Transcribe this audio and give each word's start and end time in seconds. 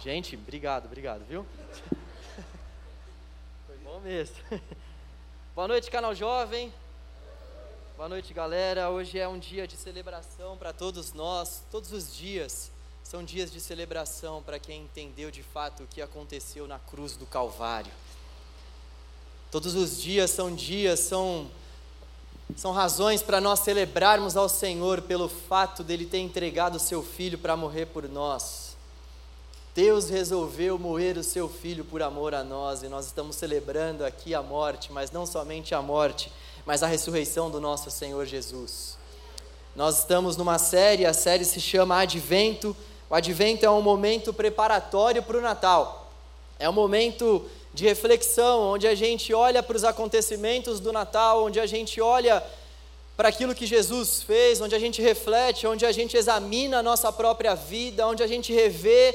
Gente, 0.00 0.36
obrigado, 0.36 0.86
obrigado, 0.86 1.24
viu? 1.28 1.44
Foi 3.66 3.76
bom 3.78 3.98
mesmo. 3.98 4.36
Boa 5.56 5.66
noite, 5.66 5.90
canal 5.90 6.14
jovem. 6.14 6.72
Boa 7.96 8.08
noite, 8.08 8.32
galera. 8.32 8.90
Hoje 8.90 9.18
é 9.18 9.26
um 9.26 9.40
dia 9.40 9.66
de 9.66 9.76
celebração 9.76 10.56
para 10.56 10.72
todos 10.72 11.12
nós. 11.12 11.64
Todos 11.68 11.92
os 11.92 12.14
dias 12.14 12.70
são 13.02 13.24
dias 13.24 13.50
de 13.50 13.60
celebração 13.60 14.40
para 14.40 14.60
quem 14.60 14.82
entendeu 14.82 15.32
de 15.32 15.42
fato 15.42 15.82
o 15.82 15.86
que 15.88 16.00
aconteceu 16.00 16.68
na 16.68 16.78
cruz 16.78 17.16
do 17.16 17.26
Calvário. 17.26 17.90
Todos 19.50 19.74
os 19.74 20.00
dias 20.00 20.30
são 20.30 20.54
dias, 20.54 21.00
são 21.00 21.50
são 22.56 22.70
razões 22.70 23.20
para 23.20 23.40
nós 23.40 23.60
celebrarmos 23.60 24.36
ao 24.36 24.48
Senhor 24.48 25.02
pelo 25.02 25.28
fato 25.28 25.82
dele 25.82 26.06
ter 26.06 26.18
entregado 26.18 26.76
o 26.76 26.80
seu 26.80 27.02
filho 27.02 27.36
para 27.36 27.56
morrer 27.56 27.86
por 27.86 28.08
nós. 28.08 28.67
Deus 29.78 30.10
resolveu 30.10 30.76
moer 30.76 31.16
o 31.16 31.22
seu 31.22 31.48
filho 31.48 31.84
por 31.84 32.02
amor 32.02 32.34
a 32.34 32.42
nós 32.42 32.82
e 32.82 32.88
nós 32.88 33.06
estamos 33.06 33.36
celebrando 33.36 34.04
aqui 34.04 34.34
a 34.34 34.42
morte, 34.42 34.90
mas 34.90 35.12
não 35.12 35.24
somente 35.24 35.72
a 35.72 35.80
morte, 35.80 36.32
mas 36.66 36.82
a 36.82 36.88
ressurreição 36.88 37.48
do 37.48 37.60
nosso 37.60 37.88
Senhor 37.88 38.26
Jesus. 38.26 38.98
Nós 39.76 40.00
estamos 40.00 40.36
numa 40.36 40.58
série, 40.58 41.06
a 41.06 41.14
série 41.14 41.44
se 41.44 41.60
chama 41.60 42.00
Advento. 42.00 42.76
O 43.08 43.14
Advento 43.14 43.64
é 43.64 43.70
um 43.70 43.80
momento 43.80 44.32
preparatório 44.32 45.22
para 45.22 45.38
o 45.38 45.40
Natal. 45.40 46.10
É 46.58 46.68
um 46.68 46.72
momento 46.72 47.48
de 47.72 47.84
reflexão, 47.84 48.72
onde 48.72 48.88
a 48.88 48.96
gente 48.96 49.32
olha 49.32 49.62
para 49.62 49.76
os 49.76 49.84
acontecimentos 49.84 50.80
do 50.80 50.92
Natal, 50.92 51.44
onde 51.44 51.60
a 51.60 51.66
gente 51.66 52.00
olha 52.00 52.44
para 53.16 53.28
aquilo 53.28 53.54
que 53.54 53.64
Jesus 53.64 54.24
fez, 54.24 54.60
onde 54.60 54.74
a 54.74 54.78
gente 54.80 55.00
reflete, 55.00 55.68
onde 55.68 55.86
a 55.86 55.92
gente 55.92 56.16
examina 56.16 56.80
a 56.80 56.82
nossa 56.82 57.12
própria 57.12 57.54
vida, 57.54 58.08
onde 58.08 58.24
a 58.24 58.26
gente 58.26 58.52
revê 58.52 59.14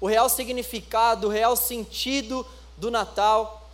o 0.00 0.06
real 0.06 0.28
significado, 0.28 1.26
o 1.26 1.30
real 1.30 1.56
sentido 1.56 2.46
do 2.76 2.90
Natal, 2.90 3.68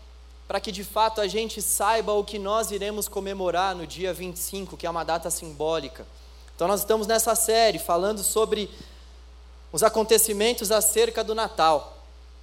para 0.47 0.61
que 0.61 0.73
de 0.73 0.85
fato 0.85 1.21
a 1.21 1.27
gente 1.27 1.61
saiba 1.61 2.13
o 2.13 2.25
que 2.25 2.39
nós 2.39 2.71
iremos 2.71 3.09
comemorar 3.09 3.75
no 3.75 3.87
dia 3.87 4.13
25, 4.13 4.77
que 4.77 4.87
é 4.87 4.91
uma 4.91 5.05
data 5.05 5.31
simbólica. 5.31 6.07
Então, 6.55 6.69
nós 6.69 6.81
estamos 6.81 7.07
nessa 7.07 7.35
série 7.35 7.79
falando 7.79 8.23
sobre 8.23 8.71
os 9.73 9.83
acontecimentos 9.83 10.71
acerca 10.71 11.25
do 11.25 11.35
Natal. 11.35 11.99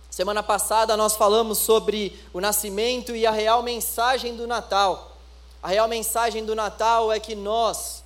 Semana 0.09 0.43
passada 0.43 0.97
nós 0.97 1.15
falamos 1.15 1.59
sobre 1.59 2.19
o 2.33 2.41
nascimento 2.41 3.15
e 3.15 3.25
a 3.25 3.31
real 3.31 3.63
mensagem 3.63 4.35
do 4.35 4.45
Natal. 4.45 5.15
A 5.63 5.69
real 5.69 5.87
mensagem 5.87 6.43
do 6.43 6.53
Natal 6.53 7.09
é 7.09 7.19
que 7.21 7.33
nós, 7.33 8.00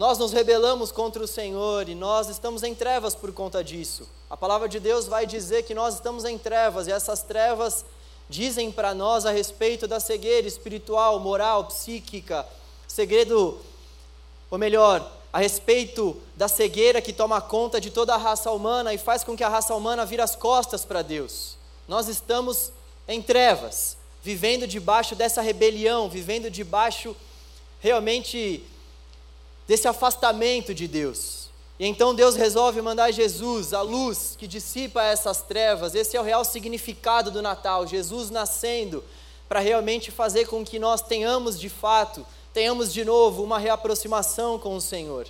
nós 0.00 0.16
nos 0.16 0.32
rebelamos 0.32 0.90
contra 0.90 1.22
o 1.22 1.28
Senhor 1.28 1.86
e 1.86 1.94
nós 1.94 2.30
estamos 2.30 2.62
em 2.62 2.74
trevas 2.74 3.14
por 3.14 3.30
conta 3.34 3.62
disso. 3.62 4.08
A 4.30 4.36
palavra 4.36 4.66
de 4.66 4.80
Deus 4.80 5.06
vai 5.06 5.26
dizer 5.26 5.64
que 5.64 5.74
nós 5.74 5.96
estamos 5.96 6.24
em 6.24 6.38
trevas 6.38 6.86
e 6.86 6.90
essas 6.90 7.20
trevas 7.20 7.84
dizem 8.26 8.72
para 8.72 8.94
nós 8.94 9.26
a 9.26 9.30
respeito 9.30 9.86
da 9.86 10.00
cegueira 10.00 10.48
espiritual, 10.48 11.20
moral, 11.20 11.66
psíquica, 11.66 12.46
segredo, 12.88 13.58
ou 14.50 14.56
melhor, 14.56 15.06
a 15.30 15.38
respeito 15.38 16.16
da 16.34 16.48
cegueira 16.48 17.02
que 17.02 17.12
toma 17.12 17.38
conta 17.38 17.78
de 17.78 17.90
toda 17.90 18.14
a 18.14 18.16
raça 18.16 18.50
humana 18.50 18.94
e 18.94 18.96
faz 18.96 19.22
com 19.22 19.36
que 19.36 19.44
a 19.44 19.50
raça 19.50 19.74
humana 19.74 20.06
vire 20.06 20.22
as 20.22 20.34
costas 20.34 20.82
para 20.82 21.02
Deus. 21.02 21.58
Nós 21.86 22.08
estamos 22.08 22.72
em 23.06 23.20
trevas, 23.20 23.98
vivendo 24.22 24.66
debaixo 24.66 25.14
dessa 25.14 25.42
rebelião, 25.42 26.08
vivendo 26.08 26.50
debaixo 26.50 27.14
realmente 27.80 28.64
desse 29.70 29.86
afastamento 29.86 30.74
de 30.74 30.88
Deus. 30.88 31.48
E 31.78 31.86
então 31.86 32.12
Deus 32.12 32.34
resolve 32.34 32.82
mandar 32.82 33.12
Jesus, 33.12 33.72
a 33.72 33.82
luz 33.82 34.34
que 34.36 34.48
dissipa 34.48 35.00
essas 35.04 35.42
trevas. 35.42 35.94
Esse 35.94 36.16
é 36.16 36.20
o 36.20 36.24
real 36.24 36.44
significado 36.44 37.30
do 37.30 37.40
Natal, 37.40 37.86
Jesus 37.86 38.30
nascendo 38.30 39.04
para 39.48 39.60
realmente 39.60 40.10
fazer 40.10 40.48
com 40.48 40.64
que 40.64 40.80
nós 40.80 41.02
tenhamos 41.02 41.56
de 41.56 41.68
fato, 41.68 42.26
tenhamos 42.52 42.92
de 42.92 43.04
novo 43.04 43.44
uma 43.44 43.60
reaproximação 43.60 44.58
com 44.58 44.74
o 44.74 44.80
Senhor. 44.80 45.28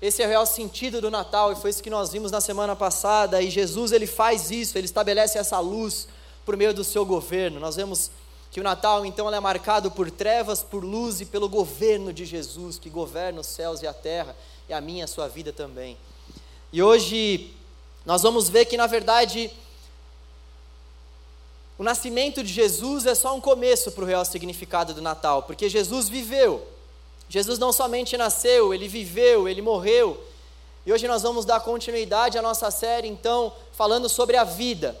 Esse 0.00 0.22
é 0.22 0.24
o 0.24 0.30
real 0.30 0.46
sentido 0.46 1.02
do 1.02 1.10
Natal 1.10 1.52
e 1.52 1.56
foi 1.56 1.68
isso 1.68 1.82
que 1.82 1.90
nós 1.90 2.10
vimos 2.10 2.32
na 2.32 2.40
semana 2.40 2.74
passada. 2.74 3.42
E 3.42 3.50
Jesus 3.50 3.92
ele 3.92 4.06
faz 4.06 4.50
isso, 4.50 4.78
ele 4.78 4.86
estabelece 4.86 5.36
essa 5.36 5.60
luz 5.60 6.08
por 6.42 6.56
meio 6.56 6.72
do 6.72 6.82
seu 6.82 7.04
governo. 7.04 7.60
Nós 7.60 7.76
vemos 7.76 8.10
que 8.58 8.60
o 8.60 8.64
Natal 8.64 9.06
então 9.06 9.32
é 9.32 9.38
marcado 9.38 9.88
por 9.88 10.10
trevas, 10.10 10.64
por 10.64 10.82
luz 10.82 11.20
e 11.20 11.24
pelo 11.24 11.48
governo 11.48 12.12
de 12.12 12.24
Jesus, 12.24 12.76
que 12.76 12.90
governa 12.90 13.40
os 13.40 13.46
céus 13.46 13.82
e 13.82 13.86
a 13.86 13.92
terra, 13.92 14.34
e 14.68 14.72
a 14.72 14.80
minha 14.80 15.02
e 15.02 15.04
a 15.04 15.06
sua 15.06 15.28
vida 15.28 15.52
também. 15.52 15.96
E 16.72 16.82
hoje 16.82 17.54
nós 18.04 18.22
vamos 18.22 18.48
ver 18.48 18.64
que 18.64 18.76
na 18.76 18.88
verdade 18.88 19.48
o 21.78 21.84
nascimento 21.84 22.42
de 22.42 22.52
Jesus 22.52 23.06
é 23.06 23.14
só 23.14 23.32
um 23.36 23.40
começo 23.40 23.92
para 23.92 24.02
o 24.02 24.06
real 24.08 24.24
significado 24.24 24.92
do 24.92 25.00
Natal, 25.00 25.44
porque 25.44 25.68
Jesus 25.68 26.08
viveu. 26.08 26.66
Jesus 27.28 27.60
não 27.60 27.72
somente 27.72 28.16
nasceu, 28.16 28.74
ele 28.74 28.88
viveu, 28.88 29.48
ele 29.48 29.62
morreu. 29.62 30.20
E 30.84 30.92
hoje 30.92 31.06
nós 31.06 31.22
vamos 31.22 31.44
dar 31.44 31.60
continuidade 31.60 32.36
à 32.36 32.42
nossa 32.42 32.72
série, 32.72 33.06
então, 33.06 33.52
falando 33.70 34.08
sobre 34.08 34.36
a 34.36 34.42
vida. 34.42 34.98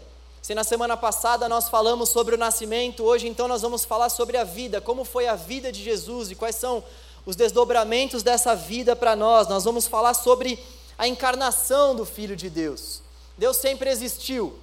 Se 0.48 0.54
na 0.54 0.64
semana 0.64 0.96
passada 0.96 1.46
nós 1.46 1.68
falamos 1.68 2.08
sobre 2.08 2.34
o 2.34 2.38
nascimento, 2.38 3.04
hoje 3.04 3.28
então 3.28 3.46
nós 3.46 3.60
vamos 3.60 3.84
falar 3.84 4.08
sobre 4.08 4.38
a 4.38 4.44
vida, 4.44 4.80
como 4.80 5.04
foi 5.04 5.28
a 5.28 5.34
vida 5.36 5.70
de 5.70 5.84
Jesus 5.84 6.30
e 6.30 6.34
quais 6.34 6.56
são 6.56 6.82
os 7.26 7.36
desdobramentos 7.36 8.22
dessa 8.22 8.56
vida 8.56 8.96
para 8.96 9.14
nós. 9.14 9.46
Nós 9.46 9.64
vamos 9.64 9.86
falar 9.86 10.14
sobre 10.14 10.58
a 10.96 11.06
encarnação 11.06 11.94
do 11.94 12.06
Filho 12.06 12.34
de 12.34 12.48
Deus. 12.48 13.02
Deus 13.36 13.58
sempre 13.58 13.90
existiu, 13.90 14.58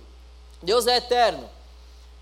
Deus 0.60 0.88
é 0.88 0.98
eterno. 0.98 1.48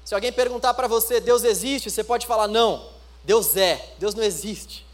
Se 0.04 0.14
alguém 0.14 0.34
perguntar 0.34 0.74
para 0.74 0.90
você, 0.90 1.22
Deus 1.22 1.46
existe, 1.46 1.90
você 1.90 2.04
pode 2.04 2.28
falar, 2.28 2.50
não, 2.50 2.86
Deus 3.24 3.56
é, 3.56 3.94
Deus 3.98 4.14
não 4.14 4.24
existe. 4.24 4.86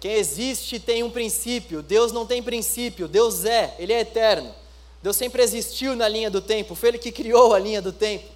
Quem 0.00 0.12
existe 0.12 0.78
tem 0.78 1.02
um 1.02 1.10
princípio, 1.10 1.80
Deus 1.80 2.12
não 2.12 2.26
tem 2.26 2.42
princípio, 2.42 3.08
Deus 3.08 3.46
é, 3.46 3.74
Ele 3.78 3.94
é 3.94 4.00
eterno. 4.00 4.54
Deus 5.08 5.16
sempre 5.16 5.42
existiu 5.42 5.96
na 5.96 6.06
linha 6.06 6.30
do 6.30 6.38
tempo, 6.38 6.74
foi 6.74 6.90
Ele 6.90 6.98
que 6.98 7.10
criou 7.10 7.54
a 7.54 7.58
linha 7.58 7.80
do 7.80 7.92
tempo. 7.92 8.28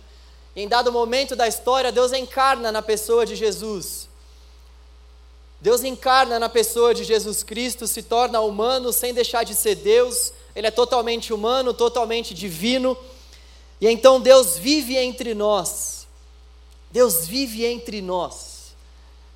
Em 0.57 0.67
dado 0.67 0.91
momento 0.91 1.37
da 1.37 1.47
história, 1.47 1.93
Deus 1.93 2.15
encarna 2.15 2.73
na 2.73 2.81
pessoa 2.81 3.27
de 3.27 3.37
Jesus. 3.37 4.09
Deus 5.61 5.85
encarna 5.85 6.39
na 6.39 6.49
pessoa 6.49 6.95
de 6.95 7.05
Jesus 7.05 7.43
Cristo, 7.43 7.87
se 7.87 8.03
torna 8.03 8.41
humano 8.41 8.91
sem 8.91 9.13
deixar 9.13 9.45
de 9.45 9.55
ser 9.55 9.75
Deus, 9.75 10.33
Ele 10.57 10.67
é 10.67 10.71
totalmente 10.71 11.31
humano, 11.31 11.75
totalmente 11.75 12.33
divino, 12.33 12.97
e 13.79 13.87
então 13.87 14.19
Deus 14.19 14.57
vive 14.57 14.97
entre 14.97 15.35
nós. 15.35 16.07
Deus 16.91 17.27
vive 17.27 17.67
entre 17.67 18.01
nós. 18.01 18.52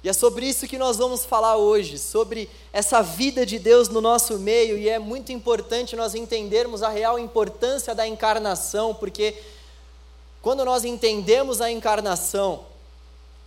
E 0.07 0.09
é 0.09 0.13
sobre 0.13 0.47
isso 0.47 0.69
que 0.69 0.79
nós 0.79 0.99
vamos 0.99 1.25
falar 1.25 1.57
hoje, 1.57 1.99
sobre 1.99 2.49
essa 2.73 3.03
vida 3.03 3.45
de 3.45 3.59
Deus 3.59 3.89
no 3.89 4.01
nosso 4.01 4.39
meio, 4.39 4.79
e 4.79 4.89
é 4.89 5.01
muito 5.01 5.33
importante 5.33 5.97
nós 5.97 6.15
entendermos 6.15 6.81
a 6.85 6.89
real 6.89 7.19
importância 7.19 7.93
da 7.93 8.07
encarnação, 8.07 8.95
porque 8.95 9.35
quando 10.41 10.65
nós 10.65 10.85
entendemos 10.85 11.61
a 11.61 11.73
encarnação, 11.73 12.67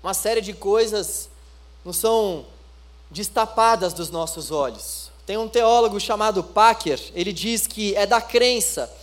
uma 0.03 0.13
série 0.13 0.41
de 0.41 0.51
coisas 0.51 1.29
não 1.85 1.93
são 1.93 2.45
destapadas 3.09 3.93
dos 3.93 4.09
nossos 4.09 4.51
olhos. 4.51 5.11
Tem 5.25 5.37
um 5.37 5.47
teólogo 5.47 5.97
chamado 5.97 6.43
Packer, 6.43 6.99
ele 7.15 7.31
diz 7.31 7.67
que 7.67 7.95
é 7.95 8.05
da 8.05 8.19
crença 8.19 8.93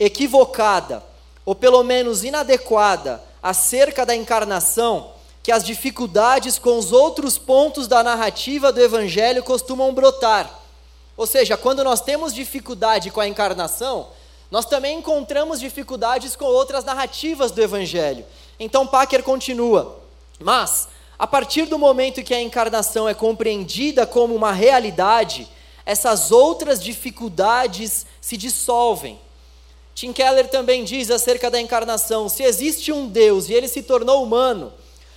equivocada, 0.00 1.04
ou 1.44 1.54
pelo 1.54 1.82
menos 1.82 2.24
inadequada, 2.24 3.22
acerca 3.42 4.06
da 4.06 4.16
encarnação 4.16 5.20
que 5.42 5.50
as 5.50 5.64
dificuldades 5.64 6.58
com 6.58 6.78
os 6.78 6.92
outros 6.92 7.36
pontos 7.36 7.88
da 7.88 8.02
narrativa 8.02 8.72
do 8.72 8.80
Evangelho 8.80 9.42
costumam 9.42 9.92
brotar. 9.92 10.60
Ou 11.16 11.26
seja, 11.26 11.56
quando 11.56 11.82
nós 11.82 12.00
temos 12.00 12.32
dificuldade 12.32 13.10
com 13.10 13.20
a 13.20 13.26
encarnação, 13.26 14.08
nós 14.50 14.66
também 14.66 14.98
encontramos 14.98 15.58
dificuldades 15.58 16.36
com 16.36 16.44
outras 16.44 16.84
narrativas 16.84 17.50
do 17.50 17.60
Evangelho. 17.60 18.24
Então 18.58 18.86
Packer 18.86 19.22
continua: 19.22 19.98
Mas, 20.38 20.88
a 21.18 21.26
partir 21.26 21.66
do 21.66 21.78
momento 21.78 22.22
que 22.22 22.34
a 22.34 22.40
encarnação 22.40 23.08
é 23.08 23.14
compreendida 23.14 24.06
como 24.06 24.34
uma 24.34 24.52
realidade, 24.52 25.48
essas 25.84 26.30
outras 26.30 26.82
dificuldades 26.82 28.06
se 28.20 28.36
dissolvem. 28.36 29.18
Tim 29.94 30.12
Keller 30.12 30.48
também 30.48 30.84
diz 30.84 31.10
acerca 31.10 31.50
da 31.50 31.60
encarnação: 31.60 32.28
se 32.28 32.42
existe 32.42 32.92
um 32.92 33.08
Deus 33.08 33.48
e 33.48 33.54
ele 33.54 33.68
se 33.68 33.82
tornou 33.82 34.22
humano, 34.22 34.72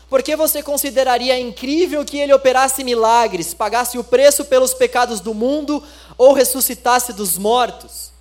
por 0.10 0.22
que 0.22 0.36
você 0.36 0.62
consideraria 0.62 1.40
incrível 1.40 2.06
que 2.06 2.18
ele 2.18 2.34
operasse 2.34 2.84
milagres, 2.84 3.54
pagasse 3.54 3.98
o 3.98 4.04
preço 4.04 4.46
pelos 4.46 4.74
pecados 4.74 5.20
do 5.20 5.34
mundo 5.34 5.84
ou 6.18 6.34
ressuscitasse 6.34 7.12
dos 7.14 7.38
mortos? 7.38 8.14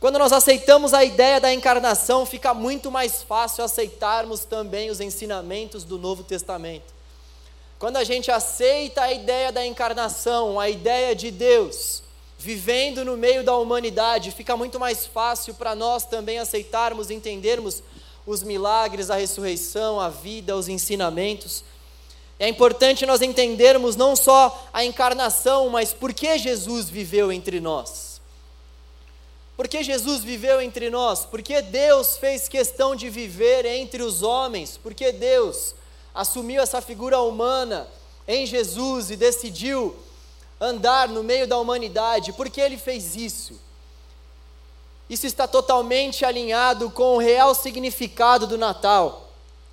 Quando 0.00 0.18
nós 0.18 0.32
aceitamos 0.32 0.94
a 0.94 1.04
ideia 1.04 1.40
da 1.40 1.52
encarnação, 1.52 2.24
fica 2.24 2.54
muito 2.54 2.90
mais 2.90 3.22
fácil 3.22 3.64
aceitarmos 3.64 4.44
também 4.44 4.90
os 4.90 5.00
ensinamentos 5.00 5.82
do 5.84 5.98
Novo 5.98 6.22
Testamento. 6.22 6.94
Quando 7.78 7.96
a 7.96 8.04
gente 8.04 8.30
aceita 8.30 9.02
a 9.02 9.12
ideia 9.12 9.52
da 9.52 9.64
encarnação, 9.64 10.58
a 10.58 10.68
ideia 10.68 11.14
de 11.14 11.30
Deus, 11.30 12.02
vivendo 12.36 13.04
no 13.04 13.16
meio 13.16 13.44
da 13.44 13.56
humanidade, 13.56 14.30
fica 14.30 14.56
muito 14.56 14.78
mais 14.78 15.06
fácil 15.06 15.54
para 15.54 15.74
nós 15.74 16.04
também 16.04 16.38
aceitarmos, 16.38 17.10
entendermos 17.10 17.82
os 18.28 18.42
milagres, 18.42 19.08
a 19.08 19.16
ressurreição, 19.16 19.98
a 19.98 20.10
vida, 20.10 20.54
os 20.54 20.68
ensinamentos. 20.68 21.64
É 22.38 22.46
importante 22.46 23.06
nós 23.06 23.22
entendermos 23.22 23.96
não 23.96 24.14
só 24.14 24.68
a 24.70 24.84
encarnação, 24.84 25.70
mas 25.70 25.94
por 25.94 26.12
que 26.12 26.36
Jesus 26.36 26.90
viveu 26.90 27.32
entre 27.32 27.58
nós. 27.58 28.20
Por 29.56 29.66
que 29.66 29.82
Jesus 29.82 30.22
viveu 30.22 30.60
entre 30.60 30.90
nós? 30.90 31.24
Porque 31.24 31.62
Deus 31.62 32.18
fez 32.18 32.48
questão 32.48 32.94
de 32.94 33.08
viver 33.08 33.64
entre 33.64 34.02
os 34.02 34.22
homens, 34.22 34.78
porque 34.80 35.10
Deus 35.10 35.74
assumiu 36.14 36.60
essa 36.60 36.82
figura 36.82 37.18
humana 37.22 37.88
em 38.26 38.44
Jesus 38.44 39.10
e 39.10 39.16
decidiu 39.16 39.96
andar 40.60 41.08
no 41.08 41.22
meio 41.22 41.46
da 41.48 41.58
humanidade, 41.58 42.34
porque 42.34 42.60
ele 42.60 42.76
fez 42.76 43.16
isso. 43.16 43.58
Isso 45.08 45.26
está 45.26 45.48
totalmente 45.48 46.24
alinhado 46.24 46.90
com 46.90 47.16
o 47.16 47.18
real 47.18 47.54
significado 47.54 48.46
do 48.46 48.58
Natal 48.58 49.28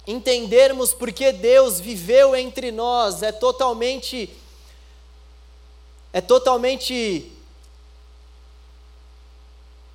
entendermos 0.07 0.93
porque 0.93 1.31
Deus 1.31 1.79
viveu 1.79 2.35
entre 2.35 2.71
nós 2.71 3.23
é 3.23 3.31
totalmente 3.31 4.29
é 6.13 6.21
totalmente 6.21 7.31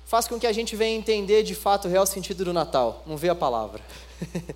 faz 0.05 0.27
com 0.27 0.37
que 0.37 0.45
a 0.45 0.51
gente 0.51 0.75
venha 0.75 0.97
entender 0.97 1.43
de 1.43 1.55
fato 1.55 1.87
o 1.87 1.91
real 1.91 2.05
sentido 2.05 2.43
do 2.43 2.51
Natal, 2.53 3.01
não 3.07 3.15
vê 3.15 3.29
a 3.29 3.35
palavra. 3.35 3.81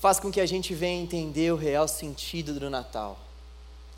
faz 0.00 0.18
com 0.18 0.32
que 0.32 0.40
a 0.40 0.46
gente 0.46 0.74
venha 0.74 1.02
entender 1.02 1.52
o 1.52 1.56
real 1.56 1.86
sentido 1.86 2.58
do 2.58 2.70
Natal. 2.70 3.18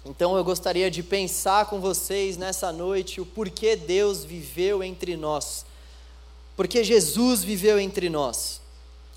Então 0.05 0.37
eu 0.37 0.43
gostaria 0.43 0.91
de 0.91 1.03
pensar 1.03 1.67
com 1.67 1.81
vocês 1.81 2.37
nessa 2.37 2.73
noite 2.73 3.21
o 3.21 3.27
porquê 3.27 3.77
Deus 3.77 4.25
viveu 4.25 4.83
entre 4.83 5.17
nós. 5.17 5.67
Porque 6.57 6.83
Jesus 6.83 7.45
viveu 7.45 7.79
entre 7.79 8.09
nós. 8.09 8.61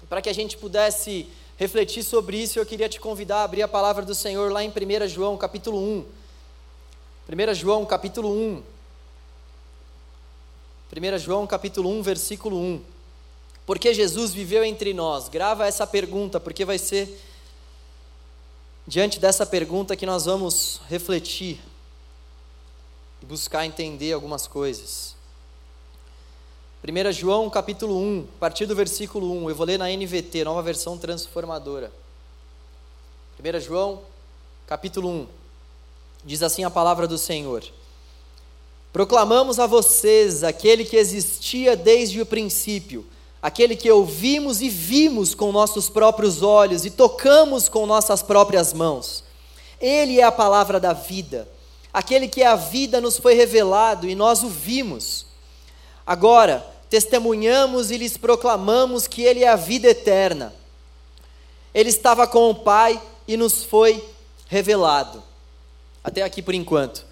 Para 0.09 0.21
que 0.21 0.29
a 0.29 0.33
gente 0.33 0.57
pudesse 0.57 1.27
refletir 1.57 2.03
sobre 2.03 2.37
isso, 2.37 2.59
eu 2.59 2.65
queria 2.65 2.89
te 2.89 2.99
convidar 2.99 3.37
a 3.37 3.43
abrir 3.43 3.61
a 3.61 3.67
palavra 3.67 4.03
do 4.03 4.13
Senhor 4.13 4.51
lá 4.51 4.63
em 4.63 4.69
1 4.69 5.07
João, 5.07 5.37
capítulo 5.37 5.79
1. 5.79 6.05
1 7.29 7.53
João, 7.53 7.85
capítulo 7.85 8.29
1. 8.29 8.63
1 10.95 11.17
João, 11.17 11.47
capítulo 11.47 11.89
1, 11.89 12.01
versículo 12.03 12.57
1. 12.57 12.81
Porque 13.65 13.93
Jesus 13.93 14.33
viveu 14.33 14.63
entre 14.63 14.93
nós? 14.93 15.29
Grava 15.29 15.65
essa 15.65 15.87
pergunta, 15.87 16.39
porque 16.39 16.65
vai 16.65 16.77
ser 16.77 17.19
diante 18.85 19.19
dessa 19.19 19.45
pergunta 19.45 19.95
que 19.95 20.05
nós 20.05 20.25
vamos 20.25 20.81
refletir 20.89 21.59
e 23.21 23.25
buscar 23.25 23.65
entender 23.65 24.11
algumas 24.11 24.47
coisas. 24.47 25.15
1 26.85 27.11
João 27.13 27.49
capítulo 27.49 27.97
1, 27.97 28.27
a 28.35 28.39
partir 28.39 28.65
do 28.65 28.75
versículo 28.75 29.31
1, 29.43 29.49
eu 29.49 29.55
vou 29.55 29.65
ler 29.65 29.79
na 29.79 29.87
NVT, 29.87 30.43
nova 30.43 30.61
versão 30.61 30.97
transformadora. 30.97 31.89
1 33.39 33.59
João 33.61 34.01
capítulo 34.67 35.09
1, 35.09 35.27
diz 36.25 36.43
assim 36.43 36.65
a 36.65 36.69
palavra 36.69 37.07
do 37.07 37.17
Senhor: 37.17 37.63
Proclamamos 38.91 39.59
a 39.59 39.65
vocês 39.65 40.43
aquele 40.43 40.83
que 40.83 40.97
existia 40.97 41.77
desde 41.77 42.21
o 42.21 42.25
princípio, 42.25 43.07
aquele 43.43 43.75
que 43.75 43.91
ouvimos 43.91 44.61
e 44.61 44.69
vimos 44.69 45.35
com 45.35 45.51
nossos 45.51 45.89
próprios 45.89 46.41
olhos 46.41 46.85
e 46.85 46.89
tocamos 46.89 47.67
com 47.67 47.85
nossas 47.85 48.23
próprias 48.23 48.71
mãos. 48.71 49.21
Ele 49.81 50.21
é 50.21 50.23
a 50.23 50.31
palavra 50.31 50.79
da 50.79 50.93
vida. 50.93 51.45
Aquele 51.93 52.29
que 52.29 52.41
é 52.41 52.47
a 52.47 52.55
vida 52.55 53.01
nos 53.01 53.17
foi 53.17 53.33
revelado 53.33 54.07
e 54.07 54.15
nós 54.15 54.43
o 54.43 54.47
vimos. 54.47 55.25
Agora, 56.07 56.65
testemunhamos 56.89 57.91
e 57.91 57.97
lhes 57.97 58.15
proclamamos 58.15 59.07
que 59.07 59.23
Ele 59.23 59.43
é 59.43 59.49
a 59.49 59.57
vida 59.57 59.89
eterna. 59.89 60.53
Ele 61.73 61.89
estava 61.89 62.25
com 62.25 62.49
o 62.49 62.55
Pai 62.55 62.99
e 63.27 63.35
nos 63.35 63.65
foi 63.65 64.01
revelado. 64.47 65.21
Até 66.01 66.21
aqui 66.21 66.41
por 66.41 66.53
enquanto. 66.53 67.05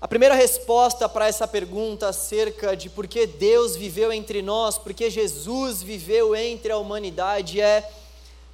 A 0.00 0.06
primeira 0.06 0.34
resposta 0.34 1.08
para 1.08 1.26
essa 1.26 1.48
pergunta 1.48 2.08
acerca 2.08 2.76
de 2.76 2.88
por 2.88 3.08
que 3.08 3.26
Deus 3.26 3.74
viveu 3.74 4.12
entre 4.12 4.40
nós, 4.40 4.78
por 4.78 4.94
que 4.94 5.10
Jesus 5.10 5.82
viveu 5.82 6.36
entre 6.36 6.70
a 6.70 6.78
humanidade, 6.78 7.60
é 7.60 7.88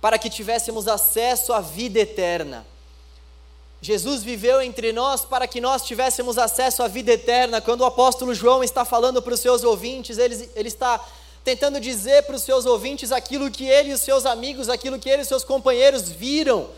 para 0.01 0.19
que 0.19 0.31
tivéssemos 0.31 0.89
acesso 0.89 1.53
à 1.53 1.61
vida 1.61 2.01
eterna. 2.01 2.67
Jesus 3.83 4.23
viveu 4.23 4.63
entre 4.63 4.91
nós 4.93 5.27
para 5.27 5.47
que 5.47 5.61
nós 5.61 5.83
tivéssemos 5.83 6.39
acesso 6.39 6.83
à 6.83 6.89
vida 6.89 7.13
eterna. 7.13 7.61
Quando 7.61 7.83
o 7.83 7.85
apóstolo 7.85 8.35
João 8.35 8.65
está 8.65 8.83
falando 8.83 9.21
para 9.21 9.35
os 9.35 9.41
seus 9.41 9.63
ouvintes, 9.63 10.17
ele, 10.17 10.49
ele 10.57 10.69
está 10.69 10.99
tentando 11.45 11.79
dizer 11.79 12.23
para 12.23 12.37
os 12.37 12.43
seus 12.43 12.65
ouvintes 12.65 13.13
aquilo 13.13 13.51
que 13.51 13.67
ele 13.67 13.91
e 13.91 13.93
os 13.93 14.01
seus 14.01 14.25
amigos, 14.25 14.71
aquilo 14.71 14.99
que 14.99 15.11
ele 15.11 15.21
e 15.21 15.23
os 15.25 15.29
seus 15.29 15.45
companheiros 15.45 16.09
viram, 16.09 16.71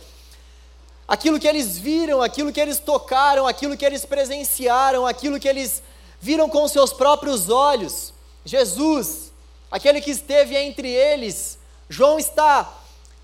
aquilo 1.07 1.39
que 1.39 1.47
eles 1.47 1.79
viram, 1.79 2.23
aquilo 2.23 2.53
que 2.53 2.61
eles 2.61 2.79
tocaram, 2.79 3.47
aquilo 3.47 3.77
que 3.77 3.85
eles 3.85 4.05
presenciaram, 4.05 5.07
aquilo 5.07 5.39
que 5.39 5.49
eles 5.49 5.83
viram 6.21 6.49
com 6.49 6.67
seus 6.67 6.93
próprios 6.93 7.49
olhos. 7.49 8.13
Jesus, 8.45 9.33
aquele 9.71 10.01
que 10.01 10.11
esteve 10.11 10.57
entre 10.57 10.89
eles, 10.89 11.59
João 11.89 12.19
está 12.19 12.73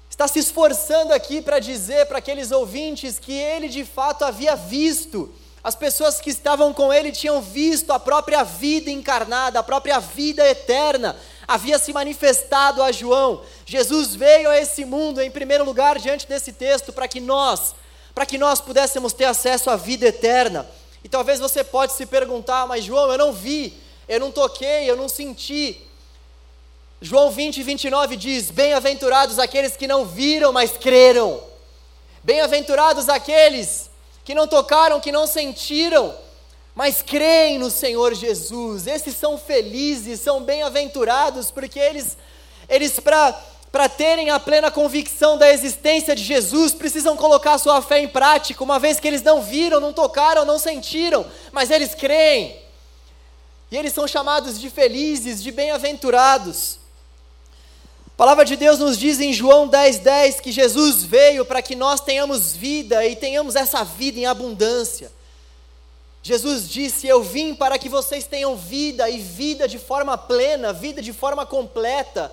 está 0.08 0.28
se 0.28 0.38
esforçando 0.38 1.14
aqui 1.14 1.40
para 1.40 1.58
dizer 1.58 2.06
para 2.06 2.18
aqueles 2.18 2.52
ouvintes 2.52 3.18
que 3.18 3.32
ele 3.32 3.66
de 3.66 3.82
fato 3.82 4.24
havia 4.24 4.54
visto. 4.54 5.34
As 5.64 5.76
pessoas 5.76 6.20
que 6.20 6.30
estavam 6.30 6.74
com 6.74 6.92
ele 6.92 7.12
tinham 7.12 7.40
visto 7.40 7.92
a 7.92 7.98
própria 8.00 8.42
vida 8.42 8.90
encarnada, 8.90 9.60
a 9.60 9.62
própria 9.62 10.00
vida 10.00 10.44
eterna, 10.48 11.16
havia 11.46 11.78
se 11.78 11.92
manifestado 11.92 12.82
a 12.82 12.90
João. 12.90 13.42
Jesus 13.64 14.14
veio 14.14 14.50
a 14.50 14.58
esse 14.58 14.84
mundo, 14.84 15.20
em 15.20 15.30
primeiro 15.30 15.64
lugar, 15.64 16.00
diante 16.00 16.26
desse 16.26 16.52
texto, 16.52 16.92
para 16.92 17.06
que 17.06 17.20
nós, 17.20 17.76
para 18.12 18.26
que 18.26 18.38
nós 18.38 18.60
pudéssemos 18.60 19.12
ter 19.12 19.26
acesso 19.26 19.70
à 19.70 19.76
vida 19.76 20.06
eterna. 20.06 20.68
E 21.04 21.08
talvez 21.08 21.38
você 21.38 21.62
pode 21.62 21.92
se 21.92 22.06
perguntar, 22.06 22.66
mas 22.66 22.84
João, 22.84 23.12
eu 23.12 23.18
não 23.18 23.32
vi, 23.32 23.72
eu 24.08 24.18
não 24.18 24.32
toquei, 24.32 24.90
eu 24.90 24.96
não 24.96 25.08
senti. 25.08 25.80
João 27.00 27.30
20, 27.30 27.62
29 27.62 28.16
diz: 28.16 28.50
Bem-aventurados 28.50 29.38
aqueles 29.38 29.76
que 29.76 29.86
não 29.86 30.04
viram, 30.04 30.52
mas 30.52 30.72
creram. 30.72 31.40
Bem-aventurados 32.24 33.08
aqueles 33.08 33.91
que 34.24 34.34
não 34.34 34.46
tocaram, 34.46 35.00
que 35.00 35.12
não 35.12 35.26
sentiram, 35.26 36.14
mas 36.74 37.02
creem 37.02 37.58
no 37.58 37.70
Senhor 37.70 38.14
Jesus. 38.14 38.86
Esses 38.86 39.16
são 39.16 39.36
felizes, 39.36 40.20
são 40.20 40.42
bem-aventurados, 40.42 41.50
porque 41.50 41.78
eles, 41.78 42.16
eles 42.68 42.98
para 43.00 43.88
terem 43.88 44.30
a 44.30 44.38
plena 44.38 44.70
convicção 44.70 45.36
da 45.36 45.52
existência 45.52 46.14
de 46.14 46.22
Jesus, 46.22 46.72
precisam 46.72 47.16
colocar 47.16 47.58
sua 47.58 47.82
fé 47.82 48.00
em 48.00 48.08
prática, 48.08 48.62
uma 48.62 48.78
vez 48.78 49.00
que 49.00 49.08
eles 49.08 49.22
não 49.22 49.42
viram, 49.42 49.80
não 49.80 49.92
tocaram, 49.92 50.44
não 50.44 50.58
sentiram, 50.58 51.26
mas 51.50 51.70
eles 51.70 51.94
creem. 51.94 52.60
E 53.70 53.76
eles 53.76 53.94
são 53.94 54.06
chamados 54.06 54.60
de 54.60 54.68
felizes, 54.68 55.42
de 55.42 55.50
bem-aventurados. 55.50 56.81
A 58.14 58.16
palavra 58.16 58.44
de 58.44 58.56
Deus 58.56 58.78
nos 58.78 58.98
diz 58.98 59.20
em 59.20 59.32
João 59.32 59.68
10,10 59.68 59.98
10, 60.00 60.40
que 60.40 60.52
Jesus 60.52 61.02
veio 61.02 61.44
para 61.44 61.62
que 61.62 61.74
nós 61.74 62.00
tenhamos 62.00 62.52
vida 62.52 63.04
e 63.06 63.16
tenhamos 63.16 63.56
essa 63.56 63.82
vida 63.82 64.20
em 64.20 64.26
abundância. 64.26 65.10
Jesus 66.22 66.68
disse: 66.68 67.08
Eu 67.08 67.22
vim 67.22 67.54
para 67.54 67.78
que 67.78 67.88
vocês 67.88 68.24
tenham 68.26 68.54
vida 68.54 69.08
e 69.10 69.18
vida 69.18 69.66
de 69.66 69.78
forma 69.78 70.16
plena, 70.16 70.72
vida 70.72 71.02
de 71.02 71.12
forma 71.12 71.44
completa, 71.44 72.30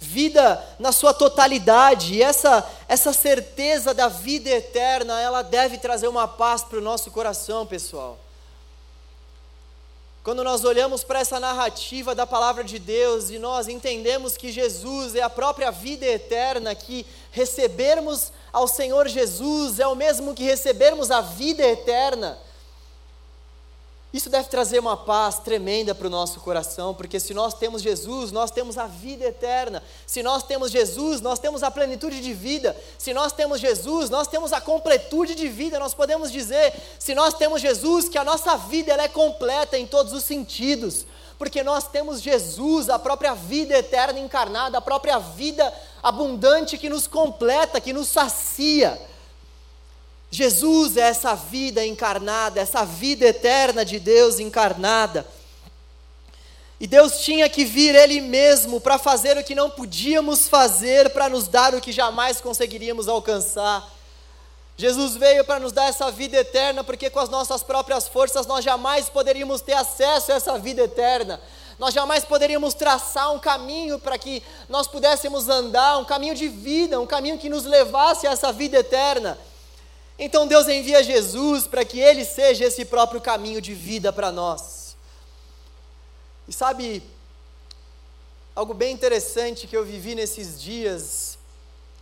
vida 0.00 0.60
na 0.80 0.90
sua 0.90 1.14
totalidade. 1.14 2.14
E 2.14 2.22
essa, 2.22 2.68
essa 2.88 3.12
certeza 3.12 3.94
da 3.94 4.08
vida 4.08 4.50
eterna, 4.50 5.20
ela 5.20 5.42
deve 5.42 5.78
trazer 5.78 6.08
uma 6.08 6.26
paz 6.26 6.64
para 6.64 6.78
o 6.78 6.82
nosso 6.82 7.10
coração, 7.10 7.64
pessoal. 7.66 8.23
Quando 10.24 10.42
nós 10.42 10.64
olhamos 10.64 11.04
para 11.04 11.20
essa 11.20 11.38
narrativa 11.38 12.14
da 12.14 12.26
palavra 12.26 12.64
de 12.64 12.78
Deus 12.78 13.28
e 13.28 13.38
nós 13.38 13.68
entendemos 13.68 14.38
que 14.38 14.50
Jesus 14.50 15.14
é 15.14 15.20
a 15.20 15.28
própria 15.28 15.70
vida 15.70 16.06
eterna, 16.06 16.74
que 16.74 17.04
recebermos 17.30 18.32
ao 18.50 18.66
Senhor 18.66 19.06
Jesus 19.06 19.78
é 19.78 19.86
o 19.86 19.94
mesmo 19.94 20.32
que 20.32 20.42
recebermos 20.42 21.10
a 21.10 21.20
vida 21.20 21.62
eterna, 21.62 22.38
isso 24.14 24.30
deve 24.30 24.48
trazer 24.48 24.78
uma 24.78 24.96
paz 24.96 25.40
tremenda 25.40 25.92
para 25.92 26.06
o 26.06 26.10
nosso 26.10 26.38
coração, 26.38 26.94
porque 26.94 27.18
se 27.18 27.34
nós 27.34 27.52
temos 27.52 27.82
Jesus, 27.82 28.30
nós 28.30 28.48
temos 28.48 28.78
a 28.78 28.86
vida 28.86 29.24
eterna. 29.24 29.82
Se 30.06 30.22
nós 30.22 30.44
temos 30.44 30.70
Jesus, 30.70 31.20
nós 31.20 31.40
temos 31.40 31.64
a 31.64 31.70
plenitude 31.70 32.20
de 32.20 32.32
vida. 32.32 32.76
Se 32.96 33.12
nós 33.12 33.32
temos 33.32 33.60
Jesus, 33.60 34.08
nós 34.10 34.28
temos 34.28 34.52
a 34.52 34.60
completude 34.60 35.34
de 35.34 35.48
vida. 35.48 35.80
Nós 35.80 35.94
podemos 35.94 36.30
dizer, 36.30 36.72
se 36.96 37.12
nós 37.12 37.34
temos 37.34 37.60
Jesus, 37.60 38.08
que 38.08 38.16
a 38.16 38.22
nossa 38.22 38.56
vida 38.56 38.92
ela 38.92 39.02
é 39.02 39.08
completa 39.08 39.76
em 39.76 39.84
todos 39.84 40.12
os 40.12 40.22
sentidos, 40.22 41.04
porque 41.36 41.64
nós 41.64 41.88
temos 41.88 42.22
Jesus, 42.22 42.88
a 42.88 43.00
própria 43.00 43.34
vida 43.34 43.76
eterna 43.76 44.20
encarnada, 44.20 44.78
a 44.78 44.80
própria 44.80 45.18
vida 45.18 45.74
abundante 46.00 46.78
que 46.78 46.88
nos 46.88 47.08
completa, 47.08 47.80
que 47.80 47.92
nos 47.92 48.06
sacia. 48.06 48.96
Jesus 50.34 50.96
é 50.96 51.02
essa 51.02 51.36
vida 51.36 51.86
encarnada, 51.86 52.60
essa 52.60 52.84
vida 52.84 53.24
eterna 53.24 53.84
de 53.84 54.00
Deus 54.00 54.40
encarnada. 54.40 55.24
E 56.80 56.88
Deus 56.88 57.20
tinha 57.20 57.48
que 57.48 57.64
vir 57.64 57.94
Ele 57.94 58.20
mesmo 58.20 58.80
para 58.80 58.98
fazer 58.98 59.38
o 59.38 59.44
que 59.44 59.54
não 59.54 59.70
podíamos 59.70 60.48
fazer, 60.48 61.10
para 61.10 61.28
nos 61.28 61.46
dar 61.46 61.72
o 61.72 61.80
que 61.80 61.92
jamais 61.92 62.40
conseguiríamos 62.40 63.06
alcançar. 63.06 63.88
Jesus 64.76 65.14
veio 65.14 65.44
para 65.44 65.60
nos 65.60 65.70
dar 65.70 65.88
essa 65.88 66.10
vida 66.10 66.36
eterna, 66.36 66.82
porque 66.82 67.08
com 67.08 67.20
as 67.20 67.28
nossas 67.28 67.62
próprias 67.62 68.08
forças 68.08 68.44
nós 68.44 68.64
jamais 68.64 69.08
poderíamos 69.08 69.60
ter 69.60 69.74
acesso 69.74 70.32
a 70.32 70.34
essa 70.34 70.58
vida 70.58 70.82
eterna. 70.82 71.40
Nós 71.78 71.94
jamais 71.94 72.24
poderíamos 72.24 72.74
traçar 72.74 73.32
um 73.32 73.38
caminho 73.38 74.00
para 74.00 74.18
que 74.18 74.42
nós 74.68 74.88
pudéssemos 74.88 75.48
andar, 75.48 75.98
um 75.98 76.04
caminho 76.04 76.34
de 76.34 76.48
vida, 76.48 77.00
um 77.00 77.06
caminho 77.06 77.38
que 77.38 77.48
nos 77.48 77.64
levasse 77.64 78.26
a 78.26 78.32
essa 78.32 78.52
vida 78.52 78.78
eterna. 78.78 79.38
Então 80.18 80.46
Deus 80.46 80.68
envia 80.68 81.02
Jesus 81.02 81.66
para 81.66 81.84
que 81.84 81.98
Ele 81.98 82.24
seja 82.24 82.64
esse 82.64 82.84
próprio 82.84 83.20
caminho 83.20 83.60
de 83.60 83.74
vida 83.74 84.12
para 84.12 84.30
nós. 84.30 84.96
E 86.46 86.52
sabe, 86.52 87.02
algo 88.54 88.74
bem 88.74 88.92
interessante 88.92 89.66
que 89.66 89.76
eu 89.76 89.84
vivi 89.84 90.14
nesses 90.14 90.60
dias, 90.60 91.38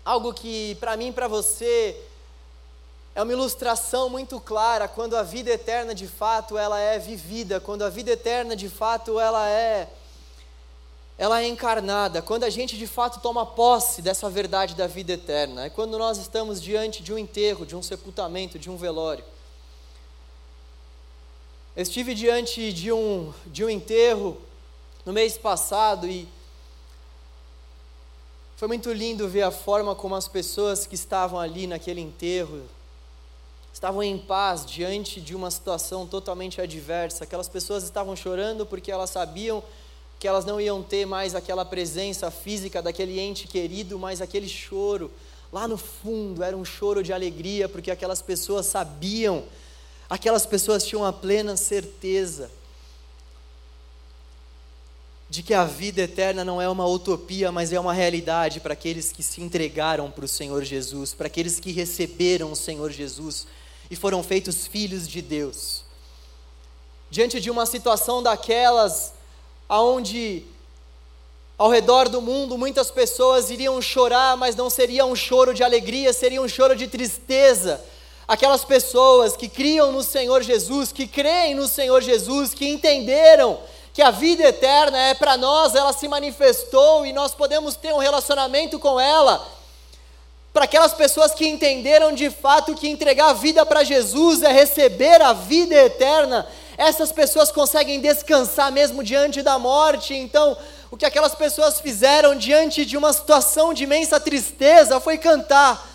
algo 0.05 0.35
que 0.35 0.75
para 0.77 0.97
mim 0.97 1.09
e 1.09 1.13
para 1.13 1.29
você 1.29 1.97
é 3.15 3.23
uma 3.23 3.33
ilustração 3.33 4.09
muito 4.09 4.41
clara 4.41 4.89
quando 4.89 5.17
a 5.17 5.23
vida 5.23 5.51
eterna 5.51 5.95
de 5.95 6.07
fato 6.07 6.59
ela 6.59 6.79
é 6.79 6.99
vivida, 6.99 7.61
quando 7.61 7.83
a 7.83 7.89
vida 7.89 8.11
eterna 8.11 8.57
de 8.57 8.69
fato 8.69 9.19
ela 9.21 9.49
é 9.49 9.89
ela 11.23 11.41
é 11.41 11.47
encarnada, 11.47 12.21
quando 12.21 12.43
a 12.43 12.51
gente 12.51 12.77
de 12.77 12.85
fato 12.85 13.21
toma 13.21 13.47
posse 13.47 14.03
dessa 14.03 14.29
verdade 14.29 14.75
da 14.75 14.89
vida 14.89 15.13
eterna, 15.13 15.67
é 15.67 15.71
quando 15.71 15.97
nós 15.97 16.19
estamos 16.19 16.61
diante 16.61 17.01
de 17.01 17.13
um 17.13 17.17
enterro, 17.17 17.65
de 17.65 17.77
um 17.77 17.81
sepultamento, 17.81 18.59
de 18.59 18.69
um 18.69 18.77
velório. 18.77 19.25
Eu 21.77 21.83
estive 21.85 22.13
diante 22.13 22.73
de 22.73 22.91
um, 22.91 23.33
de 23.47 23.65
um 23.65 23.71
enterro 23.71 24.37
no 25.07 25.13
mês 25.13 25.39
passado 25.39 26.09
e 26.09 26.27
foi 28.57 28.67
muito 28.67 28.93
lindo 28.93 29.29
ver 29.29 29.43
a 29.43 29.53
forma 29.53 29.95
como 29.95 30.17
as 30.17 30.27
pessoas 30.27 30.89
que 30.89 30.97
estavam 30.97 31.39
ali 31.39 31.69
naquele 31.69 32.01
enterro 32.01 32.65
estavam 33.73 34.03
em 34.03 34.19
paz 34.19 34.67
diante 34.67 35.21
de 35.21 35.37
uma 35.37 35.53
situação 35.53 36.05
totalmente 36.05 36.61
adversa. 36.61 37.23
Aquelas 37.23 37.49
pessoas 37.49 37.85
estavam 37.85 38.17
chorando 38.17 38.67
porque 38.67 38.91
elas 38.91 39.11
sabiam 39.11 39.63
que 40.23 40.29
elas 40.29 40.45
não 40.45 40.61
iam 40.61 40.85
ter 40.85 41.05
mais 41.05 41.35
aquela 41.35 41.65
presença 41.65 42.31
física 42.31 42.81
daquele 42.81 43.19
ente 43.19 43.49
querido, 43.49 43.99
mas 43.99 44.21
aquele 44.23 44.49
choro 44.49 45.11
lá 45.53 45.67
no 45.67 45.77
fundo 45.77 46.45
era 46.45 46.57
um 46.57 46.65
choro 46.65 47.03
de 47.03 47.13
alegria, 47.13 47.69
porque 47.69 47.91
aquelas 47.91 48.23
pessoas 48.23 48.67
sabiam, 48.67 49.43
aquelas 50.09 50.47
pessoas 50.47 50.87
tinham 50.87 51.05
a 51.05 51.13
plena 51.13 51.57
certeza 51.57 52.53
de 55.29 55.43
que 55.43 55.53
a 55.53 55.65
vida 55.65 56.03
eterna 56.03 56.45
não 56.45 56.63
é 56.63 56.69
uma 56.69 56.87
utopia, 56.87 57.51
mas 57.51 57.73
é 57.73 57.81
uma 57.81 57.93
realidade 57.93 58.61
para 58.61 58.75
aqueles 58.75 59.11
que 59.11 59.25
se 59.25 59.43
entregaram 59.43 60.09
para 60.09 60.25
o 60.25 60.29
Senhor 60.29 60.63
Jesus, 60.63 61.13
para 61.13 61.27
aqueles 61.27 61.59
que 61.59 61.73
receberam 61.73 62.53
o 62.53 62.57
Senhor 62.57 62.93
Jesus 62.93 63.45
e 63.91 63.97
foram 63.97 64.23
feitos 64.23 64.69
filhos 64.69 65.09
de 65.09 65.21
Deus. 65.21 65.83
Diante 67.11 67.41
de 67.41 67.51
uma 67.51 67.67
situação 67.67 68.23
daquelas, 68.23 69.15
aonde 69.73 70.45
ao 71.57 71.71
redor 71.71 72.07
do 72.11 72.21
mundo 72.21 72.59
muitas 72.59 72.91
pessoas 72.91 73.51
iriam 73.51 73.81
chorar, 73.81 74.37
mas 74.37 74.55
não 74.55 74.69
seria 74.69 75.07
um 75.07 75.17
choro 75.17 75.55
de 75.55 75.65
alegria, 75.65 76.13
seria 76.13 76.43
um 76.43 76.49
choro 76.49 76.77
de 76.77 76.87
tristeza. 76.87 77.83
Aquelas 78.29 78.67
pessoas 78.67 79.35
que 79.35 79.49
criam 79.49 79.91
no 79.91 80.03
Senhor 80.03 80.43
Jesus, 80.43 80.93
que 80.93 81.07
creem 81.07 81.55
no 81.55 81.67
Senhor 81.67 82.03
Jesus, 82.03 82.53
que 82.53 82.69
entenderam 82.69 83.59
que 83.95 84.03
a 84.03 84.11
vida 84.11 84.43
eterna 84.43 84.99
é 85.09 85.15
para 85.15 85.39
nós, 85.39 85.75
ela 85.75 85.95
se 85.95 86.07
manifestou 86.07 87.07
e 87.07 87.13
nós 87.15 87.35
podemos 87.35 87.75
ter 87.75 87.95
um 87.95 87.99
relacionamento 87.99 88.79
com 88.79 89.01
ela. 89.01 89.43
Para 90.53 90.67
aquelas 90.67 90.93
pessoas 90.93 91.33
que 91.33 91.49
entenderam 91.49 92.13
de 92.13 92.29
fato 92.29 92.75
que 92.75 92.91
entregar 92.91 93.31
a 93.31 93.33
vida 93.33 93.65
para 93.65 93.85
Jesus 93.85 94.43
é 94.43 94.53
receber 94.53 95.23
a 95.23 95.33
vida 95.33 95.75
eterna, 95.75 96.47
essas 96.83 97.13
pessoas 97.13 97.53
conseguem 97.53 98.01
descansar 98.01 98.73
mesmo 98.73 99.05
diante 99.05 99.41
da 99.41 99.59
morte. 99.59 100.15
Então, 100.15 100.57
o 100.91 100.97
que 100.97 101.07
aquelas 101.07 101.35
pessoas 101.35 101.81
fizeram 101.81 102.35
diante 102.35 102.85
de 102.85 102.97
uma 102.97 103.13
situação 103.13 103.73
de 103.73 103.85
imensa 103.85 104.19
tristeza 104.19 104.99
foi 104.99 105.17
cantar, 105.17 105.89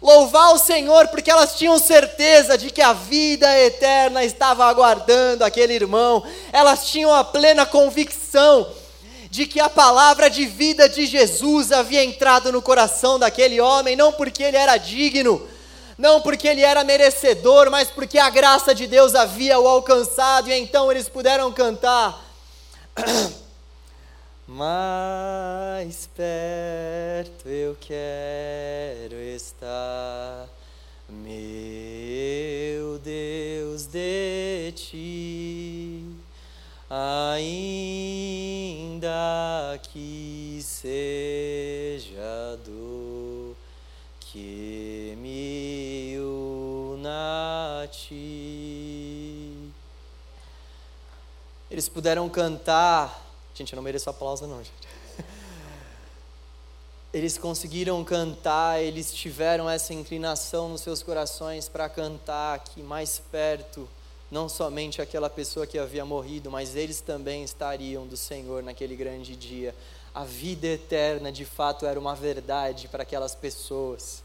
louvar 0.00 0.54
o 0.54 0.58
Senhor, 0.58 1.08
porque 1.08 1.30
elas 1.30 1.56
tinham 1.56 1.78
certeza 1.78 2.56
de 2.56 2.70
que 2.70 2.80
a 2.80 2.94
vida 2.94 3.46
eterna 3.60 4.24
estava 4.24 4.64
aguardando 4.64 5.44
aquele 5.44 5.74
irmão, 5.74 6.24
elas 6.50 6.86
tinham 6.86 7.12
a 7.12 7.22
plena 7.22 7.66
convicção 7.66 8.66
de 9.30 9.46
que 9.46 9.60
a 9.60 9.68
palavra 9.68 10.30
de 10.30 10.46
vida 10.46 10.88
de 10.88 11.06
Jesus 11.06 11.72
havia 11.72 12.02
entrado 12.02 12.50
no 12.50 12.62
coração 12.62 13.18
daquele 13.18 13.60
homem, 13.60 13.96
não 13.96 14.12
porque 14.12 14.42
ele 14.42 14.56
era 14.56 14.78
digno, 14.78 15.46
não 16.02 16.20
porque 16.20 16.48
ele 16.48 16.62
era 16.62 16.82
merecedor, 16.82 17.70
mas 17.70 17.88
porque 17.88 18.18
a 18.18 18.28
graça 18.28 18.74
de 18.74 18.88
Deus 18.88 19.14
havia 19.14 19.60
o 19.60 19.68
alcançado, 19.68 20.50
e 20.50 20.52
então 20.52 20.90
eles 20.90 21.08
puderam 21.08 21.52
cantar. 21.52 22.20
Mais 24.44 26.08
perto 26.08 27.48
eu 27.48 27.76
quero 27.80 29.14
estar, 29.14 30.48
meu 31.08 32.98
Deus, 32.98 33.86
de 33.86 34.72
ti, 34.74 36.04
ainda 36.90 37.78
que 39.84 40.58
seja 40.64 42.11
ti. 47.92 49.70
Eles 51.70 51.88
puderam 51.88 52.28
cantar. 52.28 53.24
Gente, 53.54 53.72
eu 53.72 53.76
não 53.76 53.82
mereço 53.82 54.08
aplauso, 54.10 54.46
não, 54.46 54.58
gente. 54.58 54.88
Eles 57.12 57.36
conseguiram 57.36 58.02
cantar, 58.02 58.82
eles 58.82 59.12
tiveram 59.12 59.68
essa 59.68 59.92
inclinação 59.92 60.70
nos 60.70 60.80
seus 60.80 61.02
corações 61.02 61.68
para 61.68 61.86
cantar 61.86 62.54
aqui 62.54 62.82
mais 62.82 63.20
perto, 63.30 63.86
não 64.30 64.48
somente 64.48 65.02
aquela 65.02 65.28
pessoa 65.28 65.66
que 65.66 65.78
havia 65.78 66.06
morrido, 66.06 66.50
mas 66.50 66.74
eles 66.74 67.02
também 67.02 67.44
estariam 67.44 68.06
do 68.06 68.16
Senhor 68.16 68.62
naquele 68.62 68.96
grande 68.96 69.36
dia 69.36 69.74
a 70.14 70.24
vida 70.24 70.66
eterna 70.66 71.32
de 71.32 71.44
fato 71.44 71.86
era 71.86 71.98
uma 71.98 72.14
verdade 72.14 72.88
para 72.88 73.02
aquelas 73.02 73.34
pessoas. 73.34 74.22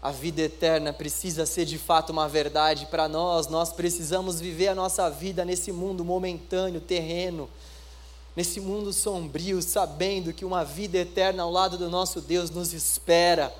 A 0.00 0.12
vida 0.12 0.42
eterna 0.42 0.92
precisa 0.92 1.44
ser 1.44 1.64
de 1.64 1.76
fato 1.76 2.10
uma 2.10 2.28
verdade 2.28 2.86
para 2.86 3.08
nós. 3.08 3.48
Nós 3.48 3.72
precisamos 3.72 4.40
viver 4.40 4.68
a 4.68 4.74
nossa 4.74 5.10
vida 5.10 5.44
nesse 5.44 5.72
mundo 5.72 6.04
momentâneo, 6.04 6.80
terreno, 6.80 7.50
nesse 8.36 8.60
mundo 8.60 8.92
sombrio, 8.92 9.60
sabendo 9.60 10.32
que 10.32 10.44
uma 10.44 10.64
vida 10.64 10.98
eterna 10.98 11.42
ao 11.42 11.50
lado 11.50 11.76
do 11.76 11.90
nosso 11.90 12.20
Deus 12.20 12.48
nos 12.48 12.72
espera. 12.72 13.52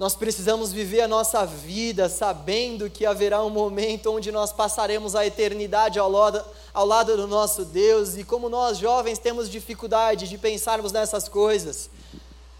Nós 0.00 0.16
precisamos 0.16 0.72
viver 0.72 1.02
a 1.02 1.08
nossa 1.08 1.44
vida 1.44 2.08
sabendo 2.08 2.90
que 2.90 3.06
haverá 3.06 3.42
um 3.42 3.50
momento 3.50 4.12
onde 4.12 4.30
nós 4.32 4.52
passaremos 4.52 5.14
a 5.14 5.26
eternidade 5.26 5.98
ao 5.98 6.10
lado, 6.10 6.44
ao 6.72 6.86
lado 6.86 7.16
do 7.16 7.26
nosso 7.26 7.64
Deus, 7.64 8.16
e 8.16 8.22
como 8.22 8.48
nós 8.48 8.78
jovens 8.78 9.18
temos 9.18 9.50
dificuldade 9.50 10.28
de 10.28 10.38
pensarmos 10.38 10.92
nessas 10.92 11.28
coisas, 11.28 11.90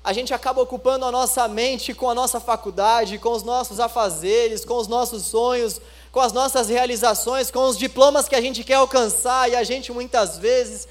a 0.08 0.12
gente 0.14 0.32
acaba 0.32 0.62
ocupando 0.62 1.04
a 1.04 1.12
nossa 1.12 1.46
mente 1.46 1.92
com 1.92 2.08
a 2.08 2.14
nossa 2.14 2.40
faculdade, 2.40 3.18
com 3.18 3.30
os 3.30 3.42
nossos 3.42 3.78
afazeres, 3.78 4.64
com 4.64 4.78
os 4.78 4.88
nossos 4.88 5.24
sonhos, 5.24 5.82
com 6.10 6.20
as 6.20 6.32
nossas 6.32 6.70
realizações, 6.70 7.50
com 7.50 7.64
os 7.64 7.76
diplomas 7.76 8.26
que 8.26 8.34
a 8.34 8.40
gente 8.40 8.64
quer 8.64 8.76
alcançar, 8.76 9.50
e 9.50 9.54
a 9.54 9.62
gente 9.62 9.92
muitas 9.92 10.38
vezes 10.38 10.88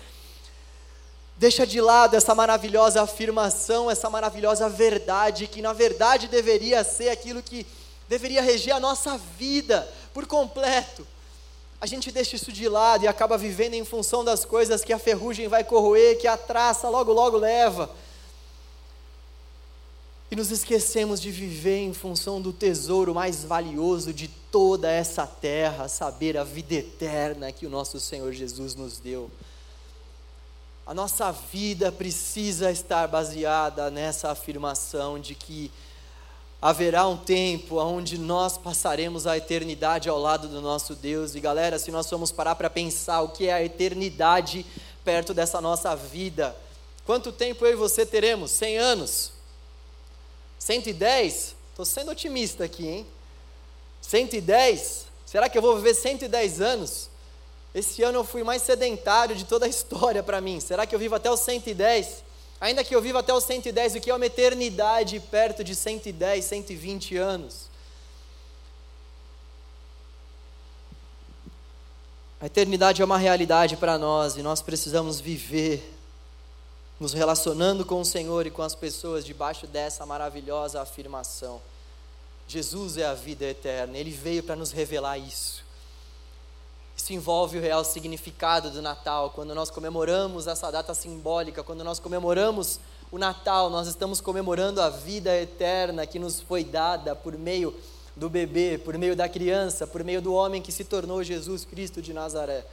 Deixa 1.40 1.68
de 1.68 1.80
lado 1.80 2.16
essa 2.16 2.34
maravilhosa 2.34 3.02
afirmação, 3.04 3.92
essa 3.92 4.10
maravilhosa 4.10 4.68
verdade, 4.68 5.46
que 5.46 5.62
na 5.62 5.72
verdade 5.72 6.28
deveria 6.28 6.84
ser 6.84 7.10
aquilo 7.10 7.44
que 7.44 7.64
deveria 8.10 8.42
reger 8.42 8.76
a 8.76 8.80
nossa 8.80 9.20
vida 9.38 9.88
por 10.16 10.26
completo. 10.26 11.06
A 11.80 11.86
gente 11.86 12.12
deixa 12.12 12.36
isso 12.36 12.52
de 12.52 12.68
lado 12.68 13.04
e 13.04 13.08
acaba 13.08 13.38
vivendo 13.38 13.76
em 13.76 13.86
função 13.86 14.24
das 14.24 14.46
coisas 14.46 14.84
que 14.84 14.92
a 14.92 14.98
ferrugem 14.98 15.48
vai 15.48 15.64
corroer, 15.64 16.18
que 16.18 16.28
a 16.28 16.38
traça 16.38 16.90
logo, 16.90 17.14
logo 17.14 17.38
leva. 17.38 17.88
E 20.30 20.36
nos 20.36 20.52
esquecemos 20.52 21.22
de 21.22 21.32
viver 21.32 21.80
em 21.80 21.94
função 21.94 22.42
do 22.42 22.52
tesouro 22.52 23.16
mais 23.16 23.46
valioso 23.46 24.12
de 24.12 24.28
toda 24.28 24.92
essa 24.92 25.26
terra, 25.26 25.88
saber 25.88 26.38
a 26.38 26.44
vida 26.44 26.76
eterna 26.76 27.52
que 27.52 27.66
o 27.66 27.70
nosso 27.70 27.98
Senhor 28.00 28.34
Jesus 28.34 28.76
nos 28.76 28.98
deu. 28.98 29.32
A 30.86 30.94
nossa 30.94 31.32
vida 31.32 31.92
precisa 31.92 32.70
estar 32.72 33.08
baseada 33.08 33.90
nessa 33.90 34.32
afirmação 34.32 35.18
de 35.18 35.34
que 35.34 35.72
haverá 36.62 37.08
um 37.08 37.18
tempo 37.18 37.78
onde 37.80 38.18
nós 38.18 38.58
passaremos 38.58 39.28
a 39.28 39.38
eternidade 39.38 40.10
ao 40.10 40.20
lado 40.20 40.50
do 40.50 40.62
nosso 40.62 40.94
Deus. 40.94 41.36
E 41.36 41.40
galera, 41.40 41.80
se 41.80 41.92
nós 41.92 42.10
formos 42.10 42.32
parar 42.34 42.56
para 42.56 42.70
pensar 42.70 43.22
o 43.22 43.30
que 43.30 43.48
é 43.48 43.54
a 43.54 43.64
eternidade 43.64 44.66
perto 45.06 45.34
dessa 45.34 45.62
nossa 45.62 45.96
vida, 45.96 46.56
quanto 47.06 47.32
tempo 47.32 47.66
eu 47.66 47.74
e 47.74 47.76
você 47.76 48.06
teremos? 48.06 48.52
100 48.52 48.78
anos? 48.78 49.37
110? 50.68 51.56
Estou 51.70 51.86
sendo 51.86 52.12
otimista 52.12 52.66
aqui, 52.66 52.86
hein? 52.86 53.08
110? 54.02 55.06
Será 55.26 55.48
que 55.48 55.58
eu 55.58 55.62
vou 55.62 55.78
viver 55.78 55.94
110 55.94 56.60
anos? 56.60 57.10
Esse 57.74 58.04
ano 58.04 58.18
eu 58.18 58.26
fui 58.26 58.44
mais 58.44 58.64
sedentário 58.64 59.34
de 59.34 59.46
toda 59.46 59.66
a 59.66 59.70
história 59.70 60.22
para 60.22 60.42
mim. 60.42 60.60
Será 60.60 60.86
que 60.86 60.94
eu 60.94 61.00
vivo 61.00 61.16
até 61.16 61.32
os 61.32 61.40
110? 61.40 62.22
Ainda 62.60 62.84
que 62.84 62.94
eu 62.94 63.02
viva 63.02 63.20
até 63.20 63.34
os 63.34 63.46
110, 63.46 63.96
o 63.96 64.02
que 64.02 64.10
é 64.10 64.14
uma 64.14 64.26
eternidade 64.26 65.22
perto 65.32 65.64
de 65.64 65.74
110, 65.74 66.44
120 66.44 67.16
anos? 67.16 67.70
A 72.42 72.46
eternidade 72.46 73.02
é 73.02 73.06
uma 73.06 73.18
realidade 73.18 73.78
para 73.78 73.98
nós 73.98 74.36
e 74.36 74.42
nós 74.42 74.62
precisamos 74.62 75.22
viver 75.22 75.97
nos 77.00 77.14
relacionando 77.14 77.86
com 77.86 78.02
o 78.02 78.06
Senhor 78.06 78.48
e 78.48 78.52
com 78.52 78.62
as 78.62 78.74
pessoas 78.74 79.26
debaixo 79.26 79.68
dessa 79.68 80.06
maravilhosa 80.06 80.82
afirmação. 80.82 81.62
Jesus 82.48 82.98
é 82.98 83.06
a 83.06 83.14
vida 83.14 83.46
eterna, 83.46 83.98
ele 83.98 84.12
veio 84.12 84.42
para 84.42 84.56
nos 84.56 84.72
revelar 84.72 85.18
isso. 85.18 85.66
Isso 86.96 87.14
envolve 87.14 87.60
o 87.60 87.62
real 87.62 87.84
significado 87.84 88.72
do 88.72 88.82
Natal. 88.82 89.30
Quando 89.30 89.54
nós 89.54 89.70
comemoramos 89.70 90.48
essa 90.48 90.72
data 90.72 90.96
simbólica, 90.96 91.64
quando 91.64 91.84
nós 91.84 92.00
comemoramos 92.00 92.80
o 93.12 93.20
Natal, 93.20 93.70
nós 93.70 93.88
estamos 93.88 94.20
comemorando 94.20 94.82
a 94.82 94.90
vida 94.90 95.36
eterna 95.40 96.08
que 96.08 96.18
nos 96.18 96.42
foi 96.42 96.64
dada 96.64 97.16
por 97.16 97.38
meio 97.38 97.76
do 98.16 98.30
bebê, 98.30 98.80
por 98.84 98.98
meio 98.98 99.16
da 99.16 99.30
criança, 99.30 99.86
por 99.86 100.04
meio 100.04 100.22
do 100.22 100.34
homem 100.34 100.62
que 100.62 100.72
se 100.72 100.84
tornou 100.84 101.24
Jesus 101.24 101.64
Cristo 101.64 102.02
de 102.02 102.14
Nazaré. 102.14 102.66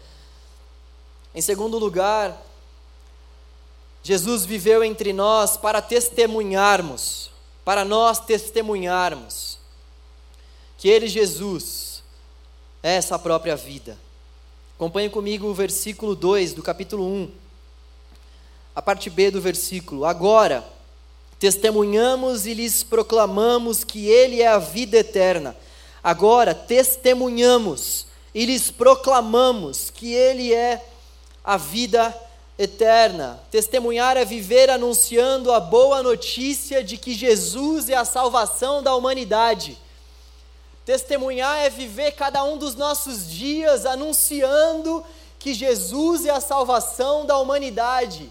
Em 1.34 1.42
segundo 1.42 1.78
lugar, 1.78 2.40
Jesus 4.06 4.44
viveu 4.44 4.84
entre 4.84 5.14
nós 5.14 5.56
para 5.56 5.80
testemunharmos, 5.80 7.30
para 7.64 7.86
nós 7.86 8.20
testemunharmos 8.20 9.58
que 10.76 10.90
Ele, 10.90 11.08
Jesus, 11.08 12.02
é 12.82 12.96
essa 12.96 13.18
própria 13.18 13.56
vida. 13.56 13.98
Acompanhe 14.76 15.08
comigo 15.08 15.46
o 15.46 15.54
versículo 15.54 16.14
2 16.14 16.52
do 16.52 16.62
capítulo 16.62 17.06
1, 17.06 17.30
a 18.76 18.82
parte 18.82 19.08
B 19.08 19.30
do 19.30 19.40
versículo. 19.40 20.04
Agora, 20.04 20.62
testemunhamos 21.38 22.44
e 22.44 22.52
lhes 22.52 22.82
proclamamos 22.82 23.84
que 23.84 24.08
Ele 24.08 24.42
é 24.42 24.48
a 24.48 24.58
vida 24.58 24.98
eterna. 24.98 25.56
Agora, 26.02 26.54
testemunhamos 26.54 28.06
e 28.34 28.44
lhes 28.44 28.70
proclamamos 28.70 29.88
que 29.88 30.12
Ele 30.12 30.52
é 30.52 30.84
a 31.42 31.56
vida 31.56 32.08
eterna. 32.08 32.23
Testemunhar 33.50 34.16
é 34.16 34.24
viver 34.24 34.70
anunciando 34.70 35.52
a 35.52 35.58
boa 35.58 36.02
notícia 36.02 36.84
de 36.84 36.96
que 36.96 37.12
Jesus 37.12 37.88
é 37.88 37.94
a 37.94 38.04
salvação 38.04 38.82
da 38.82 38.94
humanidade. 38.94 39.76
Testemunhar 40.84 41.58
é 41.58 41.70
viver 41.70 42.12
cada 42.12 42.44
um 42.44 42.56
dos 42.56 42.74
nossos 42.74 43.28
dias 43.28 43.86
anunciando 43.86 45.04
que 45.38 45.52
Jesus 45.52 46.26
é 46.26 46.30
a 46.30 46.40
salvação 46.40 47.26
da 47.26 47.38
humanidade. 47.38 48.30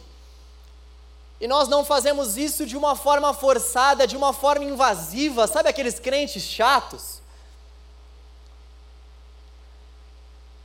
E 1.42 1.48
nós 1.48 1.68
não 1.68 1.84
fazemos 1.84 2.38
isso 2.38 2.66
de 2.66 2.78
uma 2.78 2.96
forma 2.96 3.34
forçada, 3.34 4.08
de 4.08 4.16
uma 4.16 4.32
forma 4.32 4.64
invasiva, 4.64 5.48
sabe 5.48 5.68
aqueles 5.68 6.00
crentes 6.00 6.44
chatos? 6.44 7.23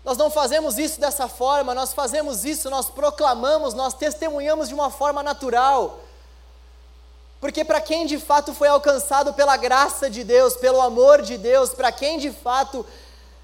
Nós 0.08 0.16
não 0.16 0.30
fazemos 0.30 0.78
isso 0.78 0.98
dessa 0.98 1.28
forma, 1.28 1.74
nós 1.74 1.92
fazemos 1.92 2.42
isso, 2.42 2.70
nós 2.70 2.88
proclamamos, 2.88 3.74
nós 3.74 3.92
testemunhamos 3.92 4.66
de 4.66 4.72
uma 4.72 4.90
forma 4.90 5.22
natural. 5.22 6.00
Porque 7.38 7.62
para 7.62 7.78
quem 7.78 8.06
de 8.06 8.18
fato 8.18 8.54
foi 8.54 8.68
alcançado 8.68 9.34
pela 9.34 9.54
graça 9.58 10.08
de 10.08 10.24
Deus, 10.24 10.56
pelo 10.56 10.80
amor 10.80 11.20
de 11.20 11.36
Deus, 11.36 11.74
para 11.74 11.92
quem 11.92 12.18
de 12.18 12.30
fato 12.30 12.86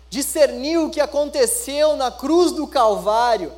discerniu 0.08 0.86
o 0.86 0.90
que 0.90 1.02
aconteceu 1.02 1.96
na 1.96 2.10
cruz 2.10 2.50
do 2.50 2.66
Calvário, 2.66 3.52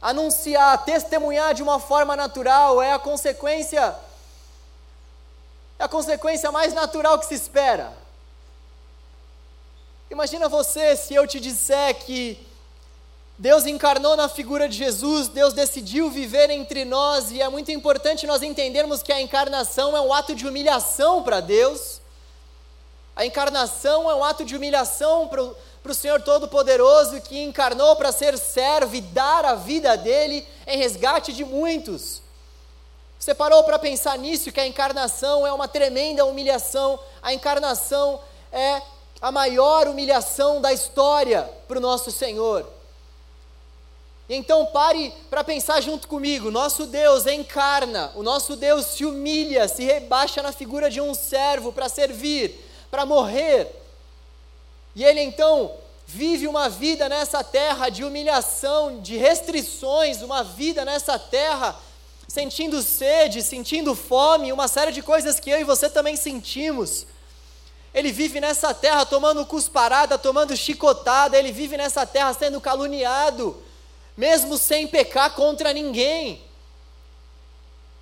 anunciar, 0.00 0.82
testemunhar 0.82 1.52
de 1.52 1.62
uma 1.62 1.78
forma 1.78 2.16
natural 2.16 2.80
é 2.80 2.94
a 2.94 2.98
consequência 2.98 3.94
é 5.78 5.84
a 5.84 5.88
consequência 5.88 6.50
mais 6.50 6.72
natural 6.72 7.18
que 7.18 7.26
se 7.26 7.34
espera. 7.34 7.92
Imagina 10.10 10.48
você 10.48 10.96
se 10.96 11.14
eu 11.14 11.26
te 11.26 11.38
disser 11.38 11.96
que 11.96 12.45
Deus 13.38 13.66
encarnou 13.66 14.16
na 14.16 14.30
figura 14.30 14.66
de 14.66 14.78
Jesus, 14.78 15.28
Deus 15.28 15.52
decidiu 15.52 16.10
viver 16.10 16.48
entre 16.48 16.86
nós, 16.86 17.30
e 17.30 17.42
é 17.42 17.48
muito 17.50 17.70
importante 17.70 18.26
nós 18.26 18.42
entendermos 18.42 19.02
que 19.02 19.12
a 19.12 19.20
encarnação 19.20 19.94
é 19.94 20.00
um 20.00 20.12
ato 20.12 20.34
de 20.34 20.46
humilhação 20.46 21.22
para 21.22 21.40
Deus. 21.40 22.00
A 23.14 23.26
encarnação 23.26 24.10
é 24.10 24.14
um 24.14 24.24
ato 24.24 24.42
de 24.42 24.56
humilhação 24.56 25.28
para 25.28 25.42
o 25.42 25.94
Senhor 25.94 26.22
Todo-Poderoso 26.22 27.20
que 27.20 27.42
encarnou 27.42 27.94
para 27.96 28.10
ser 28.10 28.38
servo 28.38 28.94
e 28.94 29.02
dar 29.02 29.44
a 29.44 29.54
vida 29.54 29.96
dele 29.98 30.46
em 30.66 30.78
resgate 30.78 31.30
de 31.34 31.44
muitos. 31.44 32.22
Você 33.18 33.34
parou 33.34 33.64
para 33.64 33.78
pensar 33.78 34.16
nisso, 34.16 34.50
que 34.50 34.60
a 34.60 34.66
encarnação 34.66 35.46
é 35.46 35.52
uma 35.52 35.68
tremenda 35.68 36.24
humilhação, 36.24 36.98
a 37.22 37.34
encarnação 37.34 38.18
é 38.50 38.80
a 39.20 39.30
maior 39.30 39.88
humilhação 39.88 40.60
da 40.60 40.72
história 40.72 41.50
para 41.68 41.76
o 41.76 41.82
nosso 41.82 42.10
Senhor. 42.10 42.66
Então 44.28 44.66
pare 44.66 45.12
para 45.30 45.44
pensar 45.44 45.80
junto 45.80 46.08
comigo. 46.08 46.50
Nosso 46.50 46.86
Deus 46.86 47.26
encarna, 47.26 48.12
o 48.16 48.22
nosso 48.22 48.56
Deus 48.56 48.86
se 48.86 49.04
humilha, 49.04 49.68
se 49.68 49.84
rebaixa 49.84 50.42
na 50.42 50.52
figura 50.52 50.90
de 50.90 51.00
um 51.00 51.14
servo 51.14 51.72
para 51.72 51.88
servir, 51.88 52.60
para 52.90 53.06
morrer. 53.06 53.70
E 54.96 55.04
ele 55.04 55.20
então 55.20 55.74
vive 56.06 56.48
uma 56.48 56.68
vida 56.68 57.08
nessa 57.08 57.44
terra 57.44 57.88
de 57.88 58.02
humilhação, 58.02 59.00
de 59.00 59.16
restrições, 59.16 60.22
uma 60.22 60.42
vida 60.42 60.84
nessa 60.84 61.18
terra 61.18 61.78
sentindo 62.26 62.82
sede, 62.82 63.42
sentindo 63.42 63.94
fome, 63.94 64.52
uma 64.52 64.66
série 64.66 64.90
de 64.90 65.02
coisas 65.02 65.38
que 65.38 65.50
eu 65.50 65.60
e 65.60 65.64
você 65.64 65.88
também 65.88 66.16
sentimos. 66.16 67.06
Ele 67.94 68.10
vive 68.10 68.40
nessa 68.40 68.74
terra 68.74 69.06
tomando 69.06 69.46
cusparada, 69.46 70.18
tomando 70.18 70.56
chicotada, 70.56 71.38
ele 71.38 71.52
vive 71.52 71.76
nessa 71.76 72.04
terra 72.04 72.34
sendo 72.34 72.60
caluniado 72.60 73.62
mesmo 74.16 74.56
sem 74.56 74.86
pecar 74.86 75.34
contra 75.34 75.72
ninguém. 75.72 76.40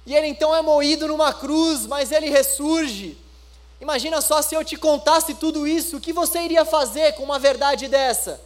E 0.06 0.14
ele 0.14 0.26
então 0.28 0.54
é 0.54 0.62
moído 0.62 1.08
numa 1.08 1.32
cruz, 1.32 1.86
mas 1.86 2.12
ele 2.12 2.28
ressurge. 2.28 3.16
Imagina 3.80 4.20
só 4.20 4.40
se 4.40 4.54
eu 4.54 4.64
te 4.64 4.76
contasse 4.76 5.34
tudo 5.34 5.66
isso, 5.66 5.96
o 5.96 6.00
que 6.00 6.12
você 6.12 6.40
iria 6.40 6.64
fazer 6.64 7.14
com 7.14 7.22
uma 7.22 7.38
verdade 7.38 7.88
dessa? 7.88 8.40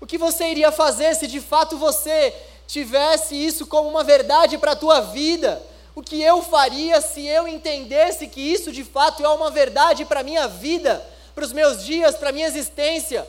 O 0.00 0.06
que 0.06 0.18
você 0.18 0.50
iria 0.50 0.70
fazer 0.70 1.14
se 1.14 1.26
de 1.26 1.40
fato 1.40 1.76
você 1.76 2.34
tivesse 2.66 3.34
isso 3.34 3.66
como 3.66 3.88
uma 3.88 4.04
verdade 4.04 4.58
para 4.58 4.72
a 4.72 4.76
tua 4.76 5.00
vida? 5.00 5.62
O 5.94 6.02
que 6.02 6.22
eu 6.22 6.42
faria 6.42 7.00
se 7.00 7.26
eu 7.26 7.46
entendesse 7.46 8.26
que 8.26 8.40
isso 8.40 8.72
de 8.72 8.84
fato 8.84 9.24
é 9.24 9.28
uma 9.28 9.50
verdade 9.50 10.04
para 10.04 10.20
a 10.20 10.24
minha 10.24 10.48
vida, 10.48 11.06
para 11.34 11.44
os 11.44 11.52
meus 11.52 11.84
dias, 11.84 12.16
para 12.16 12.30
a 12.30 12.32
minha 12.32 12.46
existência? 12.46 13.26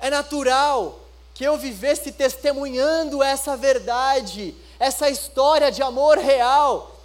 É 0.00 0.10
natural 0.10 1.03
que 1.34 1.42
eu 1.42 1.58
vivesse 1.58 2.12
testemunhando 2.12 3.20
essa 3.20 3.56
verdade, 3.56 4.54
essa 4.78 5.10
história 5.10 5.70
de 5.72 5.82
amor 5.82 6.16
real. 6.16 6.96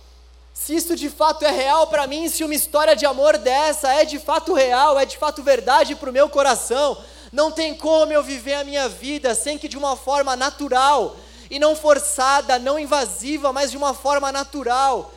Se 0.53 0.75
isso 0.75 0.95
de 0.95 1.09
fato 1.09 1.43
é 1.43 1.51
real 1.51 1.87
para 1.87 2.05
mim, 2.05 2.29
se 2.29 2.43
uma 2.43 2.53
história 2.53 2.95
de 2.95 3.07
amor 3.07 3.39
dessa 3.39 3.91
é 3.91 4.05
de 4.05 4.19
fato 4.19 4.53
real, 4.53 4.99
é 4.99 5.05
de 5.05 5.17
fato 5.17 5.41
verdade 5.41 5.95
para 5.95 6.11
o 6.11 6.13
meu 6.13 6.29
coração, 6.29 6.95
não 7.31 7.51
tem 7.51 7.73
como 7.73 8.13
eu 8.13 8.21
viver 8.21 8.53
a 8.53 8.63
minha 8.63 8.87
vida 8.87 9.33
sem 9.33 9.57
que 9.57 9.67
de 9.67 9.77
uma 9.77 9.95
forma 9.95 10.35
natural, 10.35 11.15
e 11.49 11.57
não 11.57 11.75
forçada, 11.75 12.59
não 12.59 12.77
invasiva, 12.77 13.51
mas 13.51 13.71
de 13.71 13.77
uma 13.77 13.95
forma 13.95 14.31
natural. 14.31 15.11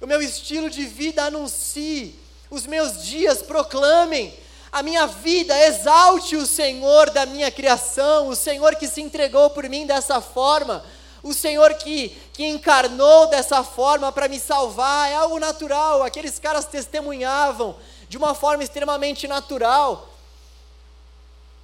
O 0.00 0.06
meu 0.06 0.20
estilo 0.20 0.68
de 0.68 0.84
vida 0.84 1.24
anuncie, 1.24 2.18
os 2.50 2.66
meus 2.66 3.02
dias 3.02 3.40
proclamem 3.40 4.34
a 4.72 4.82
minha 4.82 5.06
vida 5.06 5.54
exalte 5.66 6.34
o 6.34 6.46
Senhor 6.46 7.10
da 7.10 7.26
minha 7.26 7.50
criação, 7.50 8.28
o 8.28 8.34
Senhor 8.34 8.74
que 8.76 8.88
se 8.88 9.02
entregou 9.02 9.50
por 9.50 9.68
mim 9.68 9.86
dessa 9.86 10.18
forma, 10.22 10.82
o 11.22 11.34
Senhor 11.34 11.74
que, 11.74 12.08
que 12.32 12.46
encarnou 12.46 13.26
dessa 13.26 13.62
forma 13.62 14.10
para 14.10 14.28
me 14.28 14.40
salvar, 14.40 15.10
é 15.10 15.14
algo 15.14 15.38
natural. 15.38 16.02
Aqueles 16.02 16.38
caras 16.38 16.64
testemunhavam 16.64 17.76
de 18.08 18.16
uma 18.16 18.34
forma 18.34 18.64
extremamente 18.64 19.28
natural. 19.28 20.08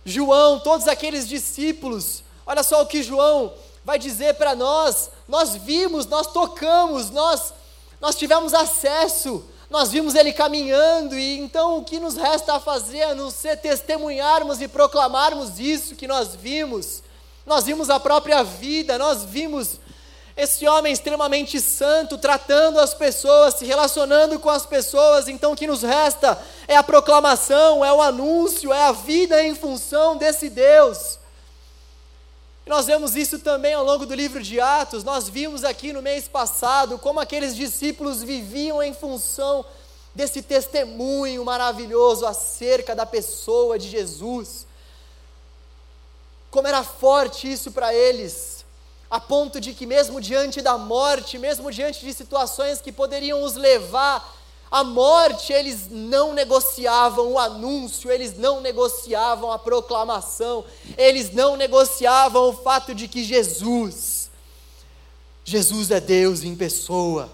João, 0.04 0.60
todos 0.60 0.86
aqueles 0.86 1.26
discípulos, 1.26 2.22
olha 2.46 2.62
só 2.62 2.82
o 2.82 2.86
que 2.86 3.02
João 3.02 3.54
vai 3.86 3.98
dizer 3.98 4.34
para 4.34 4.54
nós: 4.54 5.10
nós 5.26 5.56
vimos, 5.56 6.04
nós 6.04 6.26
tocamos, 6.26 7.08
nós, 7.10 7.54
nós 8.02 8.16
tivemos 8.16 8.52
acesso 8.52 9.42
nós 9.70 9.90
vimos 9.90 10.14
ele 10.14 10.32
caminhando, 10.32 11.18
e 11.18 11.38
então 11.38 11.78
o 11.78 11.84
que 11.84 12.00
nos 12.00 12.16
resta 12.16 12.54
a 12.54 12.60
fazer 12.60 13.14
não 13.14 13.30
ser 13.30 13.56
testemunharmos 13.58 14.60
e 14.60 14.68
proclamarmos 14.68 15.60
isso 15.60 15.94
que 15.94 16.08
nós 16.08 16.34
vimos. 16.34 17.02
Nós 17.44 17.64
vimos 17.64 17.90
a 17.90 18.00
própria 18.00 18.42
vida, 18.42 18.96
nós 18.96 19.24
vimos 19.24 19.78
esse 20.36 20.66
homem 20.68 20.92
extremamente 20.92 21.60
santo 21.60 22.16
tratando 22.16 22.78
as 22.78 22.94
pessoas, 22.94 23.54
se 23.54 23.64
relacionando 23.66 24.38
com 24.38 24.48
as 24.48 24.64
pessoas, 24.64 25.28
então 25.28 25.52
o 25.52 25.56
que 25.56 25.66
nos 25.66 25.82
resta 25.82 26.40
é 26.68 26.76
a 26.76 26.82
proclamação, 26.82 27.84
é 27.84 27.92
o 27.92 28.00
anúncio, 28.00 28.72
é 28.72 28.84
a 28.84 28.92
vida 28.92 29.42
em 29.42 29.54
função 29.54 30.16
desse 30.16 30.48
Deus. 30.48 31.18
Nós 32.68 32.84
vemos 32.84 33.16
isso 33.16 33.38
também 33.38 33.72
ao 33.72 33.82
longo 33.82 34.04
do 34.04 34.14
livro 34.14 34.42
de 34.42 34.60
Atos. 34.60 35.02
Nós 35.02 35.26
vimos 35.26 35.64
aqui 35.64 35.90
no 35.90 36.02
mês 36.02 36.28
passado 36.28 36.98
como 36.98 37.18
aqueles 37.18 37.56
discípulos 37.56 38.22
viviam 38.22 38.82
em 38.82 38.92
função 38.92 39.64
desse 40.14 40.42
testemunho 40.42 41.42
maravilhoso 41.46 42.26
acerca 42.26 42.94
da 42.94 43.06
pessoa 43.06 43.78
de 43.78 43.88
Jesus. 43.88 44.66
Como 46.50 46.68
era 46.68 46.84
forte 46.84 47.50
isso 47.50 47.72
para 47.72 47.94
eles, 47.94 48.66
a 49.10 49.18
ponto 49.18 49.58
de 49.58 49.72
que, 49.72 49.86
mesmo 49.86 50.20
diante 50.20 50.60
da 50.60 50.76
morte, 50.76 51.38
mesmo 51.38 51.72
diante 51.72 52.04
de 52.04 52.12
situações 52.12 52.82
que 52.82 52.92
poderiam 52.92 53.42
os 53.42 53.54
levar 53.54 54.37
a 54.70 54.84
morte, 54.84 55.52
eles 55.52 55.88
não 55.90 56.34
negociavam 56.34 57.32
o 57.32 57.38
anúncio, 57.38 58.10
eles 58.10 58.36
não 58.36 58.60
negociavam 58.60 59.50
a 59.50 59.58
proclamação, 59.58 60.64
eles 60.96 61.32
não 61.32 61.56
negociavam 61.56 62.50
o 62.50 62.52
fato 62.52 62.94
de 62.94 63.08
que 63.08 63.24
Jesus, 63.24 64.30
Jesus 65.42 65.90
é 65.90 66.00
Deus 66.00 66.42
em 66.42 66.54
pessoa. 66.54 67.30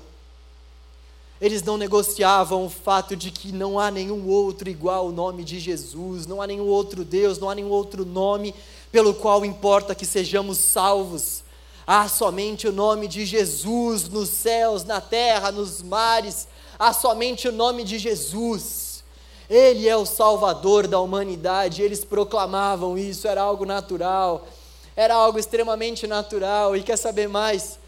Eles 1.41 1.65
não 1.65 1.77
negociavam 1.77 2.65
o 2.65 2.71
fato 2.71 3.17
de 3.17 3.33
que 3.33 3.51
não 3.51 3.79
há 3.79 3.91
nenhum 3.91 4.29
outro 4.29 4.71
igual 4.71 5.07
ao 5.07 5.13
nome 5.13 5.43
de 5.43 5.59
Jesus, 5.59 6.27
não 6.27 6.41
há 6.41 6.47
nenhum 6.47 6.67
outro 6.67 7.05
Deus, 7.05 7.39
não 7.39 7.51
há 7.51 7.55
nenhum 7.55 7.71
outro 7.71 8.05
nome 8.05 8.55
pelo 8.93 9.13
qual 9.13 9.45
importa 9.45 9.95
que 9.95 10.07
sejamos 10.07 10.59
salvos. 10.59 11.43
Há 11.85 12.09
somente 12.09 12.69
o 12.69 12.73
nome 12.73 13.09
de 13.09 13.27
Jesus 13.27 14.09
nos 14.09 14.29
céus, 14.31 14.85
na 14.85 15.01
terra, 15.01 15.51
nos 15.51 15.83
mares 15.83 16.47
há 16.79 16.93
somente 16.93 17.49
o 17.49 17.53
nome 17.53 17.85
de 17.85 17.99
Jesus. 17.99 19.05
Ele 19.49 19.89
é 19.89 19.97
o 19.97 20.07
Salvador 20.07 20.87
da 20.87 21.01
humanidade, 21.01 21.83
eles 21.83 22.05
proclamavam 22.05 22.97
isso, 22.97 23.29
era 23.29 23.43
algo 23.43 23.65
natural, 23.65 24.47
era 24.97 25.15
algo 25.15 25.39
extremamente 25.39 26.07
natural. 26.07 26.77
E 26.77 26.83
quer 26.83 26.97
saber 26.97 27.29
mais? 27.29 27.79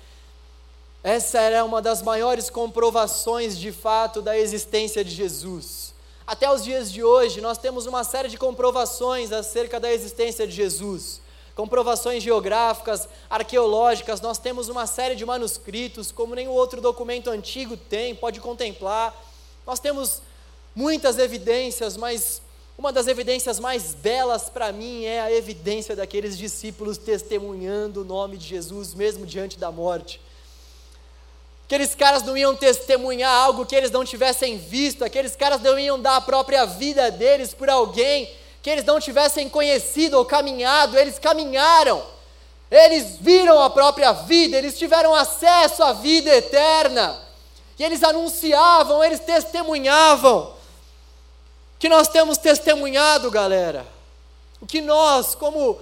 Essa 1.02 1.40
era 1.40 1.64
uma 1.64 1.80
das 1.80 2.02
maiores 2.02 2.50
comprovações 2.50 3.58
de 3.58 3.72
fato 3.72 4.20
da 4.20 4.36
existência 4.36 5.04
de 5.04 5.10
Jesus. 5.10 5.94
Até 6.26 6.50
os 6.52 6.64
dias 6.64 6.92
de 6.92 7.04
hoje, 7.04 7.40
nós 7.40 7.56
temos 7.56 7.86
uma 7.86 8.02
série 8.02 8.28
de 8.28 8.36
comprovações 8.36 9.32
acerca 9.32 9.78
da 9.78 9.92
existência 9.92 10.46
de 10.46 10.52
Jesus 10.52 11.20
comprovações 11.56 12.22
geográficas, 12.22 13.08
arqueológicas, 13.30 14.20
nós 14.20 14.36
temos 14.36 14.68
uma 14.68 14.86
série 14.86 15.16
de 15.16 15.24
manuscritos, 15.24 16.12
como 16.12 16.34
nenhum 16.34 16.52
outro 16.52 16.82
documento 16.82 17.30
antigo 17.30 17.78
tem, 17.78 18.14
pode 18.14 18.40
contemplar. 18.40 19.16
Nós 19.66 19.80
temos 19.80 20.20
muitas 20.74 21.18
evidências, 21.18 21.96
mas 21.96 22.42
uma 22.76 22.92
das 22.92 23.06
evidências 23.06 23.58
mais 23.58 23.94
belas 23.94 24.50
para 24.50 24.70
mim 24.70 25.04
é 25.06 25.18
a 25.22 25.32
evidência 25.32 25.96
daqueles 25.96 26.36
discípulos 26.36 26.98
testemunhando 26.98 28.02
o 28.02 28.04
nome 28.04 28.36
de 28.36 28.46
Jesus, 28.46 28.92
mesmo 28.92 29.24
diante 29.24 29.58
da 29.58 29.72
morte. 29.72 30.20
Aqueles 31.64 31.94
caras 31.94 32.22
não 32.22 32.36
iam 32.36 32.54
testemunhar 32.54 33.32
algo 33.32 33.64
que 33.64 33.74
eles 33.74 33.90
não 33.90 34.04
tivessem 34.04 34.58
visto, 34.58 35.02
aqueles 35.02 35.34
caras 35.34 35.62
não 35.62 35.78
iam 35.78 35.98
dar 35.98 36.16
a 36.16 36.20
própria 36.20 36.66
vida 36.66 37.10
deles 37.10 37.54
por 37.54 37.70
alguém 37.70 38.30
que 38.66 38.70
eles 38.70 38.84
não 38.84 38.98
tivessem 38.98 39.48
conhecido 39.48 40.18
ou 40.18 40.24
caminhado, 40.24 40.98
eles 40.98 41.20
caminharam, 41.20 42.02
eles 42.68 43.16
viram 43.20 43.62
a 43.62 43.70
própria 43.70 44.10
vida, 44.10 44.56
eles 44.56 44.76
tiveram 44.76 45.14
acesso 45.14 45.84
à 45.84 45.92
vida 45.92 46.34
eterna, 46.34 47.16
e 47.78 47.84
eles 47.84 48.02
anunciavam, 48.02 49.04
eles 49.04 49.20
testemunhavam, 49.20 50.52
que 51.78 51.88
nós 51.88 52.08
temos 52.08 52.38
testemunhado, 52.38 53.30
galera, 53.30 53.86
o 54.60 54.66
que 54.66 54.80
nós, 54.80 55.36
como, 55.36 55.78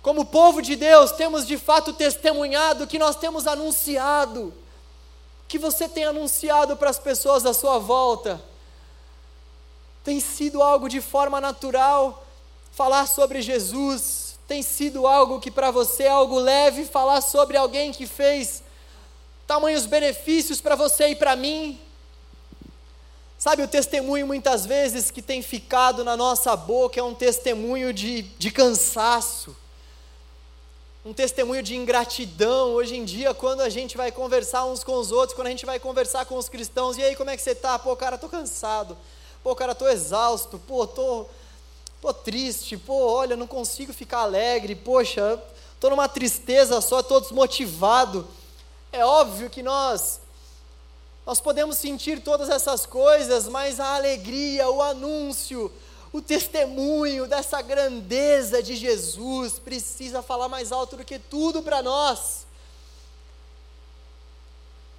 como 0.00 0.24
povo 0.24 0.62
de 0.62 0.76
Deus, 0.76 1.10
temos 1.10 1.44
de 1.44 1.58
fato 1.58 1.92
testemunhado, 1.92 2.84
o 2.84 2.86
que 2.86 3.00
nós 3.00 3.16
temos 3.16 3.48
anunciado, 3.48 4.54
que 5.48 5.58
você 5.58 5.88
tem 5.88 6.04
anunciado 6.04 6.76
para 6.76 6.88
as 6.88 7.00
pessoas 7.00 7.44
à 7.44 7.52
sua 7.52 7.80
volta, 7.80 8.40
tem 10.04 10.20
sido 10.20 10.62
algo 10.62 10.88
de 10.88 11.00
forma 11.00 11.40
natural, 11.40 12.26
falar 12.78 13.08
sobre 13.08 13.42
Jesus 13.42 14.38
tem 14.46 14.62
sido 14.62 15.04
algo 15.04 15.40
que 15.40 15.50
para 15.50 15.68
você 15.68 16.04
é 16.04 16.10
algo 16.10 16.38
leve, 16.38 16.84
falar 16.84 17.20
sobre 17.20 17.56
alguém 17.56 17.90
que 17.90 18.06
fez 18.06 18.62
tamanhos 19.48 19.84
benefícios 19.84 20.60
para 20.60 20.76
você 20.76 21.08
e 21.08 21.16
para 21.16 21.34
mim. 21.34 21.76
Sabe, 23.36 23.64
o 23.64 23.68
testemunho 23.68 24.28
muitas 24.28 24.64
vezes 24.64 25.10
que 25.10 25.20
tem 25.20 25.42
ficado 25.42 26.04
na 26.04 26.16
nossa 26.16 26.54
boca 26.54 27.00
é 27.00 27.02
um 27.02 27.16
testemunho 27.16 27.92
de, 27.92 28.22
de 28.22 28.48
cansaço, 28.52 29.56
um 31.04 31.12
testemunho 31.12 31.64
de 31.64 31.74
ingratidão. 31.74 32.74
Hoje 32.74 32.94
em 32.94 33.04
dia, 33.04 33.34
quando 33.34 33.62
a 33.62 33.68
gente 33.68 33.96
vai 33.96 34.12
conversar 34.12 34.64
uns 34.66 34.84
com 34.84 34.94
os 34.94 35.10
outros, 35.10 35.34
quando 35.34 35.48
a 35.48 35.50
gente 35.50 35.66
vai 35.66 35.80
conversar 35.80 36.26
com 36.26 36.36
os 36.36 36.48
cristãos, 36.48 36.96
e 36.96 37.02
aí, 37.02 37.16
como 37.16 37.28
é 37.28 37.36
que 37.36 37.42
você 37.42 37.50
está? 37.50 37.76
Pô, 37.76 37.96
cara, 37.96 38.14
estou 38.14 38.30
cansado. 38.30 38.96
Pô, 39.42 39.56
cara, 39.56 39.72
estou 39.72 39.88
exausto. 39.88 40.60
Pô, 40.60 40.84
estou. 40.84 41.24
Tô 41.24 41.47
Tô 42.00 42.12
triste, 42.12 42.76
pô, 42.76 43.12
olha, 43.12 43.36
não 43.36 43.46
consigo 43.46 43.92
ficar 43.92 44.20
alegre, 44.20 44.74
poxa, 44.74 45.42
tô 45.80 45.90
numa 45.90 46.08
tristeza 46.08 46.80
só, 46.80 47.02
tô 47.02 47.20
desmotivado. 47.20 48.26
É 48.92 49.04
óbvio 49.04 49.50
que 49.50 49.62
nós 49.62 50.20
nós 51.28 51.42
podemos 51.42 51.76
sentir 51.76 52.22
todas 52.22 52.48
essas 52.48 52.86
coisas, 52.86 53.48
mas 53.48 53.78
a 53.78 53.96
alegria, 53.96 54.70
o 54.70 54.80
anúncio, 54.80 55.70
o 56.10 56.22
testemunho 56.22 57.26
dessa 57.26 57.60
grandeza 57.60 58.62
de 58.62 58.74
Jesus 58.74 59.58
precisa 59.58 60.22
falar 60.22 60.48
mais 60.48 60.72
alto 60.72 60.96
do 60.96 61.04
que 61.04 61.18
tudo 61.18 61.62
para 61.62 61.82
nós. 61.82 62.46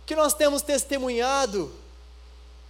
Que 0.05 0.15
nós 0.15 0.35
temos 0.35 0.61
testemunhado 0.61 1.73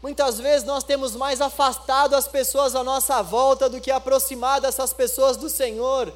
Muitas 0.01 0.39
vezes 0.39 0.65
nós 0.65 0.83
temos 0.83 1.15
mais 1.15 1.41
afastado 1.41 2.15
as 2.15 2.27
pessoas 2.27 2.73
à 2.75 2.83
nossa 2.83 3.21
volta 3.21 3.69
do 3.69 3.81
que 3.81 3.91
aproximado 3.91 4.65
essas 4.65 4.93
pessoas 4.93 5.35
do 5.35 5.49
Senhor. 5.49 6.13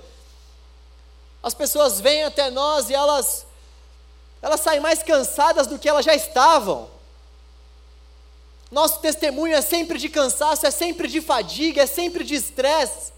As 1.42 1.54
pessoas 1.54 2.00
vêm 2.00 2.24
até 2.24 2.50
nós 2.50 2.90
e 2.90 2.94
elas 2.94 3.46
elas 4.42 4.60
saem 4.60 4.82
mais 4.82 5.02
cansadas 5.02 5.68
do 5.68 5.80
que 5.80 5.88
elas 5.88 6.04
já 6.04 6.14
estavam. 6.14 6.90
Nosso 8.70 9.00
testemunho 9.00 9.56
é 9.56 9.62
sempre 9.62 9.98
de 9.98 10.10
cansaço, 10.10 10.66
é 10.66 10.72
sempre 10.72 11.08
de 11.08 11.22
fadiga, 11.22 11.84
é 11.84 11.86
sempre 11.86 12.26
de 12.26 12.36
estresse. 12.36 13.14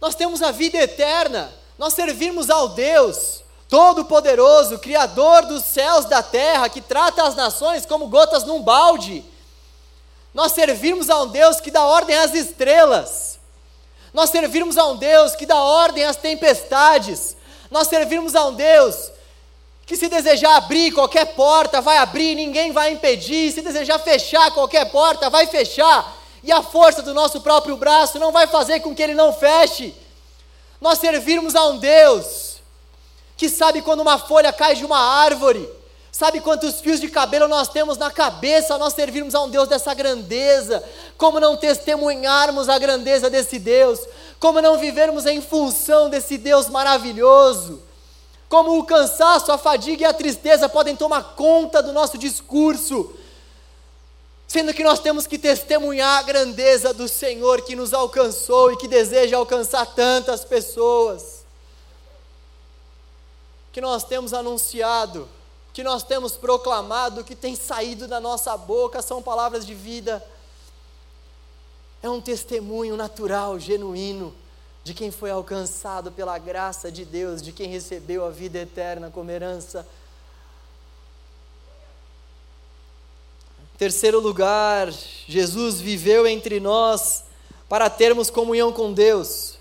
Nós 0.00 0.14
temos 0.14 0.40
a 0.40 0.50
vida 0.50 0.78
eterna, 0.78 1.52
nós 1.78 1.92
servimos 1.92 2.48
ao 2.48 2.70
Deus 2.70 3.41
Todo-Poderoso, 3.72 4.78
Criador 4.78 5.46
dos 5.46 5.64
céus 5.64 6.04
e 6.04 6.08
da 6.08 6.22
terra, 6.22 6.68
que 6.68 6.82
trata 6.82 7.22
as 7.22 7.34
nações 7.34 7.86
como 7.86 8.06
gotas 8.06 8.44
num 8.44 8.60
balde. 8.60 9.24
Nós 10.34 10.52
servimos 10.52 11.08
a 11.08 11.22
um 11.22 11.28
Deus 11.28 11.58
que 11.58 11.70
dá 11.70 11.82
ordem 11.82 12.14
às 12.14 12.34
estrelas. 12.34 13.38
Nós 14.12 14.28
servimos 14.28 14.76
a 14.76 14.84
um 14.88 14.96
Deus 14.98 15.34
que 15.34 15.46
dá 15.46 15.56
ordem 15.56 16.04
às 16.04 16.16
tempestades. 16.16 17.34
Nós 17.70 17.88
servimos 17.88 18.34
a 18.34 18.44
um 18.44 18.52
Deus 18.52 19.10
que, 19.86 19.96
se 19.96 20.06
desejar 20.06 20.54
abrir 20.54 20.92
qualquer 20.92 21.34
porta, 21.34 21.80
vai 21.80 21.96
abrir, 21.96 22.34
ninguém 22.34 22.72
vai 22.72 22.92
impedir. 22.92 23.52
Se 23.52 23.62
desejar 23.62 23.98
fechar 24.00 24.50
qualquer 24.50 24.90
porta, 24.90 25.30
vai 25.30 25.46
fechar. 25.46 26.14
E 26.44 26.52
a 26.52 26.62
força 26.62 27.00
do 27.00 27.14
nosso 27.14 27.40
próprio 27.40 27.78
braço 27.78 28.18
não 28.18 28.32
vai 28.32 28.46
fazer 28.46 28.80
com 28.80 28.94
que 28.94 29.02
ele 29.02 29.14
não 29.14 29.32
feche. 29.32 29.94
Nós 30.78 30.98
servimos 30.98 31.54
a 31.54 31.68
um 31.68 31.78
Deus 31.78 32.51
que 33.42 33.48
sabe 33.48 33.82
quando 33.82 34.02
uma 34.02 34.20
folha 34.20 34.52
cai 34.52 34.76
de 34.76 34.84
uma 34.84 35.00
árvore, 35.00 35.68
sabe 36.12 36.40
quantos 36.40 36.80
fios 36.80 37.00
de 37.00 37.08
cabelo 37.08 37.48
nós 37.48 37.68
temos 37.68 37.98
na 37.98 38.08
cabeça, 38.08 38.78
nós 38.78 38.94
servirmos 38.94 39.34
a 39.34 39.42
um 39.42 39.50
Deus 39.50 39.66
dessa 39.66 39.92
grandeza, 39.92 40.80
como 41.18 41.40
não 41.40 41.56
testemunharmos 41.56 42.68
a 42.68 42.78
grandeza 42.78 43.28
desse 43.28 43.58
Deus, 43.58 43.98
como 44.38 44.62
não 44.62 44.78
vivermos 44.78 45.26
em 45.26 45.40
função 45.40 46.08
desse 46.08 46.38
Deus 46.38 46.68
maravilhoso, 46.68 47.82
como 48.48 48.78
o 48.78 48.84
cansaço, 48.84 49.50
a 49.50 49.58
fadiga 49.58 50.02
e 50.02 50.06
a 50.06 50.14
tristeza 50.14 50.68
podem 50.68 50.94
tomar 50.94 51.34
conta 51.34 51.82
do 51.82 51.92
nosso 51.92 52.16
discurso, 52.16 53.12
sendo 54.46 54.72
que 54.72 54.84
nós 54.84 55.00
temos 55.00 55.26
que 55.26 55.36
testemunhar 55.36 56.20
a 56.20 56.22
grandeza 56.22 56.94
do 56.94 57.08
Senhor 57.08 57.62
que 57.62 57.74
nos 57.74 57.92
alcançou 57.92 58.70
e 58.70 58.76
que 58.76 58.86
deseja 58.86 59.36
alcançar 59.36 59.84
tantas 59.86 60.44
pessoas 60.44 61.41
que 63.72 63.80
nós 63.80 64.04
temos 64.04 64.34
anunciado 64.34 65.28
que 65.72 65.82
nós 65.82 66.02
temos 66.02 66.36
proclamado, 66.36 67.24
que 67.24 67.34
tem 67.34 67.56
saído 67.56 68.06
da 68.06 68.20
nossa 68.20 68.56
boca, 68.56 69.00
são 69.00 69.22
palavras 69.22 69.64
de 69.64 69.74
vida. 69.74 70.22
É 72.02 72.10
um 72.10 72.20
testemunho 72.20 72.96
natural, 72.96 73.58
genuíno, 73.58 74.34
de 74.84 74.92
quem 74.92 75.10
foi 75.10 75.30
alcançado 75.30 76.12
pela 76.12 76.36
graça 76.38 76.92
de 76.92 77.04
Deus, 77.04 77.40
de 77.40 77.52
quem 77.52 77.70
recebeu 77.70 78.26
a 78.26 78.30
vida 78.30 78.58
eterna 78.58 79.10
como 79.10 79.30
herança. 79.30 79.86
Terceiro 83.78 84.20
lugar, 84.20 84.92
Jesus 85.26 85.80
viveu 85.80 86.26
entre 86.26 86.60
nós 86.60 87.24
para 87.68 87.88
termos 87.88 88.28
comunhão 88.28 88.72
com 88.72 88.92
Deus. 88.92 89.56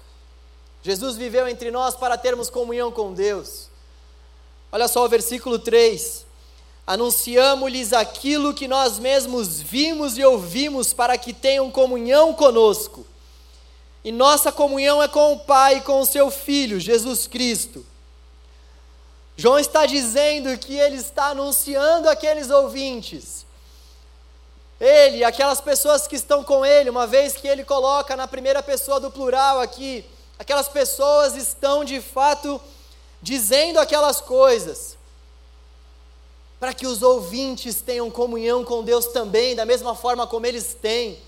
Jesus 0.84 1.16
viveu 1.16 1.48
entre 1.48 1.72
nós 1.72 1.96
para 1.96 2.18
termos 2.18 2.50
comunhão 2.50 2.92
com 2.92 3.14
Deus. 3.14 3.71
Olha 4.72 4.88
só 4.88 5.04
o 5.04 5.10
versículo 5.10 5.60
3. 5.60 6.26
Anunciamos-lhes 6.88 7.94
aquilo 7.94 8.54
que 8.54 8.68
nós 8.68 8.98
mesmos 8.98 9.62
vimos 9.62 10.18
e 10.18 10.24
ouvimos 10.24 10.94
para 10.94 11.18
que 11.18 11.34
tenham 11.34 11.70
comunhão 11.70 12.34
conosco. 12.34 13.06
E 14.04 14.12
nossa 14.12 14.52
comunhão 14.52 15.02
é 15.02 15.08
com 15.08 15.34
o 15.34 15.40
Pai 15.40 15.78
e 15.78 15.82
com 15.82 16.00
o 16.00 16.06
seu 16.06 16.32
Filho, 16.32 16.80
Jesus 16.80 17.28
Cristo. 17.28 17.86
João 19.38 19.60
está 19.60 19.86
dizendo 19.86 20.58
que 20.58 20.76
ele 20.76 20.98
está 20.98 21.28
anunciando 21.28 22.10
aqueles 22.10 22.50
ouvintes. 22.50 23.46
Ele, 24.80 25.24
aquelas 25.24 25.62
pessoas 25.62 26.08
que 26.08 26.16
estão 26.16 26.44
com 26.44 26.66
ele, 26.66 26.90
uma 26.90 27.06
vez 27.06 27.34
que 27.34 27.48
ele 27.48 27.64
coloca 27.64 28.16
na 28.16 28.28
primeira 28.28 28.64
pessoa 28.64 29.00
do 29.00 29.12
plural 29.12 29.60
aqui, 29.60 30.04
aquelas 30.40 30.68
pessoas 30.68 31.36
estão 31.36 31.86
de 31.86 32.02
fato 32.02 32.60
dizendo 33.22 33.80
aquelas 33.80 34.20
coisas, 34.20 34.98
para 36.60 36.74
que 36.74 36.86
os 36.86 37.02
ouvintes 37.02 37.82
tenham 37.82 38.10
comunhão 38.10 38.64
com 38.64 38.84
Deus 38.84 39.08
também, 39.08 39.56
da 39.56 39.66
mesma 39.66 39.96
forma 39.96 40.28
como 40.28 40.46
eles 40.46 40.76
têm, 40.80 41.20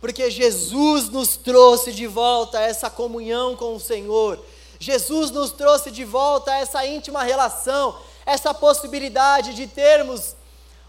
porque 0.00 0.30
Jesus 0.30 1.08
nos 1.08 1.36
trouxe 1.36 1.92
de 1.92 2.06
volta 2.06 2.60
essa 2.60 2.88
comunhão 2.88 3.56
com 3.56 3.76
o 3.76 3.80
Senhor, 3.80 4.38
Jesus 4.78 5.30
nos 5.30 5.52
trouxe 5.52 5.90
de 5.90 6.04
volta 6.04 6.52
essa 6.54 6.86
íntima 6.86 7.22
relação, 7.22 7.98
essa 8.24 8.54
possibilidade 8.54 9.54
de 9.54 9.66
termos 9.66 10.34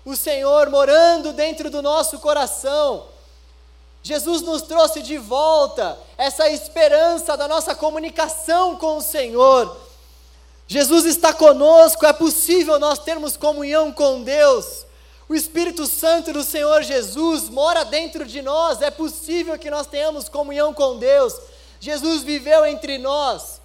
o 0.03 0.15
Senhor 0.15 0.69
morando 0.69 1.31
dentro 1.31 1.69
do 1.69 1.81
nosso 1.81 2.19
coração, 2.19 3.05
Jesus 4.03 4.41
nos 4.41 4.63
trouxe 4.63 5.01
de 5.01 5.17
volta 5.17 5.97
essa 6.17 6.49
esperança 6.49 7.37
da 7.37 7.47
nossa 7.47 7.75
comunicação 7.75 8.75
com 8.75 8.97
o 8.97 9.01
Senhor. 9.01 9.77
Jesus 10.71 11.03
está 11.03 11.33
conosco, 11.33 12.05
é 12.05 12.13
possível 12.13 12.79
nós 12.79 12.97
termos 12.97 13.35
comunhão 13.35 13.91
com 13.91 14.23
Deus. 14.23 14.85
O 15.27 15.35
Espírito 15.35 15.85
Santo 15.85 16.31
do 16.31 16.45
Senhor 16.45 16.81
Jesus 16.81 17.49
mora 17.49 17.83
dentro 17.83 18.25
de 18.25 18.41
nós, 18.41 18.81
é 18.81 18.89
possível 18.89 19.59
que 19.59 19.69
nós 19.69 19.85
tenhamos 19.85 20.29
comunhão 20.29 20.73
com 20.73 20.97
Deus. 20.97 21.37
Jesus 21.77 22.23
viveu 22.23 22.65
entre 22.65 22.97
nós 22.97 23.59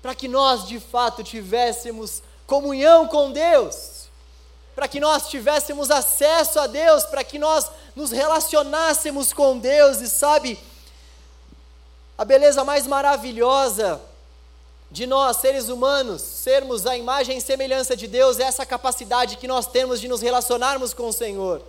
para 0.00 0.14
que 0.14 0.26
nós 0.26 0.66
de 0.66 0.80
fato 0.80 1.22
tivéssemos 1.22 2.22
comunhão 2.46 3.06
com 3.06 3.30
Deus 3.30 4.08
para 4.74 4.88
que 4.88 5.00
nós 5.00 5.28
tivéssemos 5.28 5.90
acesso 5.90 6.60
a 6.60 6.66
Deus, 6.68 7.04
para 7.04 7.24
que 7.24 7.36
nós 7.36 7.68
nos 7.96 8.12
relacionássemos 8.12 9.32
com 9.32 9.58
Deus, 9.58 10.00
e 10.00 10.08
sabe, 10.08 10.56
a 12.16 12.24
beleza 12.24 12.62
mais 12.62 12.86
maravilhosa 12.86 14.00
de 14.90 15.06
nós, 15.06 15.36
seres 15.36 15.68
humanos, 15.68 16.22
sermos 16.22 16.86
a 16.86 16.96
imagem 16.96 17.36
e 17.36 17.40
semelhança 17.40 17.94
de 17.94 18.06
Deus, 18.06 18.38
é 18.38 18.44
essa 18.44 18.64
capacidade 18.64 19.36
que 19.36 19.46
nós 19.46 19.66
temos 19.66 20.00
de 20.00 20.08
nos 20.08 20.22
relacionarmos 20.22 20.94
com 20.94 21.08
o 21.08 21.12
Senhor. 21.12 21.62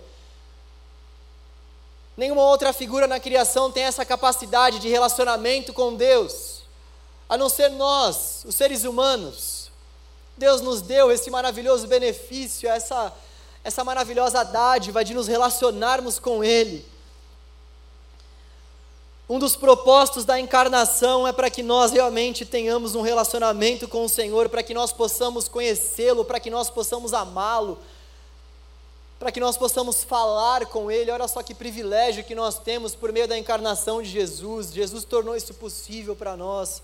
Nenhuma 2.16 2.42
outra 2.42 2.72
figura 2.72 3.06
na 3.06 3.20
criação 3.20 3.70
tem 3.70 3.84
essa 3.84 4.04
capacidade 4.04 4.78
de 4.78 4.88
relacionamento 4.88 5.72
com 5.72 5.94
Deus, 5.94 6.62
a 7.28 7.36
não 7.36 7.48
ser 7.48 7.68
nós, 7.70 8.42
os 8.46 8.54
seres 8.54 8.84
humanos. 8.84 9.70
Deus 10.36 10.62
nos 10.62 10.80
deu 10.80 11.12
esse 11.12 11.30
maravilhoso 11.30 11.86
benefício, 11.86 12.68
essa, 12.68 13.12
essa 13.62 13.84
maravilhosa 13.84 14.42
dádiva 14.42 15.04
de 15.04 15.12
nos 15.12 15.28
relacionarmos 15.28 16.18
com 16.18 16.42
Ele. 16.42 16.84
Um 19.30 19.38
dos 19.38 19.54
propósitos 19.54 20.24
da 20.24 20.40
encarnação 20.40 21.24
é 21.24 21.32
para 21.32 21.48
que 21.48 21.62
nós 21.62 21.92
realmente 21.92 22.44
tenhamos 22.44 22.96
um 22.96 23.00
relacionamento 23.00 23.86
com 23.86 24.04
o 24.04 24.08
Senhor, 24.08 24.48
para 24.48 24.60
que 24.60 24.74
nós 24.74 24.90
possamos 24.90 25.46
conhecê-lo, 25.46 26.24
para 26.24 26.40
que 26.40 26.50
nós 26.50 26.68
possamos 26.68 27.14
amá-lo, 27.14 27.78
para 29.20 29.30
que 29.30 29.38
nós 29.38 29.56
possamos 29.56 30.02
falar 30.02 30.66
com 30.66 30.90
Ele. 30.90 31.12
Olha 31.12 31.28
só 31.28 31.44
que 31.44 31.54
privilégio 31.54 32.24
que 32.24 32.34
nós 32.34 32.58
temos 32.58 32.96
por 32.96 33.12
meio 33.12 33.28
da 33.28 33.38
encarnação 33.38 34.02
de 34.02 34.08
Jesus. 34.08 34.72
Jesus 34.72 35.04
tornou 35.04 35.36
isso 35.36 35.54
possível 35.54 36.16
para 36.16 36.36
nós. 36.36 36.82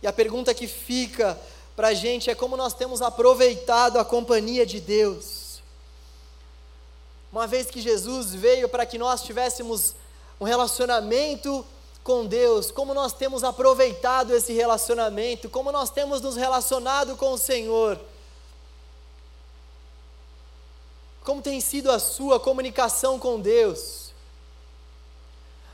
E 0.00 0.06
a 0.06 0.12
pergunta 0.12 0.54
que 0.54 0.68
fica 0.68 1.36
para 1.74 1.88
a 1.88 1.94
gente 1.94 2.30
é 2.30 2.36
como 2.36 2.56
nós 2.56 2.72
temos 2.72 3.02
aproveitado 3.02 3.98
a 3.98 4.04
companhia 4.04 4.64
de 4.64 4.78
Deus. 4.78 5.60
Uma 7.32 7.48
vez 7.48 7.68
que 7.68 7.80
Jesus 7.80 8.32
veio 8.32 8.68
para 8.68 8.86
que 8.86 8.96
nós 8.96 9.22
tivéssemos 9.22 9.96
um 10.40 10.44
relacionamento 10.44 11.64
com 12.02 12.24
Deus, 12.24 12.70
como 12.70 12.94
nós 12.94 13.12
temos 13.12 13.44
aproveitado 13.44 14.34
esse 14.34 14.52
relacionamento, 14.52 15.50
como 15.50 15.70
nós 15.70 15.90
temos 15.90 16.20
nos 16.20 16.36
relacionado 16.36 17.16
com 17.16 17.32
o 17.32 17.38
Senhor. 17.38 18.00
Como 21.22 21.42
tem 21.42 21.60
sido 21.60 21.90
a 21.90 21.98
sua 21.98 22.40
comunicação 22.40 23.18
com 23.18 23.38
Deus? 23.38 24.08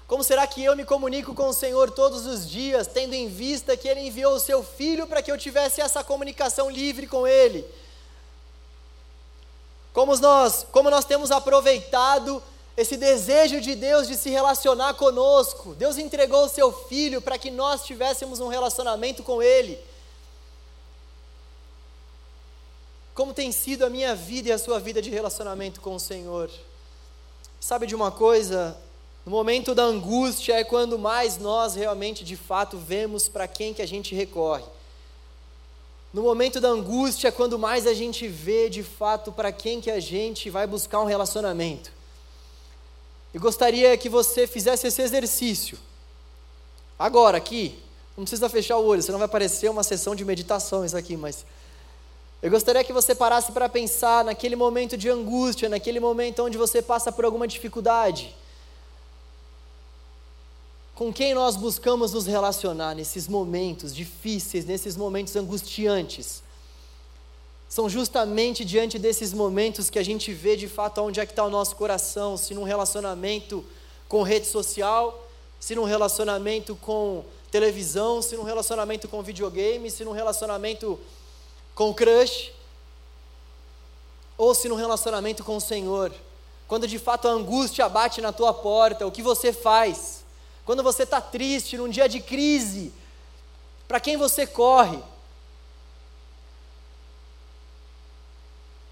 Como 0.06 0.24
será 0.24 0.46
que 0.46 0.62
eu 0.64 0.76
me 0.76 0.84
comunico 0.84 1.34
com 1.34 1.48
o 1.48 1.52
Senhor 1.52 1.90
todos 1.90 2.26
os 2.26 2.48
dias, 2.48 2.86
tendo 2.86 3.14
em 3.14 3.28
vista 3.28 3.76
que 3.76 3.86
Ele 3.86 4.00
enviou 4.00 4.34
o 4.34 4.40
Seu 4.40 4.62
Filho 4.62 5.06
para 5.06 5.22
que 5.22 5.30
eu 5.30 5.38
tivesse 5.38 5.80
essa 5.80 6.02
comunicação 6.02 6.68
livre 6.68 7.06
com 7.06 7.26
Ele? 7.26 7.64
Como 9.92 10.14
nós, 10.16 10.66
como 10.72 10.90
nós 10.90 11.04
temos 11.04 11.30
aproveitado 11.30 12.42
esse 12.76 12.96
desejo 12.96 13.60
de 13.60 13.74
Deus 13.74 14.08
de 14.08 14.16
se 14.16 14.30
relacionar 14.30 14.94
conosco? 14.94 15.74
Deus 15.74 15.96
entregou 15.96 16.44
o 16.44 16.48
Seu 16.48 16.72
Filho 16.72 17.22
para 17.22 17.38
que 17.38 17.50
nós 17.50 17.84
tivéssemos 17.84 18.40
um 18.40 18.48
relacionamento 18.48 19.22
com 19.22 19.42
Ele. 19.42 19.78
Como 23.14 23.32
tem 23.32 23.52
sido 23.52 23.84
a 23.84 23.90
minha 23.90 24.14
vida 24.14 24.48
e 24.48 24.52
a 24.52 24.58
sua 24.58 24.80
vida 24.80 25.00
de 25.00 25.08
relacionamento 25.08 25.80
com 25.80 25.94
o 25.94 26.00
Senhor? 26.00 26.50
Sabe 27.60 27.86
de 27.86 27.94
uma 27.94 28.10
coisa? 28.10 28.76
No 29.24 29.30
momento 29.30 29.72
da 29.72 29.84
angústia 29.84 30.54
é 30.54 30.64
quando 30.64 30.98
mais 30.98 31.38
nós 31.38 31.76
realmente 31.76 32.24
de 32.24 32.36
fato 32.36 32.76
vemos 32.76 33.28
para 33.28 33.46
quem 33.46 33.72
que 33.72 33.80
a 33.80 33.86
gente 33.86 34.16
recorre. 34.16 34.64
No 36.12 36.22
momento 36.22 36.60
da 36.60 36.68
angústia 36.68 37.28
é 37.28 37.30
quando 37.30 37.58
mais 37.58 37.86
a 37.86 37.94
gente 37.94 38.26
vê 38.26 38.68
de 38.68 38.82
fato 38.82 39.30
para 39.30 39.52
quem 39.52 39.80
que 39.80 39.90
a 39.90 40.00
gente 40.00 40.50
vai 40.50 40.66
buscar 40.66 41.00
um 41.00 41.06
relacionamento. 41.06 41.92
Eu 43.34 43.40
gostaria 43.40 43.96
que 43.98 44.08
você 44.08 44.46
fizesse 44.46 44.86
esse 44.86 45.02
exercício. 45.02 45.76
Agora, 46.98 47.36
aqui, 47.36 47.78
não 48.16 48.24
precisa 48.24 48.48
fechar 48.48 48.78
o 48.78 48.86
olho, 48.86 49.02
senão 49.02 49.18
vai 49.18 49.28
parecer 49.28 49.68
uma 49.68 49.82
sessão 49.82 50.14
de 50.14 50.24
meditação 50.24 50.84
isso 50.84 50.96
aqui, 50.96 51.16
mas 51.16 51.44
eu 52.40 52.50
gostaria 52.50 52.84
que 52.84 52.92
você 52.92 53.14
parasse 53.14 53.50
para 53.50 53.68
pensar 53.68 54.24
naquele 54.24 54.54
momento 54.54 54.96
de 54.96 55.10
angústia, 55.10 55.68
naquele 55.68 55.98
momento 55.98 56.44
onde 56.44 56.56
você 56.56 56.80
passa 56.80 57.10
por 57.10 57.24
alguma 57.24 57.48
dificuldade 57.48 58.34
com 60.94 61.12
quem 61.12 61.34
nós 61.34 61.56
buscamos 61.56 62.12
nos 62.12 62.26
relacionar 62.26 62.94
nesses 62.94 63.26
momentos 63.26 63.94
difíceis, 63.94 64.64
nesses 64.64 64.96
momentos 64.96 65.34
angustiantes. 65.34 66.42
São 67.74 67.88
justamente 67.88 68.64
diante 68.64 69.00
desses 69.00 69.32
momentos 69.32 69.90
que 69.90 69.98
a 69.98 70.02
gente 70.04 70.32
vê 70.32 70.54
de 70.54 70.68
fato 70.68 71.00
onde 71.00 71.18
é 71.18 71.26
que 71.26 71.32
está 71.32 71.42
o 71.42 71.50
nosso 71.50 71.74
coração, 71.74 72.36
se 72.36 72.54
num 72.54 72.62
relacionamento 72.62 73.64
com 74.08 74.22
rede 74.22 74.46
social, 74.46 75.28
se 75.58 75.74
num 75.74 75.82
relacionamento 75.82 76.76
com 76.76 77.24
televisão, 77.50 78.22
se 78.22 78.36
num 78.36 78.44
relacionamento 78.44 79.08
com 79.08 79.20
videogame, 79.24 79.90
se 79.90 80.04
num 80.04 80.12
relacionamento 80.12 81.00
com 81.74 81.92
crush, 81.92 82.52
ou 84.38 84.54
se 84.54 84.68
num 84.68 84.76
relacionamento 84.76 85.42
com 85.42 85.56
o 85.56 85.60
Senhor. 85.60 86.12
Quando 86.68 86.86
de 86.86 87.00
fato 87.00 87.26
a 87.26 87.32
angústia 87.32 87.88
bate 87.88 88.20
na 88.20 88.30
tua 88.30 88.54
porta, 88.54 89.04
o 89.04 89.10
que 89.10 89.20
você 89.20 89.52
faz? 89.52 90.24
Quando 90.64 90.80
você 90.84 91.02
está 91.02 91.20
triste, 91.20 91.76
num 91.76 91.88
dia 91.88 92.08
de 92.08 92.20
crise, 92.20 92.92
para 93.88 93.98
quem 93.98 94.16
você 94.16 94.46
corre? 94.46 95.02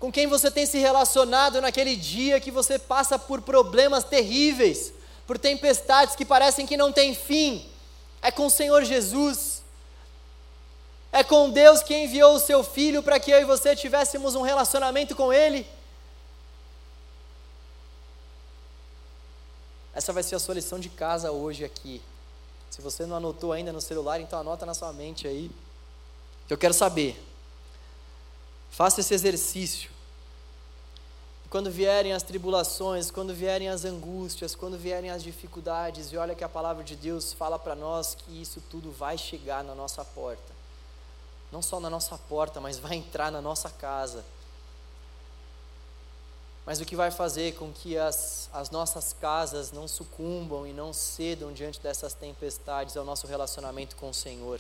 Com 0.03 0.11
quem 0.11 0.27
você 0.27 0.51
tem 0.51 0.67
se 0.67 0.79
relacionado 0.79 1.61
naquele 1.61 1.95
dia 1.95 2.41
que 2.41 2.51
você 2.51 2.77
passa 2.77 3.17
por 3.17 3.41
problemas 3.41 4.03
terríveis, 4.03 4.93
por 5.29 5.39
tempestades 5.39 6.17
que 6.17 6.25
parecem 6.25 6.67
que 6.67 6.77
não 6.77 6.91
têm 6.91 7.15
fim? 7.15 7.71
É 8.21 8.33
com 8.33 8.47
o 8.47 8.51
Senhor 8.51 8.83
Jesus. 8.83 9.63
É 11.13 11.23
com 11.23 11.49
Deus 11.51 11.85
que 11.85 11.95
enviou 11.95 12.35
o 12.35 12.41
seu 12.41 12.65
filho 12.65 13.01
para 13.01 13.21
que 13.21 13.31
eu 13.31 13.43
e 13.43 13.45
você 13.45 13.77
tivéssemos 13.77 14.35
um 14.35 14.43
relacionamento 14.43 15.15
com 15.15 15.33
Ele? 15.33 15.65
Essa 19.95 20.13
vai 20.13 20.25
ser 20.25 20.35
a 20.35 20.41
sua 20.41 20.57
lição 20.57 20.81
de 20.81 20.89
casa 20.89 21.31
hoje 21.31 21.65
aqui. 21.65 22.03
Se 22.73 22.83
você 22.83 23.07
não 23.07 23.19
anotou 23.19 23.53
ainda 23.53 23.73
no 23.73 23.81
celular, 23.81 24.21
então 24.21 24.41
anota 24.41 24.67
na 24.67 24.75
sua 24.75 24.93
mente 24.93 25.29
aí. 25.29 25.49
Eu 26.51 26.59
quero 26.59 26.75
saber. 26.75 27.23
Faça 28.73 29.01
esse 29.01 29.15
exercício. 29.15 29.92
Quando 31.53 31.71
vierem 31.71 32.15
as 32.15 32.23
tribulações, 32.23 33.11
quando 33.11 33.35
vierem 33.35 33.69
as 33.69 33.85
angústias, 33.85 34.55
quando 34.55 34.79
vierem 34.79 35.11
as 35.11 35.23
dificuldades, 35.23 36.11
e 36.11 36.17
olha 36.17 36.35
que 36.35 36.43
a 36.43 36.49
palavra 36.49 36.83
de 36.83 36.97
Deus 36.97 37.35
fala 37.35 37.59
para 37.59 37.75
nós 37.75 38.15
que 38.15 38.41
isso 38.41 38.59
tudo 38.71 38.91
vai 38.91 39.19
chegar 39.19 39.63
na 39.63 39.75
nossa 39.75 40.03
porta. 40.03 40.51
Não 41.53 41.61
só 41.61 41.79
na 41.79 41.91
nossa 41.91 42.17
porta, 42.17 42.59
mas 42.59 42.79
vai 42.79 42.95
entrar 42.97 43.31
na 43.31 43.43
nossa 43.43 43.69
casa. 43.69 44.25
Mas 46.65 46.81
o 46.81 46.87
que 46.87 46.97
vai 46.97 47.11
fazer 47.11 47.55
com 47.57 47.71
que 47.71 47.99
as, 47.99 48.49
as 48.51 48.71
nossas 48.71 49.13
casas 49.13 49.71
não 49.73 49.87
sucumbam 49.87 50.67
e 50.67 50.73
não 50.73 50.91
cedam 50.95 51.53
diante 51.53 51.79
dessas 51.81 52.15
tempestades 52.15 52.97
é 52.97 53.01
o 53.03 53.05
nosso 53.05 53.27
relacionamento 53.27 53.95
com 53.97 54.09
o 54.09 54.15
Senhor. 54.15 54.59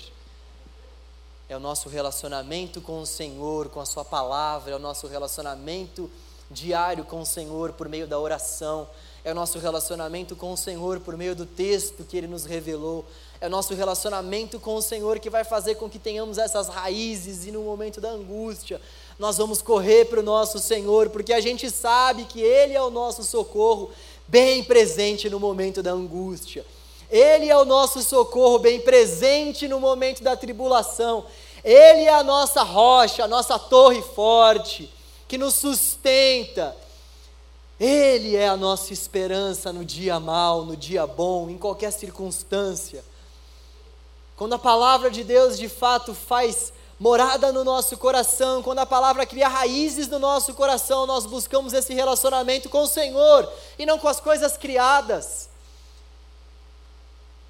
É 1.48 1.56
o 1.56 1.60
nosso 1.60 1.88
relacionamento 1.88 2.82
com 2.82 3.00
o 3.00 3.06
Senhor, 3.06 3.70
com 3.70 3.80
a 3.80 3.86
Sua 3.86 4.04
palavra, 4.04 4.72
é 4.72 4.76
o 4.76 4.78
nosso 4.78 5.06
relacionamento 5.06 6.10
diário 6.52 7.04
com 7.04 7.20
o 7.20 7.26
Senhor 7.26 7.72
por 7.72 7.88
meio 7.88 8.06
da 8.06 8.18
oração, 8.18 8.86
é 9.24 9.32
o 9.32 9.34
nosso 9.34 9.58
relacionamento 9.58 10.34
com 10.34 10.52
o 10.52 10.56
Senhor 10.56 11.00
por 11.00 11.16
meio 11.16 11.34
do 11.34 11.46
texto 11.46 12.04
que 12.04 12.16
Ele 12.16 12.26
nos 12.26 12.44
revelou, 12.44 13.04
é 13.40 13.46
o 13.46 13.50
nosso 13.50 13.74
relacionamento 13.74 14.60
com 14.60 14.74
o 14.74 14.82
Senhor 14.82 15.18
que 15.18 15.30
vai 15.30 15.44
fazer 15.44 15.76
com 15.76 15.88
que 15.88 15.98
tenhamos 15.98 16.38
essas 16.38 16.68
raízes 16.68 17.46
e 17.46 17.50
no 17.50 17.62
momento 17.62 18.00
da 18.00 18.10
angústia, 18.10 18.80
nós 19.18 19.38
vamos 19.38 19.62
correr 19.62 20.06
para 20.06 20.20
o 20.20 20.22
nosso 20.22 20.58
Senhor, 20.58 21.10
porque 21.10 21.32
a 21.32 21.40
gente 21.40 21.70
sabe 21.70 22.24
que 22.24 22.40
Ele 22.40 22.74
é 22.74 22.82
o 22.82 22.90
nosso 22.90 23.22
socorro 23.22 23.90
bem 24.28 24.64
presente 24.64 25.28
no 25.28 25.40
momento 25.40 25.82
da 25.82 25.92
angústia. 25.92 26.64
Ele 27.10 27.50
é 27.50 27.56
o 27.56 27.64
nosso 27.64 28.02
socorro 28.02 28.58
bem 28.58 28.80
presente 28.80 29.68
no 29.68 29.78
momento 29.78 30.22
da 30.22 30.34
tribulação. 30.34 31.26
Ele 31.62 32.04
é 32.04 32.14
a 32.14 32.24
nossa 32.24 32.62
rocha, 32.62 33.24
a 33.24 33.28
nossa 33.28 33.58
torre 33.58 34.00
forte, 34.00 34.90
que 35.32 35.38
nos 35.38 35.54
sustenta. 35.54 36.76
Ele 37.80 38.36
é 38.36 38.48
a 38.48 38.54
nossa 38.54 38.92
esperança 38.92 39.72
no 39.72 39.82
dia 39.82 40.20
mal, 40.20 40.62
no 40.62 40.76
dia 40.76 41.06
bom, 41.06 41.48
em 41.48 41.56
qualquer 41.56 41.90
circunstância. 41.90 43.02
Quando 44.36 44.52
a 44.52 44.58
palavra 44.58 45.10
de 45.10 45.24
Deus 45.24 45.56
de 45.56 45.70
fato 45.70 46.12
faz 46.12 46.70
morada 47.00 47.50
no 47.50 47.64
nosso 47.64 47.96
coração, 47.96 48.62
quando 48.62 48.80
a 48.80 48.84
palavra 48.86 49.24
cria 49.24 49.48
raízes 49.48 50.06
no 50.06 50.18
nosso 50.18 50.52
coração, 50.52 51.06
nós 51.06 51.24
buscamos 51.24 51.72
esse 51.72 51.94
relacionamento 51.94 52.68
com 52.68 52.82
o 52.82 52.86
Senhor 52.86 53.50
e 53.78 53.86
não 53.86 53.98
com 53.98 54.08
as 54.08 54.20
coisas 54.20 54.58
criadas. 54.58 55.48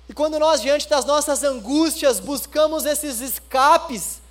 E 0.08 0.14
quando 0.14 0.38
nós, 0.38 0.62
diante 0.62 0.88
das 0.88 1.04
nossas 1.04 1.42
angústias, 1.42 2.20
buscamos 2.20 2.86
esses 2.86 3.20
escapes, 3.20 4.21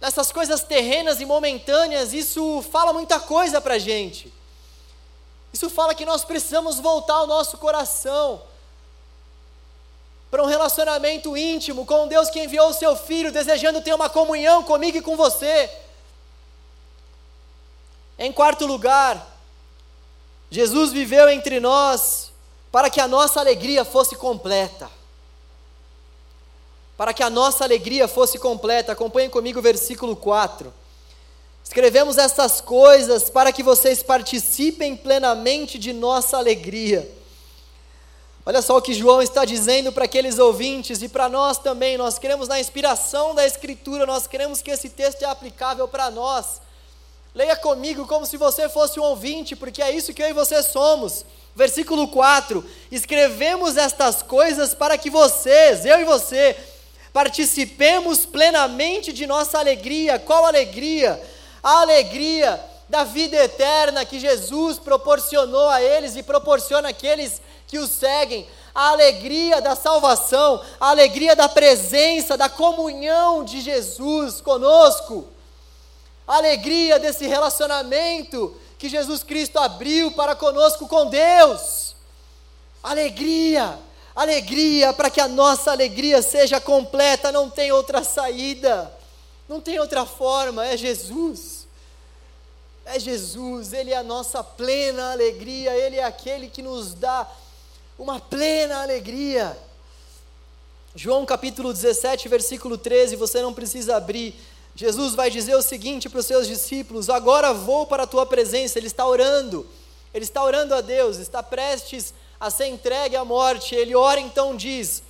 nessas 0.00 0.30
coisas 0.30 0.62
terrenas 0.62 1.20
e 1.20 1.24
momentâneas, 1.24 2.12
isso 2.12 2.62
fala 2.70 2.92
muita 2.92 3.18
coisa 3.18 3.60
para 3.60 3.74
a 3.74 3.78
gente. 3.78 4.32
Isso 5.52 5.70
fala 5.70 5.94
que 5.94 6.04
nós 6.04 6.24
precisamos 6.24 6.78
voltar 6.78 7.14
ao 7.14 7.26
nosso 7.26 7.56
coração 7.58 8.42
para 10.30 10.42
um 10.42 10.46
relacionamento 10.46 11.36
íntimo 11.36 11.86
com 11.86 12.08
Deus 12.08 12.28
que 12.28 12.42
enviou 12.42 12.68
o 12.68 12.74
seu 12.74 12.94
filho, 12.96 13.32
desejando 13.32 13.80
ter 13.80 13.94
uma 13.94 14.10
comunhão 14.10 14.62
comigo 14.62 14.98
e 14.98 15.02
com 15.02 15.16
você. 15.16 15.70
Em 18.18 18.32
quarto 18.32 18.66
lugar, 18.66 19.34
Jesus 20.50 20.92
viveu 20.92 21.28
entre 21.28 21.60
nós 21.60 22.32
para 22.70 22.90
que 22.90 23.00
a 23.00 23.08
nossa 23.08 23.40
alegria 23.40 23.84
fosse 23.84 24.16
completa. 24.16 24.90
Para 26.96 27.12
que 27.12 27.22
a 27.22 27.30
nossa 27.30 27.64
alegria 27.64 28.08
fosse 28.08 28.38
completa. 28.38 28.92
Acompanhem 28.92 29.30
comigo 29.30 29.58
o 29.58 29.62
versículo 29.62 30.16
4. 30.16 30.72
Escrevemos 31.64 32.16
estas 32.16 32.60
coisas 32.60 33.28
para 33.28 33.52
que 33.52 33.62
vocês 33.62 34.02
participem 34.02 34.96
plenamente 34.96 35.78
de 35.78 35.92
nossa 35.92 36.36
alegria. 36.36 37.10
Olha 38.48 38.62
só 38.62 38.76
o 38.76 38.80
que 38.80 38.94
João 38.94 39.20
está 39.20 39.44
dizendo 39.44 39.90
para 39.90 40.04
aqueles 40.04 40.38
ouvintes 40.38 41.02
e 41.02 41.08
para 41.08 41.28
nós 41.28 41.58
também. 41.58 41.98
Nós 41.98 42.16
queremos, 42.16 42.46
na 42.46 42.60
inspiração 42.60 43.34
da 43.34 43.44
Escritura, 43.44 44.06
nós 44.06 44.28
queremos 44.28 44.62
que 44.62 44.70
esse 44.70 44.88
texto 44.88 45.22
é 45.22 45.26
aplicável 45.26 45.88
para 45.88 46.08
nós. 46.12 46.60
Leia 47.34 47.56
comigo 47.56 48.06
como 48.06 48.24
se 48.24 48.36
você 48.36 48.68
fosse 48.68 49.00
um 49.00 49.02
ouvinte, 49.02 49.56
porque 49.56 49.82
é 49.82 49.90
isso 49.90 50.14
que 50.14 50.22
eu 50.22 50.28
e 50.28 50.32
você 50.32 50.62
somos. 50.62 51.24
Versículo 51.56 52.06
4: 52.06 52.64
Escrevemos 52.92 53.76
estas 53.76 54.22
coisas 54.22 54.72
para 54.72 54.96
que 54.96 55.10
vocês, 55.10 55.84
eu 55.84 56.00
e 56.00 56.04
você, 56.04 56.56
participemos 57.16 58.26
plenamente 58.26 59.10
de 59.10 59.26
nossa 59.26 59.58
alegria. 59.58 60.18
Qual 60.18 60.44
alegria? 60.44 61.18
A 61.62 61.80
alegria 61.80 62.62
da 62.90 63.04
vida 63.04 63.38
eterna 63.38 64.04
que 64.04 64.20
Jesus 64.20 64.78
proporcionou 64.78 65.66
a 65.70 65.80
eles 65.80 66.14
e 66.14 66.22
proporciona 66.22 66.90
àqueles 66.90 67.40
que 67.66 67.78
o 67.78 67.86
seguem, 67.86 68.46
a 68.74 68.90
alegria 68.90 69.62
da 69.62 69.74
salvação, 69.74 70.62
a 70.78 70.90
alegria 70.90 71.34
da 71.34 71.48
presença, 71.48 72.36
da 72.36 72.50
comunhão 72.50 73.44
de 73.44 73.62
Jesus 73.62 74.42
conosco, 74.42 75.26
a 76.28 76.36
alegria 76.36 76.98
desse 76.98 77.26
relacionamento 77.26 78.54
que 78.76 78.90
Jesus 78.90 79.22
Cristo 79.22 79.58
abriu 79.58 80.12
para 80.12 80.34
conosco 80.34 80.86
com 80.86 81.06
Deus. 81.06 81.96
Alegria, 82.82 83.78
alegria 84.16 84.94
para 84.94 85.10
que 85.10 85.20
a 85.20 85.28
nossa 85.28 85.70
alegria 85.70 86.22
seja 86.22 86.58
completa, 86.58 87.30
não 87.30 87.50
tem 87.50 87.70
outra 87.70 88.02
saída, 88.02 88.90
não 89.46 89.60
tem 89.60 89.78
outra 89.78 90.06
forma, 90.06 90.66
é 90.66 90.74
Jesus. 90.74 91.66
É 92.86 92.98
Jesus, 92.98 93.74
Ele 93.74 93.92
é 93.92 93.96
a 93.96 94.02
nossa 94.02 94.42
plena 94.42 95.12
alegria, 95.12 95.74
Ele 95.76 95.96
é 95.96 96.04
aquele 96.04 96.48
que 96.48 96.62
nos 96.62 96.94
dá 96.94 97.30
uma 97.98 98.18
plena 98.18 98.82
alegria. 98.82 99.56
João 100.94 101.26
capítulo 101.26 101.74
17, 101.74 102.26
versículo 102.28 102.78
13, 102.78 103.16
você 103.16 103.42
não 103.42 103.52
precisa 103.52 103.96
abrir. 103.96 104.34
Jesus 104.74 105.14
vai 105.14 105.30
dizer 105.30 105.54
o 105.56 105.62
seguinte 105.62 106.08
para 106.08 106.20
os 106.20 106.26
seus 106.26 106.46
discípulos: 106.46 107.10
Agora 107.10 107.52
vou 107.52 107.86
para 107.86 108.04
a 108.04 108.06
tua 108.06 108.24
presença. 108.24 108.78
Ele 108.78 108.86
está 108.86 109.06
orando, 109.06 109.66
ele 110.14 110.24
está 110.24 110.42
orando 110.42 110.74
a 110.74 110.80
Deus, 110.80 111.18
está 111.18 111.42
prestes 111.42 112.12
a 112.12 112.25
ser 112.50 112.66
entregue 112.66 113.16
à 113.16 113.24
morte. 113.24 113.74
Ele 113.74 113.94
ora 113.94 114.20
então 114.20 114.56
diz: 114.56 115.02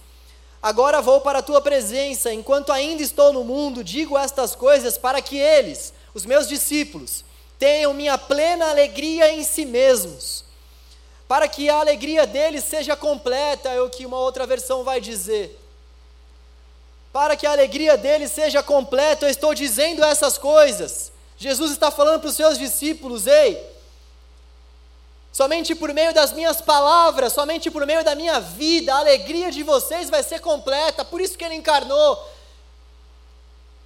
Agora 0.63 1.03
vou 1.03 1.21
para 1.21 1.41
a 1.41 1.43
tua 1.43 1.61
presença, 1.61 2.33
enquanto 2.33 2.73
ainda 2.73 3.03
estou 3.03 3.33
no 3.33 3.45
mundo, 3.45 3.85
digo 3.85 4.17
estas 4.17 4.55
coisas 4.55 4.97
para 4.97 5.21
que 5.21 5.37
eles, 5.37 5.93
os 6.15 6.25
meus 6.25 6.49
discípulos, 6.49 7.25
tenham 7.59 7.95
minha 7.95 8.17
plena 8.17 8.71
alegria 8.71 9.33
em 9.33 9.43
si 9.45 9.65
mesmos 9.65 10.47
para 11.29 11.49
que 11.49 11.69
a 11.69 11.81
alegria 11.81 12.27
deles 12.27 12.65
seja 12.65 12.95
completa, 12.95 13.69
é 13.69 13.81
o 13.81 13.91
que 13.91 14.07
uma 14.07 14.19
outra 14.19 14.47
versão 14.47 14.85
vai 14.85 15.01
dizer. 15.01 15.59
Para 17.13 17.37
que 17.37 17.47
a 17.47 17.53
alegria 17.53 17.97
deles 17.97 18.31
seja 18.31 18.63
completa, 18.63 19.27
eu 19.27 19.31
estou 19.31 19.55
dizendo 19.55 20.05
essas 20.05 20.39
coisas. 20.39 21.11
Jesus 21.37 21.73
está 21.73 21.91
falando 21.91 22.21
para 22.21 22.29
os 22.29 22.37
seus 22.37 22.59
discípulos: 22.59 23.27
ei, 23.27 23.61
somente 25.37 25.75
por 25.75 25.93
meio 25.93 26.15
das 26.15 26.33
minhas 26.33 26.63
palavras, 26.63 27.35
somente 27.35 27.71
por 27.71 27.85
meio 27.85 28.03
da 28.03 28.15
minha 28.15 28.41
vida, 28.41 28.95
a 28.95 29.01
alegria 29.01 29.51
de 29.51 29.63
vocês 29.63 30.09
vai 30.09 30.23
ser 30.23 30.41
completa. 30.41 31.05
Por 31.05 31.21
isso 31.21 31.37
que 31.37 31.45
ele 31.45 31.57
encarnou, 31.57 32.27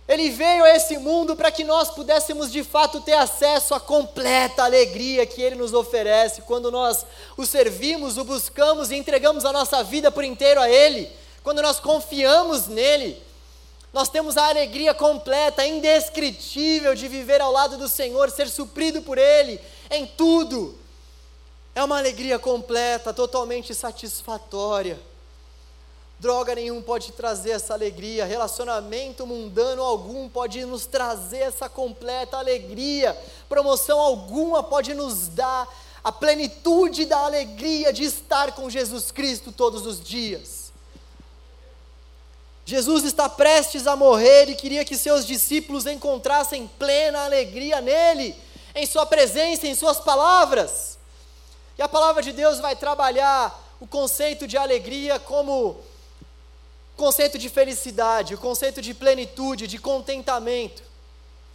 ele 0.06 0.30
veio 0.30 0.62
a 0.62 0.70
esse 0.70 0.96
mundo 0.96 1.34
para 1.34 1.50
que 1.50 1.64
nós 1.64 1.90
pudéssemos 1.90 2.52
de 2.52 2.62
fato 2.62 3.00
ter 3.00 3.14
acesso 3.14 3.74
à 3.74 3.80
completa 3.80 4.62
alegria 4.62 5.26
que 5.26 5.42
Ele 5.42 5.56
nos 5.56 5.74
oferece 5.74 6.42
quando 6.42 6.70
nós 6.70 7.04
o 7.36 7.44
servimos, 7.44 8.16
o 8.16 8.22
buscamos 8.22 8.92
e 8.92 8.94
entregamos 8.94 9.44
a 9.44 9.52
nossa 9.52 9.82
vida 9.82 10.08
por 10.08 10.22
inteiro 10.22 10.60
a 10.60 10.70
Ele, 10.70 11.10
quando 11.42 11.62
nós 11.62 11.80
confiamos 11.80 12.68
nele. 12.68 13.20
Nós 13.92 14.08
temos 14.08 14.36
a 14.36 14.48
alegria 14.48 14.94
completa, 14.94 15.66
indescritível 15.66 16.94
de 16.94 17.08
viver 17.08 17.40
ao 17.40 17.50
lado 17.50 17.76
do 17.76 17.88
Senhor, 17.88 18.30
ser 18.30 18.48
suprido 18.48 19.02
por 19.02 19.18
Ele 19.18 19.60
em 19.90 20.06
tudo. 20.06 20.79
É 21.80 21.82
uma 21.82 21.96
alegria 21.96 22.38
completa, 22.38 23.10
totalmente 23.10 23.74
satisfatória. 23.74 25.00
Droga 26.18 26.54
nenhum 26.54 26.82
pode 26.82 27.10
trazer 27.12 27.52
essa 27.52 27.72
alegria, 27.72 28.26
relacionamento 28.26 29.26
mundano 29.26 29.82
algum 29.82 30.28
pode 30.28 30.62
nos 30.66 30.84
trazer 30.84 31.38
essa 31.38 31.70
completa 31.70 32.36
alegria, 32.36 33.18
promoção 33.48 33.98
alguma 33.98 34.62
pode 34.62 34.92
nos 34.92 35.28
dar 35.28 35.66
a 36.04 36.12
plenitude 36.12 37.06
da 37.06 37.20
alegria 37.20 37.94
de 37.94 38.04
estar 38.04 38.52
com 38.52 38.68
Jesus 38.68 39.10
Cristo 39.10 39.50
todos 39.50 39.86
os 39.86 40.04
dias. 40.04 40.70
Jesus 42.66 43.04
está 43.04 43.26
prestes 43.26 43.86
a 43.86 43.96
morrer 43.96 44.50
e 44.50 44.54
queria 44.54 44.84
que 44.84 44.98
seus 44.98 45.26
discípulos 45.26 45.86
encontrassem 45.86 46.70
plena 46.78 47.24
alegria 47.24 47.80
nele, 47.80 48.36
em 48.74 48.84
Sua 48.84 49.06
presença, 49.06 49.66
em 49.66 49.74
Suas 49.74 49.98
palavras. 49.98 50.89
E 51.80 51.82
a 51.82 51.88
palavra 51.88 52.22
de 52.22 52.30
Deus 52.30 52.58
vai 52.58 52.76
trabalhar 52.76 53.58
o 53.80 53.86
conceito 53.86 54.46
de 54.46 54.58
alegria 54.58 55.18
como 55.18 55.80
conceito 56.94 57.38
de 57.38 57.48
felicidade, 57.48 58.34
o 58.34 58.38
conceito 58.38 58.82
de 58.82 58.92
plenitude, 58.92 59.66
de 59.66 59.78
contentamento. 59.78 60.82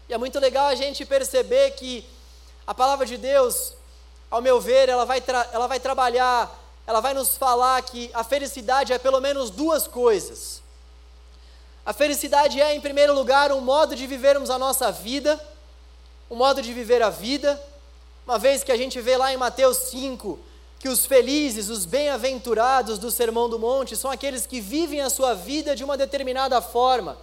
E 0.10 0.16
é 0.16 0.18
muito 0.18 0.40
legal 0.40 0.66
a 0.66 0.74
gente 0.74 1.06
perceber 1.06 1.76
que 1.76 2.04
a 2.66 2.74
palavra 2.74 3.06
de 3.06 3.18
Deus, 3.18 3.74
ao 4.32 4.42
meu 4.42 4.60
ver, 4.60 4.90
ela 4.90 5.06
vai, 5.06 5.24
ela 5.54 5.68
vai 5.68 5.80
trabalhar, 5.80 6.60
ela 6.88 7.02
vai 7.02 7.14
nos 7.14 7.38
falar 7.38 7.80
que 7.84 8.10
a 8.12 8.24
felicidade 8.24 8.94
é 8.94 8.98
pelo 8.98 9.22
menos 9.22 9.52
duas 9.52 9.88
coisas. 9.88 10.60
A 11.86 11.94
felicidade 11.94 12.60
é, 12.60 12.74
em 12.74 12.82
primeiro 12.82 13.14
lugar, 13.14 13.52
um 13.52 13.62
modo 13.62 13.96
de 13.96 14.08
vivermos 14.08 14.50
a 14.50 14.58
nossa 14.58 14.92
vida, 14.92 15.40
um 16.32 16.36
modo 16.36 16.64
de 16.64 16.74
viver 16.74 17.04
a 17.04 17.12
vida, 17.12 17.62
uma 18.26 18.40
vez 18.40 18.64
que 18.64 18.72
a 18.72 18.78
gente 18.78 19.00
vê 19.00 19.18
lá 19.18 19.32
em 19.32 19.38
Mateus 19.38 19.78
5 19.90 20.40
que 20.80 20.90
os 20.90 21.06
felizes, 21.06 21.70
os 21.70 21.86
bem-aventurados 21.86 22.98
do 22.98 23.12
Sermão 23.12 23.48
do 23.48 23.58
Monte 23.58 23.96
são 23.96 24.10
aqueles 24.10 24.46
que 24.46 24.60
vivem 24.60 25.02
a 25.02 25.10
sua 25.10 25.34
vida 25.34 25.76
de 25.76 25.84
uma 25.84 25.96
determinada 25.96 26.60
forma. 26.62 27.18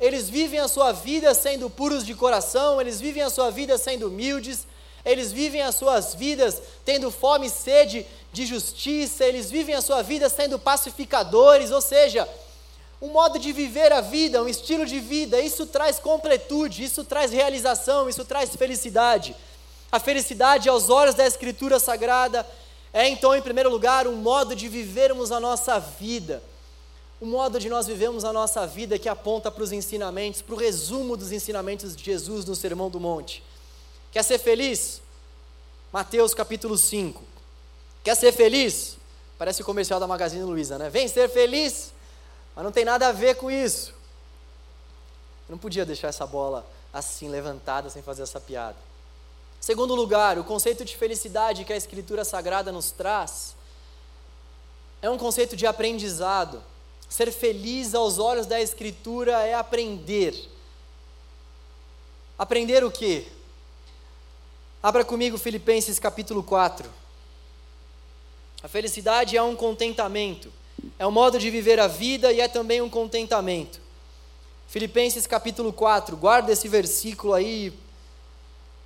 Eles 0.00 0.28
vivem 0.28 0.60
a 0.60 0.68
sua 0.68 0.92
vida 0.92 1.34
sendo 1.34 1.68
puros 1.68 2.04
de 2.06 2.14
coração, 2.14 2.80
eles 2.80 3.00
vivem 3.00 3.22
a 3.22 3.30
sua 3.30 3.50
vida 3.50 3.76
sendo 3.78 4.08
humildes, 4.08 4.66
eles 5.04 5.32
vivem 5.32 5.60
as 5.60 5.74
suas 5.74 6.14
vidas 6.14 6.62
tendo 6.84 7.10
fome 7.10 7.46
e 7.46 7.50
sede 7.50 8.06
de 8.32 8.46
justiça, 8.46 9.24
eles 9.24 9.50
vivem 9.50 9.74
a 9.74 9.80
sua 9.80 10.02
vida 10.02 10.28
sendo 10.28 10.58
pacificadores, 10.58 11.70
ou 11.70 11.80
seja, 11.80 12.28
um 13.02 13.08
modo 13.08 13.38
de 13.38 13.52
viver 13.52 13.92
a 13.92 14.00
vida, 14.00 14.42
um 14.42 14.48
estilo 14.48 14.86
de 14.86 14.98
vida, 14.98 15.40
isso 15.40 15.66
traz 15.66 15.98
completude, 15.98 16.84
isso 16.84 17.04
traz 17.04 17.32
realização, 17.32 18.08
isso 18.08 18.24
traz 18.24 18.54
felicidade. 18.56 19.36
A 19.90 20.00
felicidade, 20.00 20.68
aos 20.68 20.90
olhos 20.90 21.14
da 21.14 21.26
Escritura 21.26 21.78
Sagrada, 21.78 22.46
é 22.92 23.08
então, 23.08 23.34
em 23.34 23.42
primeiro 23.42 23.70
lugar, 23.70 24.06
um 24.06 24.16
modo 24.16 24.54
de 24.54 24.68
vivermos 24.68 25.32
a 25.32 25.40
nossa 25.40 25.78
vida. 25.78 26.42
O 27.20 27.26
modo 27.26 27.58
de 27.58 27.68
nós 27.68 27.86
vivemos 27.86 28.24
a 28.24 28.32
nossa 28.32 28.66
vida 28.66 28.98
que 28.98 29.08
aponta 29.08 29.50
para 29.50 29.62
os 29.62 29.72
ensinamentos, 29.72 30.42
para 30.42 30.54
o 30.54 30.58
resumo 30.58 31.16
dos 31.16 31.32
ensinamentos 31.32 31.96
de 31.96 32.04
Jesus 32.04 32.44
no 32.44 32.54
Sermão 32.54 32.90
do 32.90 33.00
Monte. 33.00 33.42
Quer 34.12 34.22
ser 34.22 34.38
feliz? 34.38 35.00
Mateus 35.92 36.34
capítulo 36.34 36.76
5. 36.76 37.22
Quer 38.02 38.14
ser 38.14 38.32
feliz? 38.32 38.96
Parece 39.38 39.62
o 39.62 39.64
comercial 39.64 39.98
da 39.98 40.06
Magazine 40.06 40.44
Luiza, 40.44 40.78
né? 40.78 40.88
Vem 40.90 41.08
ser 41.08 41.28
feliz, 41.28 41.92
mas 42.54 42.64
não 42.64 42.70
tem 42.70 42.84
nada 42.84 43.08
a 43.08 43.12
ver 43.12 43.36
com 43.36 43.50
isso. 43.50 43.90
Eu 45.48 45.52
não 45.52 45.58
podia 45.58 45.84
deixar 45.84 46.08
essa 46.08 46.26
bola 46.26 46.64
assim 46.92 47.28
levantada 47.28 47.90
sem 47.90 48.02
fazer 48.02 48.22
essa 48.22 48.40
piada. 48.40 48.76
Segundo 49.64 49.94
lugar, 49.94 50.38
o 50.38 50.44
conceito 50.44 50.84
de 50.84 50.94
felicidade 50.94 51.64
que 51.64 51.72
a 51.72 51.76
Escritura 51.76 52.22
Sagrada 52.22 52.70
nos 52.70 52.90
traz 52.90 53.56
é 55.00 55.08
um 55.08 55.16
conceito 55.16 55.56
de 55.56 55.66
aprendizado. 55.66 56.62
Ser 57.08 57.32
feliz 57.32 57.94
aos 57.94 58.18
olhos 58.18 58.44
da 58.44 58.60
Escritura 58.60 59.42
é 59.42 59.54
aprender. 59.54 60.34
Aprender 62.38 62.84
o 62.84 62.90
quê? 62.90 63.26
Abra 64.82 65.02
comigo 65.02 65.38
Filipenses 65.38 65.98
capítulo 65.98 66.42
4. 66.42 66.86
A 68.62 68.68
felicidade 68.68 69.34
é 69.34 69.42
um 69.42 69.56
contentamento, 69.56 70.52
é 70.98 71.06
um 71.06 71.10
modo 71.10 71.38
de 71.38 71.48
viver 71.48 71.80
a 71.80 71.86
vida 71.86 72.30
e 72.30 72.38
é 72.38 72.48
também 72.48 72.82
um 72.82 72.90
contentamento. 72.90 73.80
Filipenses 74.68 75.26
capítulo 75.26 75.72
4, 75.72 76.18
guarda 76.18 76.52
esse 76.52 76.68
versículo 76.68 77.32
aí 77.32 77.72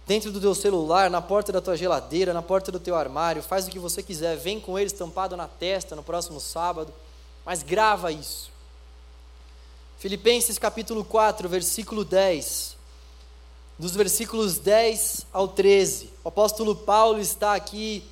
dentro 0.09 0.33
do 0.33 0.41
teu 0.41 0.55
celular, 0.55 1.11
na 1.11 1.21
porta 1.21 1.53
da 1.53 1.61
tua 1.61 1.77
geladeira, 1.77 2.33
na 2.33 2.41
porta 2.41 2.73
do 2.73 2.81
teu 2.81 2.97
armário, 2.97 3.43
faz 3.43 3.69
o 3.69 3.71
que 3.71 3.79
você 3.79 4.03
quiser, 4.03 4.39
vem 4.39 4.59
com 4.59 4.79
ele 4.79 4.87
estampado 4.87 5.37
na 5.37 5.47
testa 5.47 5.95
no 5.95 6.03
próximo 6.03 6.41
sábado, 6.41 6.91
mas 7.45 7.63
grava 7.63 8.11
isso. 8.11 8.51
Filipenses 9.99 10.59
capítulo 10.59 11.05
4, 11.05 11.47
versículo 11.47 12.07
10. 12.07 12.75
Dos 13.79 13.95
versículos 13.95 14.57
10 14.57 15.27
ao 15.31 15.47
13. 15.47 16.09
O 16.25 16.29
apóstolo 16.29 16.75
Paulo 16.75 17.21
está 17.21 17.55
aqui 17.55 18.03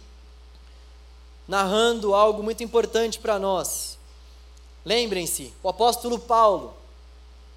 narrando 1.48 2.14
algo 2.14 2.42
muito 2.42 2.62
importante 2.62 3.18
para 3.18 3.38
nós. 3.38 3.96
Lembrem-se, 4.84 5.50
o 5.62 5.68
apóstolo 5.70 6.18
Paulo, 6.18 6.74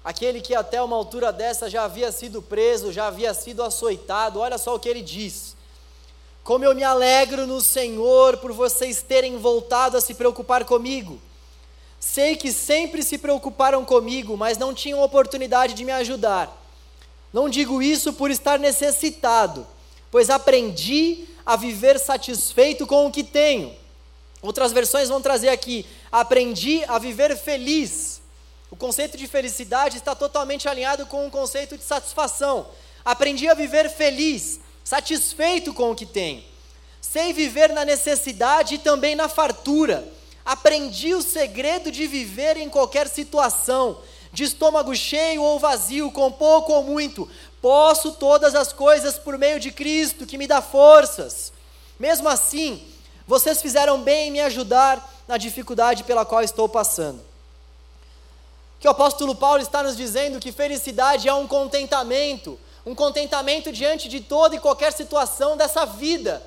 Aquele 0.02 0.40
que 0.40 0.54
até 0.54 0.80
uma 0.82 0.96
altura 0.96 1.30
dessa 1.30 1.68
já 1.68 1.84
havia 1.84 2.10
sido 2.10 2.40
preso, 2.40 2.90
já 2.90 3.06
havia 3.06 3.34
sido 3.34 3.62
açoitado, 3.62 4.40
olha 4.40 4.56
só 4.56 4.74
o 4.74 4.80
que 4.80 4.88
ele 4.88 5.02
diz. 5.02 5.54
Como 6.42 6.64
eu 6.64 6.74
me 6.74 6.82
alegro 6.82 7.46
no 7.46 7.60
Senhor 7.60 8.38
por 8.38 8.50
vocês 8.50 9.02
terem 9.02 9.36
voltado 9.36 9.98
a 9.98 10.00
se 10.00 10.14
preocupar 10.14 10.64
comigo. 10.64 11.20
Sei 11.98 12.34
que 12.34 12.50
sempre 12.50 13.02
se 13.02 13.18
preocuparam 13.18 13.84
comigo, 13.84 14.38
mas 14.38 14.56
não 14.56 14.72
tinham 14.72 15.02
oportunidade 15.02 15.74
de 15.74 15.84
me 15.84 15.92
ajudar. 15.92 16.50
Não 17.30 17.50
digo 17.50 17.82
isso 17.82 18.14
por 18.14 18.30
estar 18.30 18.58
necessitado, 18.58 19.66
pois 20.10 20.30
aprendi 20.30 21.28
a 21.44 21.56
viver 21.56 21.98
satisfeito 21.98 22.86
com 22.86 23.06
o 23.06 23.12
que 23.12 23.22
tenho. 23.22 23.76
Outras 24.40 24.72
versões 24.72 25.10
vão 25.10 25.20
trazer 25.20 25.50
aqui: 25.50 25.84
aprendi 26.10 26.82
a 26.88 26.98
viver 26.98 27.36
feliz 27.36 28.19
o 28.70 28.76
conceito 28.76 29.16
de 29.16 29.26
felicidade 29.26 29.96
está 29.96 30.14
totalmente 30.14 30.68
alinhado 30.68 31.04
com 31.06 31.26
o 31.26 31.30
conceito 31.30 31.76
de 31.76 31.82
satisfação. 31.82 32.68
Aprendi 33.04 33.48
a 33.48 33.54
viver 33.54 33.90
feliz, 33.90 34.60
satisfeito 34.84 35.74
com 35.74 35.90
o 35.90 35.94
que 35.94 36.06
tenho. 36.06 36.44
Sei 37.00 37.32
viver 37.32 37.72
na 37.72 37.84
necessidade 37.84 38.76
e 38.76 38.78
também 38.78 39.16
na 39.16 39.28
fartura. 39.28 40.06
Aprendi 40.44 41.14
o 41.14 41.22
segredo 41.22 41.90
de 41.90 42.06
viver 42.06 42.56
em 42.56 42.68
qualquer 42.68 43.08
situação, 43.08 43.98
de 44.32 44.44
estômago 44.44 44.94
cheio 44.94 45.42
ou 45.42 45.58
vazio, 45.58 46.12
com 46.12 46.30
pouco 46.30 46.72
ou 46.72 46.84
muito. 46.84 47.28
Posso 47.60 48.12
todas 48.12 48.54
as 48.54 48.72
coisas 48.72 49.18
por 49.18 49.36
meio 49.36 49.58
de 49.58 49.72
Cristo, 49.72 50.24
que 50.24 50.38
me 50.38 50.46
dá 50.46 50.62
forças. 50.62 51.52
Mesmo 51.98 52.28
assim, 52.28 52.86
vocês 53.26 53.60
fizeram 53.60 54.00
bem 54.00 54.28
em 54.28 54.30
me 54.30 54.40
ajudar 54.40 55.24
na 55.26 55.36
dificuldade 55.36 56.04
pela 56.04 56.24
qual 56.24 56.42
estou 56.42 56.68
passando 56.68 57.29
que 58.80 58.88
o 58.88 58.90
apóstolo 58.90 59.34
Paulo 59.34 59.60
está 59.60 59.82
nos 59.82 59.94
dizendo 59.94 60.40
que 60.40 60.50
felicidade 60.50 61.28
é 61.28 61.34
um 61.34 61.46
contentamento, 61.46 62.58
um 62.86 62.94
contentamento 62.94 63.70
diante 63.70 64.08
de 64.08 64.20
toda 64.20 64.56
e 64.56 64.58
qualquer 64.58 64.90
situação 64.90 65.54
dessa 65.54 65.84
vida. 65.84 66.42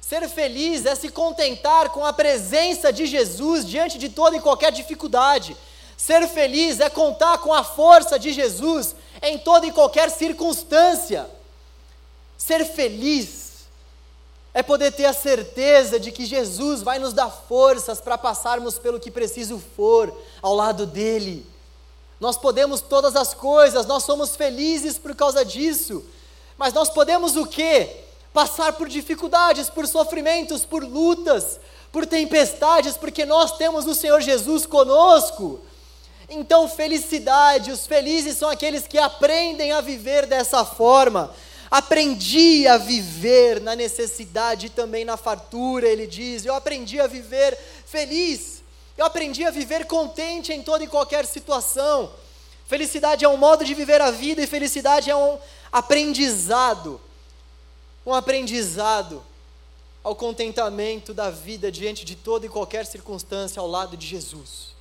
Ser 0.00 0.28
feliz 0.28 0.84
é 0.84 0.96
se 0.96 1.08
contentar 1.08 1.90
com 1.90 2.04
a 2.04 2.12
presença 2.12 2.92
de 2.92 3.06
Jesus 3.06 3.64
diante 3.64 3.96
de 3.96 4.08
toda 4.08 4.36
e 4.36 4.40
qualquer 4.40 4.72
dificuldade. 4.72 5.56
Ser 5.96 6.26
feliz 6.26 6.80
é 6.80 6.90
contar 6.90 7.38
com 7.38 7.54
a 7.54 7.62
força 7.62 8.18
de 8.18 8.32
Jesus 8.32 8.96
em 9.22 9.38
toda 9.38 9.66
e 9.66 9.72
qualquer 9.72 10.10
circunstância. 10.10 11.30
Ser 12.36 12.64
feliz 12.64 13.68
é 14.52 14.64
poder 14.64 14.90
ter 14.90 15.04
a 15.04 15.12
certeza 15.12 16.00
de 16.00 16.10
que 16.10 16.26
Jesus 16.26 16.82
vai 16.82 16.98
nos 16.98 17.12
dar 17.12 17.30
forças 17.30 18.00
para 18.00 18.18
passarmos 18.18 18.78
pelo 18.78 18.98
que 18.98 19.12
preciso 19.12 19.62
for 19.76 20.12
ao 20.42 20.54
lado 20.54 20.84
dele. 20.84 21.46
Nós 22.20 22.36
podemos 22.36 22.80
todas 22.80 23.14
as 23.14 23.32
coisas, 23.32 23.86
nós 23.86 24.02
somos 24.02 24.34
felizes 24.34 24.98
por 24.98 25.14
causa 25.14 25.44
disso. 25.44 26.04
Mas 26.56 26.72
nós 26.72 26.90
podemos 26.90 27.36
o 27.36 27.46
quê? 27.46 27.96
Passar 28.32 28.72
por 28.72 28.88
dificuldades, 28.88 29.70
por 29.70 29.86
sofrimentos, 29.86 30.64
por 30.64 30.82
lutas, 30.82 31.60
por 31.92 32.04
tempestades, 32.06 32.96
porque 32.96 33.24
nós 33.24 33.56
temos 33.56 33.86
o 33.86 33.94
Senhor 33.94 34.20
Jesus 34.20 34.66
conosco. 34.66 35.60
Então, 36.28 36.68
felicidade, 36.68 37.70
os 37.70 37.86
felizes 37.86 38.36
são 38.36 38.50
aqueles 38.50 38.86
que 38.86 38.98
aprendem 38.98 39.72
a 39.72 39.80
viver 39.80 40.26
dessa 40.26 40.64
forma. 40.64 41.32
Aprendi 41.70 42.66
a 42.66 42.76
viver 42.76 43.60
na 43.60 43.76
necessidade 43.76 44.66
e 44.66 44.70
também 44.70 45.04
na 45.04 45.16
fartura, 45.16 45.86
ele 45.86 46.06
diz. 46.06 46.44
Eu 46.44 46.54
aprendi 46.54 47.00
a 47.00 47.06
viver 47.06 47.56
feliz. 47.86 48.57
Eu 48.98 49.06
aprendi 49.06 49.44
a 49.44 49.50
viver 49.52 49.86
contente 49.86 50.52
em 50.52 50.60
toda 50.60 50.82
e 50.82 50.88
qualquer 50.88 51.24
situação. 51.24 52.12
Felicidade 52.66 53.24
é 53.24 53.28
um 53.28 53.36
modo 53.36 53.64
de 53.64 53.72
viver 53.72 54.00
a 54.00 54.10
vida 54.10 54.42
e 54.42 54.46
felicidade 54.46 55.08
é 55.08 55.14
um 55.14 55.38
aprendizado. 55.70 57.00
Um 58.04 58.12
aprendizado 58.12 59.22
ao 60.02 60.16
contentamento 60.16 61.14
da 61.14 61.30
vida 61.30 61.70
diante 61.70 62.04
de 62.04 62.16
toda 62.16 62.46
e 62.46 62.48
qualquer 62.48 62.84
circunstância 62.86 63.60
ao 63.60 63.68
lado 63.68 63.96
de 63.96 64.04
Jesus. 64.04 64.74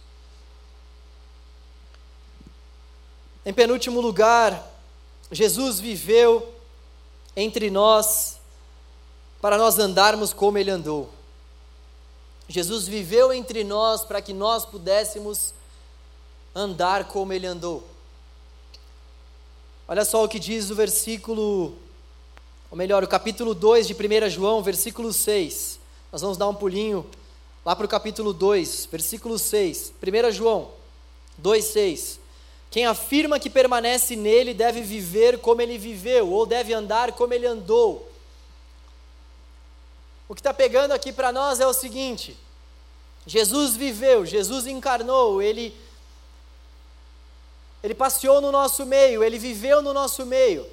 Em 3.45 3.53
penúltimo 3.53 4.01
lugar, 4.01 4.67
Jesus 5.31 5.79
viveu 5.79 6.55
entre 7.35 7.69
nós 7.69 8.37
para 9.39 9.59
nós 9.59 9.77
andarmos 9.77 10.33
como 10.33 10.57
ele 10.57 10.71
andou. 10.71 11.16
Jesus 12.49 12.87
viveu 12.87 13.33
entre 13.33 13.63
nós 13.63 14.03
para 14.03 14.21
que 14.21 14.33
nós 14.33 14.65
pudéssemos 14.65 15.53
andar 16.55 17.05
como 17.05 17.33
ele 17.33 17.45
andou. 17.45 17.83
Olha 19.87 20.03
só 20.03 20.23
o 20.23 20.29
que 20.29 20.39
diz 20.39 20.69
o 20.69 20.75
versículo, 20.75 21.73
ou 22.71 22.77
melhor, 22.77 23.03
o 23.03 23.07
capítulo 23.07 23.53
2 23.53 23.87
de 23.87 23.93
1 23.93 24.29
João, 24.29 24.61
versículo 24.61 25.13
6. 25.13 25.79
Nós 26.11 26.21
vamos 26.21 26.37
dar 26.37 26.47
um 26.47 26.55
pulinho 26.55 27.05
lá 27.65 27.75
para 27.75 27.85
o 27.85 27.89
capítulo 27.89 28.33
2, 28.33 28.87
versículo 28.91 29.37
6. 29.37 29.93
1 30.01 30.31
João 30.31 30.69
2, 31.37 31.63
6. 31.63 32.19
Quem 32.71 32.85
afirma 32.85 33.39
que 33.39 33.49
permanece 33.49 34.15
nele 34.15 34.53
deve 34.53 34.81
viver 34.81 35.39
como 35.39 35.61
ele 35.61 35.77
viveu, 35.77 36.29
ou 36.31 36.45
deve 36.45 36.73
andar 36.73 37.11
como 37.13 37.33
ele 37.33 37.45
andou. 37.45 38.06
O 40.29 40.35
que 40.35 40.41
está 40.41 40.53
pegando 40.53 40.91
aqui 40.91 41.11
para 41.11 41.31
nós 41.31 41.59
é 41.59 41.67
o 41.67 41.73
seguinte: 41.73 42.37
Jesus 43.25 43.75
viveu, 43.75 44.25
Jesus 44.25 44.67
encarnou, 44.67 45.41
ele, 45.41 45.75
ele 47.83 47.95
passeou 47.95 48.41
no 48.41 48.51
nosso 48.51 48.85
meio, 48.85 49.23
ele 49.23 49.37
viveu 49.37 49.81
no 49.81 49.93
nosso 49.93 50.25
meio. 50.25 50.65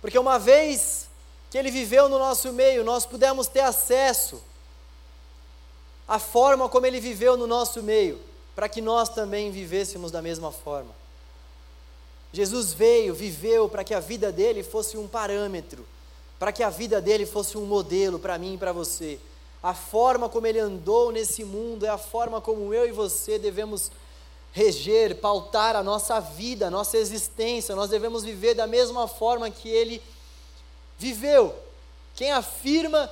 Porque 0.00 0.18
uma 0.18 0.38
vez 0.38 1.08
que 1.50 1.56
ele 1.56 1.70
viveu 1.70 2.08
no 2.08 2.18
nosso 2.18 2.52
meio, 2.52 2.84
nós 2.84 3.06
pudemos 3.06 3.46
ter 3.46 3.60
acesso 3.60 4.42
à 6.06 6.18
forma 6.18 6.68
como 6.68 6.84
ele 6.84 7.00
viveu 7.00 7.36
no 7.36 7.46
nosso 7.46 7.82
meio, 7.82 8.20
para 8.54 8.68
que 8.68 8.80
nós 8.80 9.08
também 9.08 9.50
vivêssemos 9.50 10.10
da 10.10 10.20
mesma 10.20 10.52
forma. 10.52 10.94
Jesus 12.32 12.72
veio, 12.72 13.14
viveu 13.14 13.68
para 13.68 13.84
que 13.84 13.94
a 13.94 14.00
vida 14.00 14.32
dele 14.32 14.64
fosse 14.64 14.98
um 14.98 15.06
parâmetro, 15.06 15.86
para 16.38 16.52
que 16.52 16.62
a 16.62 16.70
vida 16.70 17.00
dele 17.00 17.26
fosse 17.26 17.56
um 17.56 17.64
modelo 17.64 18.18
para 18.18 18.38
mim 18.38 18.54
e 18.54 18.58
para 18.58 18.72
você. 18.72 19.18
A 19.62 19.72
forma 19.72 20.28
como 20.28 20.46
ele 20.46 20.58
andou 20.58 21.10
nesse 21.10 21.44
mundo 21.44 21.86
é 21.86 21.88
a 21.88 21.98
forma 21.98 22.40
como 22.40 22.74
eu 22.74 22.86
e 22.86 22.92
você 22.92 23.38
devemos 23.38 23.90
reger, 24.52 25.16
pautar 25.16 25.74
a 25.74 25.82
nossa 25.82 26.20
vida, 26.20 26.66
a 26.66 26.70
nossa 26.70 26.96
existência. 26.96 27.74
Nós 27.74 27.90
devemos 27.90 28.22
viver 28.22 28.54
da 28.54 28.66
mesma 28.66 29.08
forma 29.08 29.50
que 29.50 29.68
ele 29.68 30.02
viveu. 30.98 31.54
Quem 32.14 32.30
afirma 32.30 33.10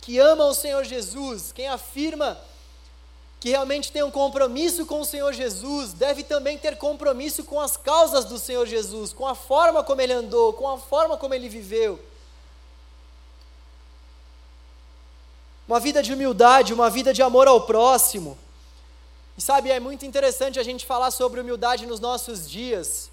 que 0.00 0.18
ama 0.18 0.46
o 0.46 0.54
Senhor 0.54 0.84
Jesus, 0.84 1.52
quem 1.52 1.68
afirma 1.68 2.38
que 3.40 3.50
realmente 3.50 3.92
tem 3.92 4.02
um 4.02 4.10
compromisso 4.10 4.86
com 4.86 5.00
o 5.00 5.04
Senhor 5.04 5.32
Jesus, 5.32 5.92
deve 5.92 6.24
também 6.24 6.58
ter 6.58 6.76
compromisso 6.76 7.44
com 7.44 7.60
as 7.60 7.76
causas 7.76 8.24
do 8.24 8.38
Senhor 8.38 8.66
Jesus, 8.66 9.12
com 9.12 9.26
a 9.26 9.34
forma 9.34 9.84
como 9.84 10.00
ele 10.00 10.12
andou, 10.12 10.52
com 10.52 10.68
a 10.68 10.78
forma 10.78 11.16
como 11.16 11.34
ele 11.34 11.48
viveu. 11.48 12.00
Uma 15.68 15.78
vida 15.78 16.02
de 16.02 16.14
humildade, 16.14 16.72
uma 16.72 16.88
vida 16.88 17.12
de 17.12 17.20
amor 17.20 17.46
ao 17.46 17.60
próximo. 17.60 18.38
E 19.36 19.42
sabe, 19.42 19.70
é 19.70 19.78
muito 19.78 20.06
interessante 20.06 20.58
a 20.58 20.62
gente 20.62 20.86
falar 20.86 21.10
sobre 21.10 21.40
humildade 21.40 21.86
nos 21.86 22.00
nossos 22.00 22.50
dias. 22.50 23.10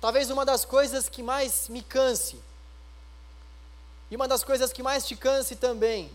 Talvez 0.00 0.30
uma 0.30 0.46
das 0.46 0.64
coisas 0.64 1.08
que 1.10 1.22
mais 1.22 1.68
me 1.68 1.82
canse, 1.82 2.40
e 4.10 4.16
uma 4.16 4.26
das 4.26 4.42
coisas 4.42 4.72
que 4.72 4.82
mais 4.82 5.06
te 5.06 5.14
canse 5.14 5.54
também, 5.54 6.10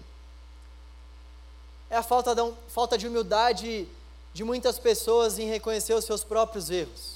é 1.90 1.96
a 1.96 2.04
falta 2.04 2.34
de, 2.34 2.54
falta 2.68 2.98
de 2.98 3.08
humildade 3.08 3.88
de 4.34 4.44
muitas 4.44 4.80
pessoas 4.80 5.38
em 5.38 5.48
reconhecer 5.48 5.94
os 5.94 6.04
seus 6.04 6.24
próprios 6.24 6.72
erros. 6.72 7.15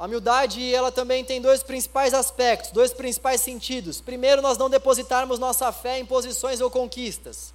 A 0.00 0.06
humildade, 0.06 0.74
ela 0.74 0.90
também 0.90 1.22
tem 1.22 1.42
dois 1.42 1.62
principais 1.62 2.14
aspectos, 2.14 2.70
dois 2.70 2.90
principais 2.90 3.42
sentidos. 3.42 4.00
Primeiro, 4.00 4.40
nós 4.40 4.56
não 4.56 4.70
depositarmos 4.70 5.38
nossa 5.38 5.70
fé 5.72 5.98
em 5.98 6.06
posições 6.06 6.62
ou 6.62 6.70
conquistas. 6.70 7.52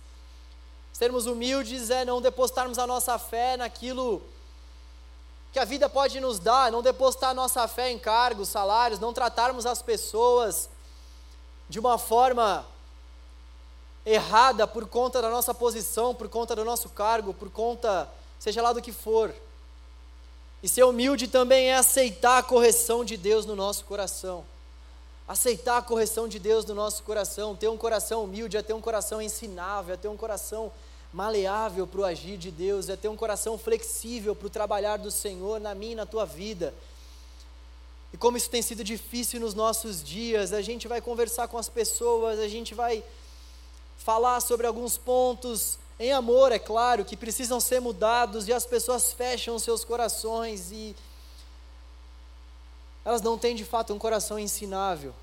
Sermos 0.93 1.26
humildes 1.26 1.89
é 1.89 2.06
não 2.06 2.22
depositarmos 2.22 2.78
a 2.78 2.86
nossa 2.86 3.18
fé 3.18 3.58
naquilo 3.58 4.22
que 5.52 5.58
a 5.58 5.66
vida 5.66 5.89
pode 5.89 6.20
nos 6.20 6.38
dar, 6.38 6.72
não 6.72 6.84
depositar 6.84 7.32
a 7.32 7.34
nossa 7.34 7.68
fé 7.68 7.89
em 7.89 7.98
cargos, 7.98 8.50
salários, 8.50 9.00
não 9.00 9.12
tratarmos 9.12 9.66
as 9.66 9.82
pessoas 9.82 10.70
de 11.68 11.80
uma 11.80 11.98
forma 11.98 12.64
errada 14.06 14.68
por 14.68 14.88
conta 14.88 15.20
da 15.20 15.32
nossa 15.32 15.52
posição, 15.52 16.14
por 16.14 16.30
conta 16.30 16.56
do 16.56 16.64
nosso 16.64 16.89
cargo, 16.89 17.34
por 17.34 17.50
conta, 17.50 18.08
seja 18.38 18.62
lá 18.62 18.72
do 18.72 18.84
que 18.84 18.91
for. 18.91 19.34
E 20.66 20.68
ser 20.68 20.84
humilde 20.84 21.28
também 21.28 21.68
é 21.68 21.76
aceitar 21.76 22.39
a 22.39 22.41
correção 22.41 23.05
de 23.05 23.16
Deus 23.16 23.45
no 23.45 23.55
nosso 23.55 23.86
coração. 23.86 24.43
Aceitar 25.28 25.78
a 25.78 25.82
correção 25.84 26.28
de 26.28 26.39
Deus 26.39 26.66
no 26.66 26.74
nosso 26.74 27.03
coração. 27.03 27.55
Ter 27.55 27.68
um 27.68 27.78
coração 27.78 28.24
humilde 28.24 28.57
é 28.57 28.63
ter 28.63 28.74
um 28.74 28.82
coração 28.82 29.22
ensinável, 29.22 29.93
é 29.93 29.97
ter 29.97 30.07
um 30.07 30.18
coração 30.18 30.72
maleável 31.13 31.86
para 31.86 32.01
o 32.01 32.03
agir 32.03 32.36
de 32.36 32.49
Deus, 32.49 32.89
é 32.89 32.95
ter 32.95 33.09
um 33.09 33.16
coração 33.16 33.59
flexível 33.59 34.36
para 34.36 34.47
o 34.47 34.49
trabalhar 34.49 34.97
do 34.97 35.11
Senhor 35.11 35.59
na 35.59 35.76
minha 35.76 35.91
e 35.91 35.95
na 35.97 36.05
tua 36.07 36.26
vida. 36.26 36.74
E 38.11 38.18
como 38.18 38.36
isso 38.36 38.49
tem 38.49 38.63
sido 38.63 38.84
difícil 38.84 39.39
nos 39.39 39.53
nossos 39.53 40.03
dias, 40.03 40.51
a 40.51 40.63
gente 40.63 40.88
vai 40.88 40.99
conversar 40.99 41.47
com 41.47 41.59
as 41.59 41.70
pessoas, 41.70 42.39
a 42.39 42.47
gente 42.47 42.74
vai 42.74 43.03
falar 43.99 44.41
sobre 44.41 44.66
alguns 44.66 44.97
pontos 44.97 45.78
em 46.00 46.12
amor, 46.12 46.52
é 46.52 46.60
claro, 46.60 47.06
que 47.06 47.16
precisam 47.16 47.60
ser 47.60 47.80
mudados 47.80 48.48
e 48.48 48.54
as 48.54 48.66
pessoas 48.66 49.14
fecham 49.14 49.58
seus 49.58 49.86
corações 49.86 50.72
e 50.72 50.96
elas 53.06 53.22
não 53.22 53.38
têm 53.38 53.56
de 53.56 53.64
fato 53.64 53.93
um 53.93 54.00
coração 54.00 54.38
ensinável. 54.38 55.14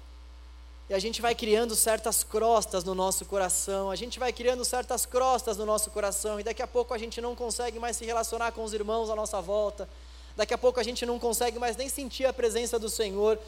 E 0.88 0.94
a 0.94 0.98
gente 0.98 1.20
vai 1.20 1.34
criando 1.34 1.74
certas 1.74 2.24
crostas 2.24 2.84
no 2.84 2.94
nosso 2.94 3.24
coração, 3.24 3.90
a 3.90 3.96
gente 3.96 4.18
vai 4.18 4.32
criando 4.32 4.64
certas 4.64 5.04
crostas 5.04 5.56
no 5.56 5.66
nosso 5.66 5.90
coração, 5.90 6.40
e 6.40 6.42
daqui 6.42 6.62
a 6.62 6.66
pouco 6.66 6.94
a 6.94 6.98
gente 6.98 7.20
não 7.20 7.34
consegue 7.34 7.78
mais 7.78 7.96
se 7.96 8.04
relacionar 8.04 8.52
com 8.52 8.64
os 8.64 8.72
irmãos 8.72 9.10
à 9.10 9.16
nossa 9.16 9.40
volta, 9.40 9.88
daqui 10.36 10.54
a 10.54 10.58
pouco 10.58 10.80
a 10.80 10.82
gente 10.82 11.04
não 11.04 11.18
consegue 11.18 11.58
mais 11.58 11.76
nem 11.76 11.88
sentir 11.88 12.24
a 12.26 12.32
presença 12.32 12.78
do 12.78 12.88
Senhor, 12.88 13.38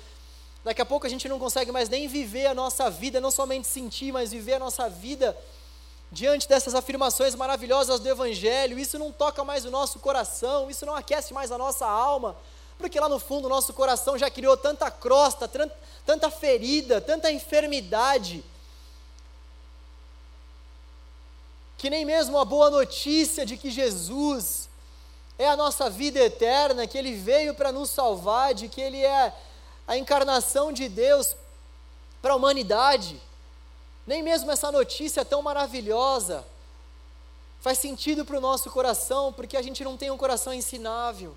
daqui 0.62 0.80
a 0.80 0.86
pouco 0.86 1.06
a 1.06 1.10
gente 1.10 1.28
não 1.28 1.38
consegue 1.38 1.72
mais 1.72 1.88
nem 1.88 2.06
viver 2.06 2.46
a 2.46 2.54
nossa 2.54 2.90
vida, 2.90 3.20
não 3.20 3.30
somente 3.30 3.66
sentir, 3.66 4.12
mas 4.12 4.30
viver 4.30 4.54
a 4.54 4.58
nossa 4.58 4.88
vida 4.88 5.36
diante 6.14 6.48
dessas 6.48 6.76
afirmações 6.76 7.34
maravilhosas 7.34 7.98
do 7.98 8.08
Evangelho, 8.08 8.78
isso 8.78 8.96
não 9.00 9.10
toca 9.10 9.42
mais 9.42 9.64
o 9.64 9.70
nosso 9.70 9.98
coração, 9.98 10.70
isso 10.70 10.86
não 10.86 10.94
aquece 10.94 11.34
mais 11.34 11.50
a 11.50 11.58
nossa 11.58 11.84
alma, 11.84 12.36
porque 12.78 13.00
lá 13.00 13.08
no 13.08 13.18
fundo 13.18 13.46
o 13.46 13.48
nosso 13.48 13.74
coração 13.74 14.16
já 14.16 14.30
criou 14.30 14.56
tanta 14.56 14.88
crosta, 14.92 15.50
tanta 16.06 16.30
ferida, 16.30 17.00
tanta 17.00 17.32
enfermidade, 17.32 18.44
que 21.76 21.90
nem 21.90 22.04
mesmo 22.04 22.38
a 22.38 22.44
boa 22.44 22.70
notícia 22.70 23.44
de 23.44 23.56
que 23.56 23.68
Jesus 23.68 24.68
é 25.36 25.48
a 25.48 25.56
nossa 25.56 25.90
vida 25.90 26.20
eterna, 26.20 26.86
que 26.86 26.96
Ele 26.96 27.16
veio 27.16 27.54
para 27.54 27.72
nos 27.72 27.90
salvar, 27.90 28.54
de 28.54 28.68
que 28.68 28.80
Ele 28.80 29.04
é 29.04 29.34
a 29.84 29.98
encarnação 29.98 30.72
de 30.72 30.88
Deus 30.88 31.34
para 32.22 32.34
a 32.34 32.36
humanidade 32.36 33.20
nem 34.06 34.22
mesmo 34.22 34.50
essa 34.50 34.70
notícia 34.70 35.24
tão 35.24 35.42
maravilhosa 35.42 36.44
faz 37.60 37.78
sentido 37.78 38.26
para 38.26 38.36
o 38.36 38.40
nosso 38.42 38.70
coração, 38.70 39.32
porque 39.32 39.56
a 39.56 39.62
gente 39.62 39.82
não 39.82 39.96
tem 39.96 40.10
um 40.10 40.18
coração 40.18 40.52
ensinável. 40.52 41.34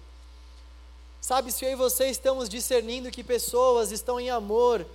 Sabe, 1.21 1.53
se 1.53 1.63
eu 1.63 1.71
e 1.71 1.75
você 1.75 2.09
estamos 2.09 2.49
discernindo 2.49 3.09
que 3.09 3.23
pessoas 3.23 3.91
estão 3.91 4.19
em 4.19 4.29
amor, 4.29 4.85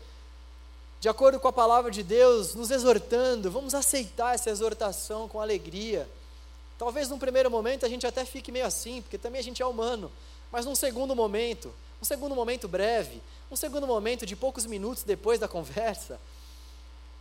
de 1.01 1.09
acordo 1.09 1.41
com 1.41 1.49
a 1.49 1.53
palavra 1.53 1.91
de 1.91 2.03
Deus, 2.03 2.55
nos 2.55 2.71
exortando, 2.71 3.51
vamos 3.51 3.75
aceitar 3.75 4.35
essa 4.35 4.51
exortação 4.51 5.27
com 5.27 5.41
alegria. 5.41 6.09
Talvez 6.79 7.09
num 7.09 7.19
primeiro 7.19 7.51
momento 7.51 7.87
a 7.87 7.89
gente 7.89 8.07
até 8.07 8.25
fique 8.25 8.53
meio 8.53 8.67
assim, 8.67 9.01
porque 9.01 9.17
também 9.17 9.41
a 9.41 9.45
gente 9.45 9.63
é 9.63 9.67
humano, 9.67 10.13
mas 10.51 10.67
num 10.67 10.75
segundo 10.75 11.17
momento, 11.17 11.73
um 12.01 12.05
segundo 12.05 12.35
momento 12.35 12.69
breve, 12.69 13.23
um 13.51 13.57
segundo 13.57 13.87
momento 13.87 14.27
de 14.27 14.37
poucos 14.37 14.67
minutos 14.67 15.03
depois 15.03 15.41
da 15.41 15.49
conversa, 15.49 16.21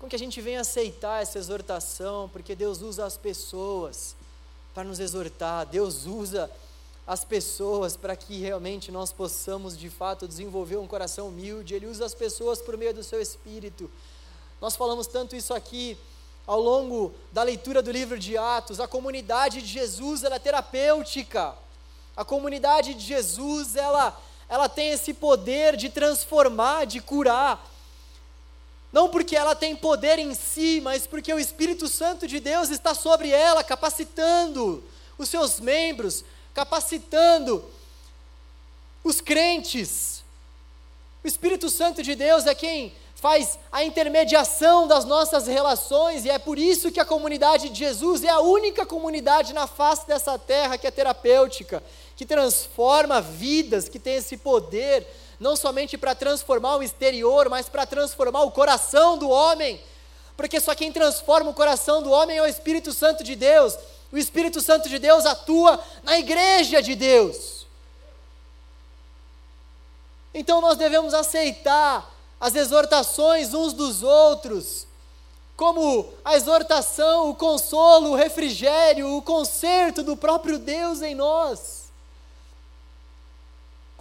com 0.01 0.09
que 0.09 0.15
a 0.15 0.19
gente 0.19 0.41
venha 0.41 0.61
aceitar 0.61 1.21
essa 1.21 1.37
exortação, 1.37 2.27
porque 2.33 2.55
Deus 2.55 2.81
usa 2.81 3.05
as 3.05 3.17
pessoas 3.17 4.15
para 4.73 4.83
nos 4.83 4.99
exortar, 4.99 5.67
Deus 5.67 6.07
usa 6.07 6.49
as 7.05 7.23
pessoas 7.23 7.95
para 7.95 8.15
que 8.15 8.39
realmente 8.39 8.91
nós 8.91 9.13
possamos 9.13 9.77
de 9.77 9.91
fato 9.91 10.27
desenvolver 10.27 10.77
um 10.77 10.87
coração 10.87 11.27
humilde, 11.27 11.75
Ele 11.75 11.85
usa 11.85 12.03
as 12.03 12.15
pessoas 12.15 12.59
por 12.59 12.75
meio 12.75 12.95
do 12.95 13.03
seu 13.03 13.21
espírito. 13.21 13.91
Nós 14.59 14.75
falamos 14.75 15.05
tanto 15.05 15.35
isso 15.35 15.53
aqui 15.53 15.95
ao 16.47 16.59
longo 16.59 17.13
da 17.31 17.43
leitura 17.43 17.83
do 17.83 17.91
livro 17.91 18.17
de 18.17 18.35
Atos, 18.35 18.79
a 18.79 18.87
comunidade 18.87 19.61
de 19.61 19.67
Jesus 19.67 20.23
ela 20.23 20.37
é 20.37 20.39
terapêutica. 20.39 21.53
A 22.17 22.25
comunidade 22.25 22.95
de 22.95 23.05
Jesus 23.05 23.75
ela 23.75 24.19
ela 24.49 24.67
tem 24.67 24.89
esse 24.89 25.13
poder 25.13 25.77
de 25.77 25.89
transformar, 25.89 26.85
de 26.85 26.99
curar. 26.99 27.70
Não 28.91 29.09
porque 29.09 29.35
ela 29.35 29.55
tem 29.55 29.75
poder 29.75 30.19
em 30.19 30.33
si, 30.33 30.81
mas 30.81 31.07
porque 31.07 31.33
o 31.33 31.39
Espírito 31.39 31.87
Santo 31.87 32.27
de 32.27 32.39
Deus 32.39 32.69
está 32.69 32.93
sobre 32.93 33.29
ela, 33.29 33.63
capacitando 33.63 34.83
os 35.17 35.29
seus 35.29 35.59
membros, 35.59 36.25
capacitando 36.53 37.63
os 39.03 39.21
crentes. 39.21 40.23
O 41.23 41.27
Espírito 41.27 41.69
Santo 41.69 42.03
de 42.03 42.15
Deus 42.15 42.45
é 42.45 42.53
quem 42.53 42.93
faz 43.15 43.59
a 43.71 43.83
intermediação 43.83 44.87
das 44.87 45.05
nossas 45.05 45.45
relações, 45.45 46.25
e 46.25 46.29
é 46.31 46.39
por 46.39 46.57
isso 46.57 46.91
que 46.91 46.99
a 46.99 47.05
comunidade 47.05 47.69
de 47.69 47.77
Jesus 47.77 48.23
é 48.23 48.29
a 48.29 48.39
única 48.39 48.83
comunidade 48.83 49.53
na 49.53 49.67
face 49.67 50.07
dessa 50.07 50.39
terra 50.39 50.75
que 50.75 50.87
é 50.87 50.91
terapêutica, 50.91 51.83
que 52.15 52.25
transforma 52.25 53.21
vidas, 53.21 53.87
que 53.87 53.99
tem 53.99 54.15
esse 54.15 54.37
poder, 54.37 55.05
não 55.41 55.55
somente 55.55 55.97
para 55.97 56.13
transformar 56.13 56.75
o 56.75 56.83
exterior, 56.83 57.49
mas 57.49 57.67
para 57.67 57.83
transformar 57.83 58.43
o 58.43 58.51
coração 58.51 59.17
do 59.17 59.27
homem, 59.27 59.81
porque 60.37 60.59
só 60.61 60.75
quem 60.75 60.91
transforma 60.91 61.49
o 61.49 61.53
coração 61.53 62.03
do 62.03 62.11
homem 62.11 62.37
é 62.37 62.43
o 62.43 62.45
Espírito 62.45 62.93
Santo 62.93 63.23
de 63.23 63.35
Deus. 63.35 63.75
O 64.11 64.19
Espírito 64.19 64.61
Santo 64.61 64.87
de 64.87 64.99
Deus 64.99 65.25
atua 65.25 65.83
na 66.03 66.19
igreja 66.19 66.79
de 66.79 66.93
Deus. 66.93 67.65
Então 70.31 70.61
nós 70.61 70.77
devemos 70.77 71.11
aceitar 71.11 72.07
as 72.39 72.53
exortações 72.53 73.51
uns 73.51 73.73
dos 73.73 74.03
outros, 74.03 74.85
como 75.57 76.13
a 76.23 76.35
exortação, 76.35 77.31
o 77.31 77.35
consolo, 77.35 78.11
o 78.11 78.15
refrigério, 78.15 79.17
o 79.17 79.23
conserto 79.23 80.03
do 80.03 80.15
próprio 80.15 80.59
Deus 80.59 81.01
em 81.01 81.15
nós. 81.15 81.90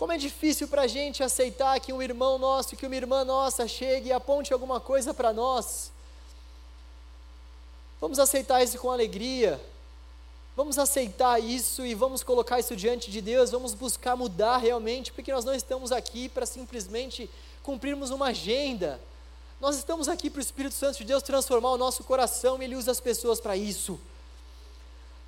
Como 0.00 0.12
é 0.12 0.16
difícil 0.16 0.66
para 0.66 0.80
a 0.80 0.86
gente 0.86 1.22
aceitar 1.22 1.78
que 1.78 1.92
um 1.92 2.00
irmão 2.00 2.38
nosso, 2.38 2.74
que 2.74 2.86
uma 2.86 2.96
irmã 2.96 3.22
nossa 3.22 3.68
chegue 3.68 4.08
e 4.08 4.12
aponte 4.12 4.50
alguma 4.50 4.80
coisa 4.80 5.12
para 5.12 5.30
nós. 5.30 5.92
Vamos 8.00 8.18
aceitar 8.18 8.62
isso 8.62 8.78
com 8.78 8.90
alegria. 8.90 9.60
Vamos 10.56 10.78
aceitar 10.78 11.38
isso 11.38 11.84
e 11.84 11.94
vamos 11.94 12.22
colocar 12.22 12.58
isso 12.58 12.74
diante 12.74 13.10
de 13.10 13.20
Deus. 13.20 13.50
Vamos 13.50 13.74
buscar 13.74 14.16
mudar 14.16 14.56
realmente, 14.56 15.12
porque 15.12 15.34
nós 15.34 15.44
não 15.44 15.52
estamos 15.52 15.92
aqui 15.92 16.30
para 16.30 16.46
simplesmente 16.46 17.28
cumprirmos 17.62 18.08
uma 18.08 18.28
agenda. 18.28 18.98
Nós 19.60 19.76
estamos 19.76 20.08
aqui 20.08 20.30
para 20.30 20.38
o 20.38 20.42
Espírito 20.42 20.74
Santo 20.74 20.96
de 20.96 21.04
Deus 21.04 21.22
transformar 21.22 21.72
o 21.72 21.76
nosso 21.76 22.04
coração 22.04 22.58
e 22.58 22.64
Ele 22.64 22.74
usa 22.74 22.90
as 22.90 23.00
pessoas 23.00 23.38
para 23.38 23.54
isso. 23.54 24.00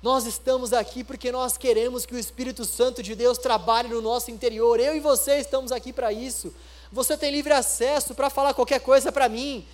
Nós 0.03 0.25
estamos 0.25 0.73
aqui 0.73 1.03
porque 1.03 1.31
nós 1.31 1.57
queremos 1.57 2.05
que 2.05 2.13
o 2.13 2.19
Espírito 2.19 2.65
Santo 2.65 3.01
de 3.01 3.15
Deus 3.15 3.37
trabalhe 3.37 3.87
no 3.87 4.01
nosso 4.01 4.29
interior. 4.29 4.79
Eu 4.79 4.95
e 4.95 4.99
você 4.99 5.37
estamos 5.37 5.71
aqui 5.71 5.91
para 5.91 6.13
isso. 6.13 6.53
Você 6.91 7.17
tem 7.17 7.31
livre 7.31 7.53
acesso 7.53 8.13
para 8.13 8.29
falar 8.29 8.53
qualquer 8.53 8.81
coisa 8.81 9.11
para 9.11 9.29
mim. 9.29 9.65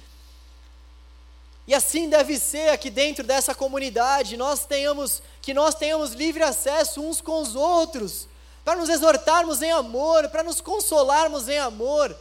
E 1.68 1.74
assim 1.74 2.08
deve 2.08 2.38
ser 2.40 2.70
aqui 2.70 2.90
dentro 2.90 3.26
dessa 3.26 3.54
comunidade, 3.54 4.38
nós 4.38 4.66
tenhamos 4.66 5.22
que 5.42 5.54
nós 5.54 5.76
tenhamos 5.76 6.14
livre 6.14 6.44
acesso 6.44 7.02
uns 7.02 7.20
com 7.20 7.42
os 7.42 7.56
outros, 7.56 8.28
para 8.64 8.76
nos 8.76 8.90
exortarmos 8.90 9.62
em 9.62 9.72
amor, 9.72 10.30
para 10.30 10.44
nos 10.44 10.62
consolarmos 10.62 11.50
em 11.50 11.60
amor 11.60 12.16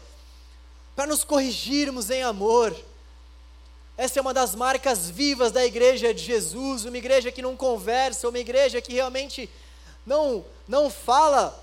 para 0.99 1.07
nos 1.07 1.23
corrigirmos 1.23 2.11
em 2.11 2.25
amor. 2.25 2.75
Essa 3.99 4.21
é 4.21 4.23
uma 4.23 4.33
das 4.33 4.55
marcas 4.55 5.11
vivas 5.11 5.51
da 5.51 5.67
igreja 5.67 6.15
de 6.15 6.23
Jesus, 6.23 6.85
uma 6.85 6.97
igreja 6.97 7.33
que 7.33 7.43
não 7.43 7.57
conversa, 7.57 8.29
uma 8.29 8.39
igreja 8.39 8.81
que 8.81 8.93
realmente 8.93 9.51
não 10.07 10.45
não 10.69 10.89
fala, 10.89 11.59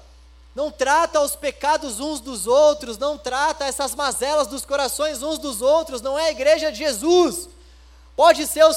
não 0.54 0.70
trata 0.70 1.22
os 1.22 1.34
pecados 1.34 2.02
uns 2.02 2.20
dos 2.20 2.46
outros, 2.46 2.98
não 2.98 3.18
trata 3.18 3.64
essas 3.64 3.96
mazelas 3.96 4.48
dos 4.48 4.66
corações 4.66 5.24
uns 5.24 5.38
dos 5.38 5.62
outros, 5.62 6.02
não 6.02 6.20
é 6.20 6.28
a 6.28 6.32
igreja 6.32 6.74
de 6.74 6.80
Jesus. 6.80 7.48
Pode 8.18 8.46
ser 8.48 8.66
o 8.66 8.74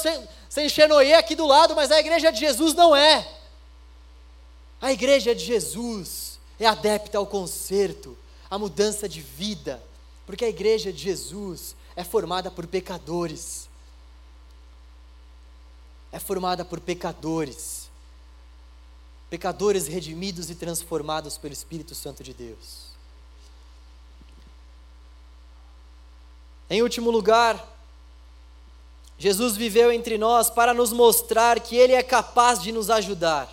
sem 0.49 0.69
Xenoê 0.69 1.15
aqui 1.15 1.35
do 1.35 1.47
lado, 1.47 1.75
mas 1.75 1.91
a 1.91 1.99
igreja 1.99 2.31
de 2.31 2.39
Jesus 2.39 2.75
não 2.75 2.95
é. 2.95 3.29
A 4.81 4.93
igreja 4.93 5.35
de 5.35 5.45
Jesus 5.45 6.39
é 6.61 6.67
adepta 6.67 7.19
ao 7.19 7.27
conserto, 7.27 8.17
à 8.49 8.57
mudança 8.57 9.09
de 9.09 9.21
vida, 9.21 9.83
porque 10.25 10.45
a 10.45 10.49
igreja 10.49 10.93
de 10.93 11.03
Jesus 11.03 11.75
é 11.99 12.05
formada 12.05 12.49
por 12.49 12.65
pecadores. 12.65 13.69
É 16.13 16.21
formada 16.21 16.65
por 16.65 16.79
pecadores. 16.79 17.91
Pecadores 19.29 19.89
redimidos 19.89 20.49
e 20.49 20.55
transformados 20.55 21.37
pelo 21.37 21.53
Espírito 21.53 21.97
Santo 21.97 22.23
de 22.23 22.33
Deus. 22.33 22.93
Em 26.71 26.83
último 26.83 27.11
lugar, 27.11 27.67
Jesus 29.19 29.57
viveu 29.57 29.91
entre 29.91 30.17
nós 30.17 30.49
para 30.49 30.73
nos 30.73 30.93
mostrar 30.93 31.59
que 31.59 31.75
Ele 31.75 31.95
é 31.95 32.03
capaz 32.05 32.63
de 32.63 32.71
nos 32.71 32.91
ajudar, 32.91 33.51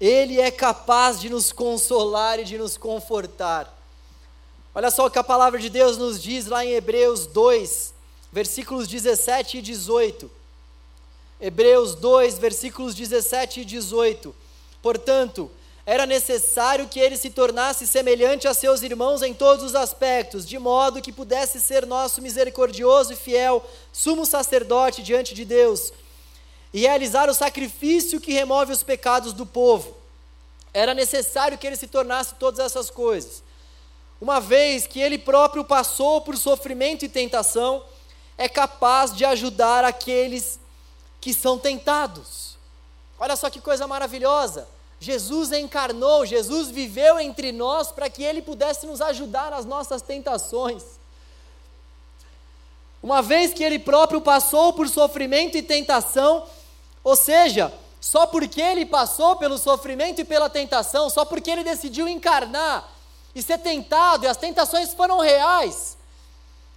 Ele 0.00 0.40
é 0.40 0.52
capaz 0.52 1.20
de 1.20 1.28
nos 1.28 1.50
consolar 1.50 2.38
e 2.38 2.44
de 2.44 2.56
nos 2.56 2.76
confortar. 2.76 3.81
Olha 4.74 4.90
só 4.90 5.06
o 5.06 5.10
que 5.10 5.18
a 5.18 5.24
palavra 5.24 5.60
de 5.60 5.68
Deus 5.68 5.98
nos 5.98 6.22
diz 6.22 6.46
lá 6.46 6.64
em 6.64 6.72
Hebreus 6.72 7.26
2, 7.26 7.92
versículos 8.32 8.88
17 8.88 9.58
e 9.58 9.62
18. 9.62 10.30
Hebreus 11.38 11.94
2, 11.94 12.38
versículos 12.38 12.94
17 12.94 13.60
e 13.60 13.64
18. 13.66 14.34
Portanto, 14.80 15.50
era 15.84 16.06
necessário 16.06 16.88
que 16.88 16.98
ele 16.98 17.18
se 17.18 17.28
tornasse 17.28 17.86
semelhante 17.86 18.48
a 18.48 18.54
seus 18.54 18.82
irmãos 18.82 19.20
em 19.20 19.34
todos 19.34 19.62
os 19.62 19.74
aspectos, 19.74 20.48
de 20.48 20.58
modo 20.58 21.02
que 21.02 21.12
pudesse 21.12 21.60
ser 21.60 21.84
nosso 21.84 22.22
misericordioso 22.22 23.12
e 23.12 23.16
fiel 23.16 23.62
sumo 23.92 24.24
sacerdote 24.24 25.02
diante 25.02 25.34
de 25.34 25.44
Deus 25.44 25.92
e 26.72 26.80
realizar 26.80 27.28
o 27.28 27.34
sacrifício 27.34 28.18
que 28.18 28.32
remove 28.32 28.72
os 28.72 28.82
pecados 28.82 29.34
do 29.34 29.44
povo. 29.44 29.94
Era 30.72 30.94
necessário 30.94 31.58
que 31.58 31.66
ele 31.66 31.76
se 31.76 31.88
tornasse 31.88 32.36
todas 32.36 32.64
essas 32.64 32.88
coisas 32.88 33.42
uma 34.22 34.38
vez 34.38 34.86
que 34.86 35.00
ele 35.00 35.18
próprio 35.18 35.64
passou 35.64 36.20
por 36.20 36.36
sofrimento 36.36 37.04
e 37.04 37.08
tentação, 37.08 37.82
é 38.38 38.48
capaz 38.48 39.12
de 39.12 39.24
ajudar 39.24 39.84
aqueles 39.84 40.60
que 41.20 41.34
são 41.34 41.58
tentados. 41.58 42.56
Olha 43.18 43.34
só 43.34 43.50
que 43.50 43.60
coisa 43.60 43.84
maravilhosa! 43.84 44.68
Jesus 45.00 45.50
encarnou, 45.50 46.24
Jesus 46.24 46.70
viveu 46.70 47.18
entre 47.18 47.50
nós 47.50 47.90
para 47.90 48.08
que 48.08 48.22
ele 48.22 48.40
pudesse 48.40 48.86
nos 48.86 49.00
ajudar 49.00 49.50
nas 49.50 49.64
nossas 49.64 50.00
tentações. 50.02 50.84
Uma 53.02 53.22
vez 53.22 53.52
que 53.52 53.64
ele 53.64 53.80
próprio 53.80 54.20
passou 54.20 54.72
por 54.72 54.88
sofrimento 54.88 55.56
e 55.56 55.62
tentação, 55.64 56.46
ou 57.02 57.16
seja, 57.16 57.74
só 58.00 58.24
porque 58.28 58.60
ele 58.62 58.86
passou 58.86 59.34
pelo 59.34 59.58
sofrimento 59.58 60.20
e 60.20 60.24
pela 60.24 60.48
tentação, 60.48 61.10
só 61.10 61.24
porque 61.24 61.50
ele 61.50 61.64
decidiu 61.64 62.06
encarnar, 62.06 62.88
e 63.34 63.42
ser 63.42 63.58
tentado, 63.58 64.24
e 64.24 64.28
as 64.28 64.36
tentações 64.36 64.92
foram 64.94 65.20
reais 65.20 65.96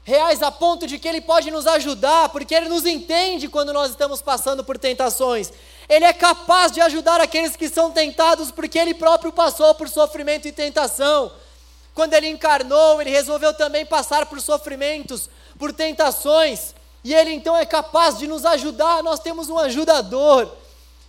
reais 0.06 0.43
a 0.43 0.51
ponto 0.51 0.86
de 0.86 0.99
que 0.99 1.08
Ele 1.08 1.20
pode 1.20 1.49
nos 1.49 1.66
ajudar, 1.66 2.30
porque 2.30 2.53
Ele 2.53 2.70
nos 2.70 2.86
entende 2.86 3.49
quando 3.49 3.74
nós 3.74 3.89
estamos 3.89 4.22
passando 4.22 4.64
por 4.64 4.78
tentações. 4.78 5.51
Ele 5.89 6.06
é 6.06 6.14
capaz 6.14 6.72
de 6.72 6.80
ajudar 6.80 7.20
aqueles 7.20 7.56
que 7.56 7.68
são 7.68 7.89
tentados, 7.91 8.51
porque 8.51 8.78
Ele 8.78 8.93
próprio 8.93 9.34
passou 9.34 9.74
por 9.74 9.89
sofrimento 9.89 10.47
e 10.47 10.51
tentação. 10.51 11.32
Quando 11.95 12.14
Ele 12.14 12.30
encarnou, 12.30 13.01
Ele 13.01 13.10
resolveu 13.10 13.51
também 13.56 13.84
passar 13.84 14.28
por 14.28 14.39
sofrimentos, 14.39 15.28
por 15.58 15.74
tentações, 15.74 16.76
e 17.03 17.12
Ele 17.12 17.32
então 17.32 17.58
é 17.58 17.66
capaz 17.66 18.20
de 18.20 18.28
nos 18.28 18.45
ajudar. 18.45 19.01
Nós 19.01 19.20
temos 19.20 19.49
um 19.49 19.58
ajudador. 19.58 20.51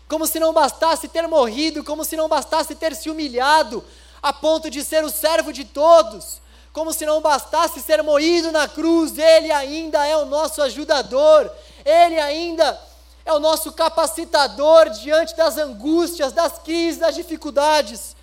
Como 0.08 0.26
se 0.26 0.38
não 0.38 0.54
bastasse 0.54 1.08
ter 1.08 1.26
morrido, 1.26 1.84
como 1.84 2.02
se 2.02 2.16
não 2.16 2.28
bastasse 2.28 2.74
ter 2.76 2.94
se 2.94 3.10
humilhado, 3.10 3.84
a 4.26 4.32
ponto 4.32 4.68
de 4.68 4.82
ser 4.82 5.04
o 5.04 5.08
servo 5.08 5.52
de 5.52 5.64
todos, 5.64 6.40
como 6.72 6.92
se 6.92 7.06
não 7.06 7.20
bastasse 7.20 7.80
ser 7.80 8.02
moído 8.02 8.50
na 8.50 8.66
cruz, 8.66 9.16
Ele 9.16 9.52
ainda 9.52 10.04
é 10.04 10.16
o 10.16 10.24
nosso 10.24 10.60
ajudador, 10.62 11.48
Ele 11.84 12.18
ainda 12.18 12.76
é 13.24 13.32
o 13.32 13.38
nosso 13.38 13.70
capacitador 13.70 14.90
diante 14.90 15.36
das 15.36 15.56
angústias, 15.56 16.32
das 16.32 16.58
crises, 16.58 16.98
das 16.98 17.14
dificuldades. 17.14 18.16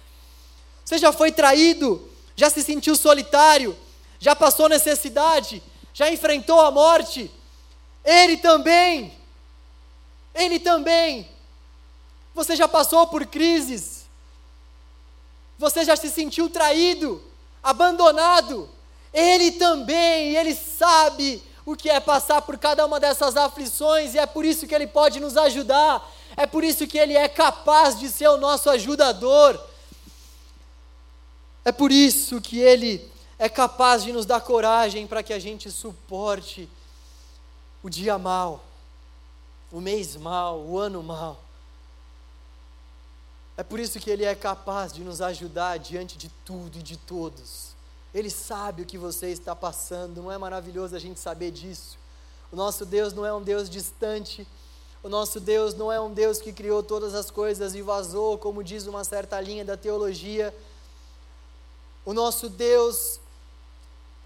Você 0.84 0.98
já 0.98 1.14
foi 1.14 1.32
traído, 1.32 2.06
já 2.36 2.50
se 2.50 2.62
sentiu 2.62 2.98
solitário, 2.98 3.74
já 4.20 4.36
passou 4.36 4.68
necessidade, 4.68 5.64
já 5.94 6.12
enfrentou 6.12 6.60
a 6.60 6.70
morte. 6.70 7.32
Ele 8.04 8.36
também, 8.36 9.18
Ele 10.36 10.60
também. 10.60 11.30
Você 12.36 12.58
já 12.58 12.68
passou 12.68 13.08
por 13.08 13.26
crises, 13.26 13.93
você 15.64 15.86
já 15.86 15.96
se 15.96 16.10
sentiu 16.10 16.50
traído, 16.50 17.24
abandonado. 17.64 18.70
Ele 19.14 19.54
também, 19.54 20.36
ele 20.36 20.54
sabe 20.54 21.42
o 21.66 21.74
que 21.76 21.90
é 21.90 22.02
passar 22.02 22.42
por 22.42 22.58
cada 22.58 22.86
uma 22.86 23.00
dessas 23.00 23.38
aflições 23.38 24.14
e 24.14 24.20
é 24.20 24.26
por 24.26 24.44
isso 24.44 24.68
que 24.68 24.76
ele 24.76 24.88
pode 24.88 25.22
nos 25.22 25.38
ajudar. 25.38 26.06
É 26.36 26.46
por 26.46 26.64
isso 26.64 26.86
que 26.86 26.98
ele 26.98 27.16
é 27.16 27.30
capaz 27.30 27.98
de 27.98 28.10
ser 28.10 28.28
o 28.28 28.38
nosso 28.38 28.70
ajudador. 28.70 29.58
É 31.64 31.72
por 31.72 31.92
isso 31.92 32.42
que 32.42 32.60
ele 32.60 33.10
é 33.40 33.48
capaz 33.48 34.04
de 34.04 34.12
nos 34.12 34.26
dar 34.26 34.42
coragem 34.42 35.08
para 35.08 35.24
que 35.24 35.32
a 35.32 35.40
gente 35.40 35.72
suporte 35.72 36.68
o 37.82 37.90
dia 37.90 38.18
mal, 38.18 38.66
o 39.72 39.80
mês 39.80 40.18
mal, 40.18 40.60
o 40.60 40.78
ano 40.78 41.02
mal. 41.02 41.43
É 43.56 43.64
por 43.64 43.80
isso 43.80 44.00
que 44.00 44.10
Ele 44.10 44.26
é 44.26 44.34
capaz 44.34 44.92
de 44.92 45.04
nos 45.04 45.22
ajudar 45.22 45.78
diante 45.78 46.18
de 46.18 46.30
tudo 46.44 46.80
e 46.80 46.82
de 46.82 46.98
todos. 46.98 47.74
Ele 48.14 48.30
sabe 48.30 48.82
o 48.82 48.86
que 48.86 48.98
você 48.98 49.28
está 49.28 49.56
passando, 49.56 50.22
não 50.22 50.32
é 50.32 50.38
maravilhoso 50.38 50.96
a 50.96 51.00
gente 51.00 51.20
saber 51.20 51.52
disso? 51.52 51.98
O 52.52 52.56
nosso 52.56 52.86
Deus 52.86 53.14
não 53.14 53.26
é 53.26 53.34
um 53.34 53.42
Deus 53.42 53.70
distante, 53.70 54.48
o 55.02 55.10
nosso 55.10 55.40
Deus 55.40 55.74
não 55.74 55.92
é 55.92 56.00
um 56.00 56.14
Deus 56.14 56.40
que 56.40 56.54
criou 56.54 56.82
todas 56.82 57.14
as 57.14 57.30
coisas 57.30 57.76
e 57.76 57.82
vazou, 57.82 58.38
como 58.38 58.64
diz 58.64 58.88
uma 58.88 59.04
certa 59.04 59.40
linha 59.42 59.66
da 59.66 59.76
teologia. 59.76 60.56
O 62.06 62.14
nosso 62.14 62.48
Deus 62.50 63.20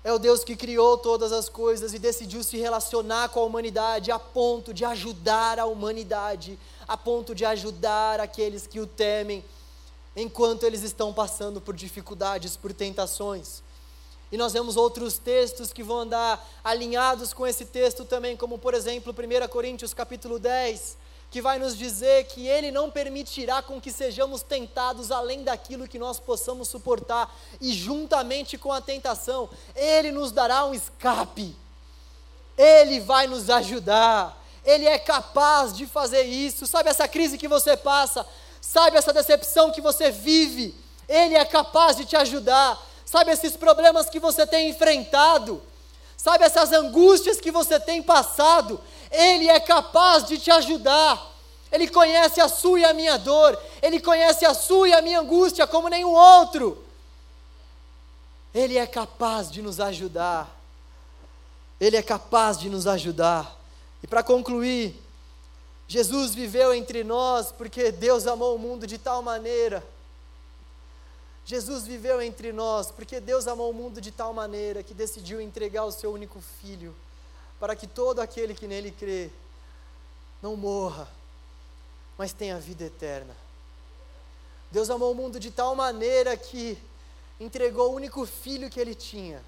é 0.03 0.13
o 0.13 0.19
Deus 0.19 0.43
que 0.43 0.55
criou 0.55 0.97
todas 0.97 1.31
as 1.31 1.49
coisas 1.49 1.93
e 1.93 1.99
decidiu 1.99 2.43
se 2.43 2.57
relacionar 2.57 3.29
com 3.29 3.39
a 3.39 3.43
humanidade 3.43 4.11
a 4.11 4.19
ponto 4.19 4.73
de 4.73 4.85
ajudar 4.85 5.59
a 5.59 5.65
humanidade, 5.65 6.59
a 6.87 6.95
ponto 6.95 7.35
de 7.35 7.45
ajudar 7.45 8.19
aqueles 8.19 8.65
que 8.65 8.79
o 8.79 8.87
temem, 8.87 9.43
enquanto 10.15 10.63
eles 10.63 10.83
estão 10.83 11.13
passando 11.13 11.59
por 11.59 11.75
dificuldades, 11.75 12.55
por 12.55 12.73
tentações. 12.73 13.61
E 14.31 14.37
nós 14.37 14.53
vemos 14.53 14.75
outros 14.75 15.17
textos 15.17 15.71
que 15.71 15.83
vão 15.83 15.99
andar 15.99 16.45
alinhados 16.63 17.33
com 17.33 17.47
esse 17.47 17.65
texto 17.65 18.03
também, 18.03 18.35
como 18.35 18.57
por 18.57 18.73
exemplo 18.73 19.13
1 19.13 19.47
Coríntios 19.47 19.93
capítulo 19.93 20.37
10, 20.37 20.97
que 21.29 21.41
vai 21.41 21.59
nos 21.59 21.77
dizer 21.77 22.25
que 22.25 22.47
ele 22.47 22.71
não 22.71 22.89
permitirá 22.89 23.61
com 23.61 23.79
que 23.79 23.91
sejamos 23.91 24.41
tentados 24.41 25.11
além 25.11 25.43
daquilo 25.43 25.87
que 25.87 25.99
nós 25.99 26.19
possamos 26.19 26.67
suportar, 26.67 27.33
e 27.61 27.73
juntamente 27.73 28.57
com 28.57 28.71
a 28.71 28.81
tentação, 28.81 29.49
ele 29.75 30.11
nos 30.11 30.31
dará 30.31 30.65
um 30.65 30.73
escape. 30.73 31.55
Ele 32.57 32.99
vai 32.99 33.27
nos 33.27 33.49
ajudar. 33.49 34.45
Ele 34.63 34.85
é 34.85 34.97
capaz 34.99 35.75
de 35.75 35.85
fazer 35.85 36.23
isso. 36.23 36.65
Sabe 36.67 36.89
essa 36.89 37.07
crise 37.07 37.37
que 37.37 37.47
você 37.47 37.75
passa? 37.77 38.25
Sabe 38.61 38.97
essa 38.97 39.13
decepção 39.13 39.71
que 39.71 39.81
você 39.81 40.11
vive? 40.11 40.75
Ele 41.07 41.35
é 41.35 41.45
capaz 41.45 41.95
de 41.95 42.05
te 42.05 42.15
ajudar 42.15 42.87
sabe 43.07 43.31
esses 43.31 43.55
problemas 43.55 44.09
que 44.09 44.19
você 44.19 44.45
tem 44.45 44.69
enfrentado, 44.69 45.63
sabe 46.17 46.43
essas 46.43 46.73
angústias 46.73 47.39
que 47.39 47.49
você 47.49 47.79
tem 47.79 48.03
passado, 48.03 48.81
Ele 49.09 49.47
é 49.47 49.61
capaz 49.61 50.25
de 50.25 50.37
te 50.37 50.51
ajudar. 50.51 51.35
Ele 51.71 51.87
conhece 51.87 52.41
a 52.41 52.49
sua 52.49 52.81
e 52.81 52.85
a 52.85 52.93
minha 52.93 53.17
dor, 53.17 53.57
Ele 53.81 54.01
conhece 54.01 54.45
a 54.45 54.53
sua 54.53 54.89
e 54.89 54.93
a 54.93 55.01
minha 55.01 55.21
angústia 55.21 55.65
como 55.65 55.87
nenhum 55.87 56.13
outro. 56.13 56.83
Ele 58.53 58.77
é 58.77 58.85
capaz 58.85 59.49
de 59.49 59.61
nos 59.61 59.79
ajudar. 59.79 60.49
Ele 61.79 61.95
é 61.95 62.01
capaz 62.01 62.57
de 62.57 62.69
nos 62.69 62.87
ajudar. 62.87 63.56
E 64.07 64.09
para 64.09 64.23
concluir, 64.23 64.99
Jesus 65.87 66.33
viveu 66.33 66.73
entre 66.73 67.03
nós 67.03 67.51
porque 67.51 67.91
Deus 67.91 68.25
amou 68.25 68.55
o 68.55 68.59
mundo 68.59 68.87
de 68.87 68.97
tal 68.97 69.21
maneira 69.21 69.83
Jesus 71.47 71.87
viveu 71.87 72.21
entre 72.21 72.51
nós 72.51 72.91
porque 72.91 73.21
Deus 73.21 73.47
amou 73.47 73.71
o 73.71 73.73
mundo 73.73 74.01
de 74.01 74.11
tal 74.11 74.33
maneira 74.33 74.83
que 74.83 74.93
decidiu 74.93 75.39
entregar 75.39 75.85
o 75.85 75.91
seu 75.93 76.11
único 76.11 76.41
filho, 76.41 76.93
para 77.57 77.73
que 77.73 77.87
todo 77.87 78.19
aquele 78.19 78.53
que 78.53 78.67
nele 78.67 78.91
crê 78.91 79.29
não 80.41 80.57
morra, 80.57 81.07
mas 82.17 82.33
tenha 82.33 82.59
vida 82.59 82.83
eterna. 82.83 83.33
Deus 84.69 84.89
amou 84.89 85.13
o 85.13 85.15
mundo 85.15 85.39
de 85.39 85.49
tal 85.49 85.73
maneira 85.73 86.35
que 86.35 86.77
entregou 87.39 87.93
o 87.93 87.95
único 87.95 88.25
filho 88.25 88.69
que 88.69 88.77
ele 88.77 88.93
tinha, 88.93 89.41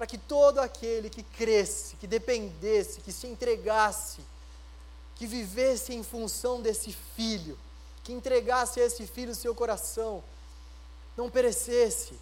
para 0.00 0.06
que 0.06 0.16
todo 0.16 0.60
aquele 0.60 1.10
que 1.10 1.22
cresce, 1.22 1.94
que 1.96 2.06
dependesse, 2.06 3.02
que 3.02 3.12
se 3.12 3.26
entregasse, 3.26 4.22
que 5.14 5.26
vivesse 5.26 5.92
em 5.92 6.02
função 6.02 6.62
desse 6.62 6.90
filho, 6.90 7.58
que 8.02 8.10
entregasse 8.10 8.80
a 8.80 8.86
esse 8.86 9.06
filho 9.06 9.32
o 9.32 9.34
seu 9.34 9.54
coração, 9.54 10.24
não 11.18 11.28
perecesse, 11.28 12.14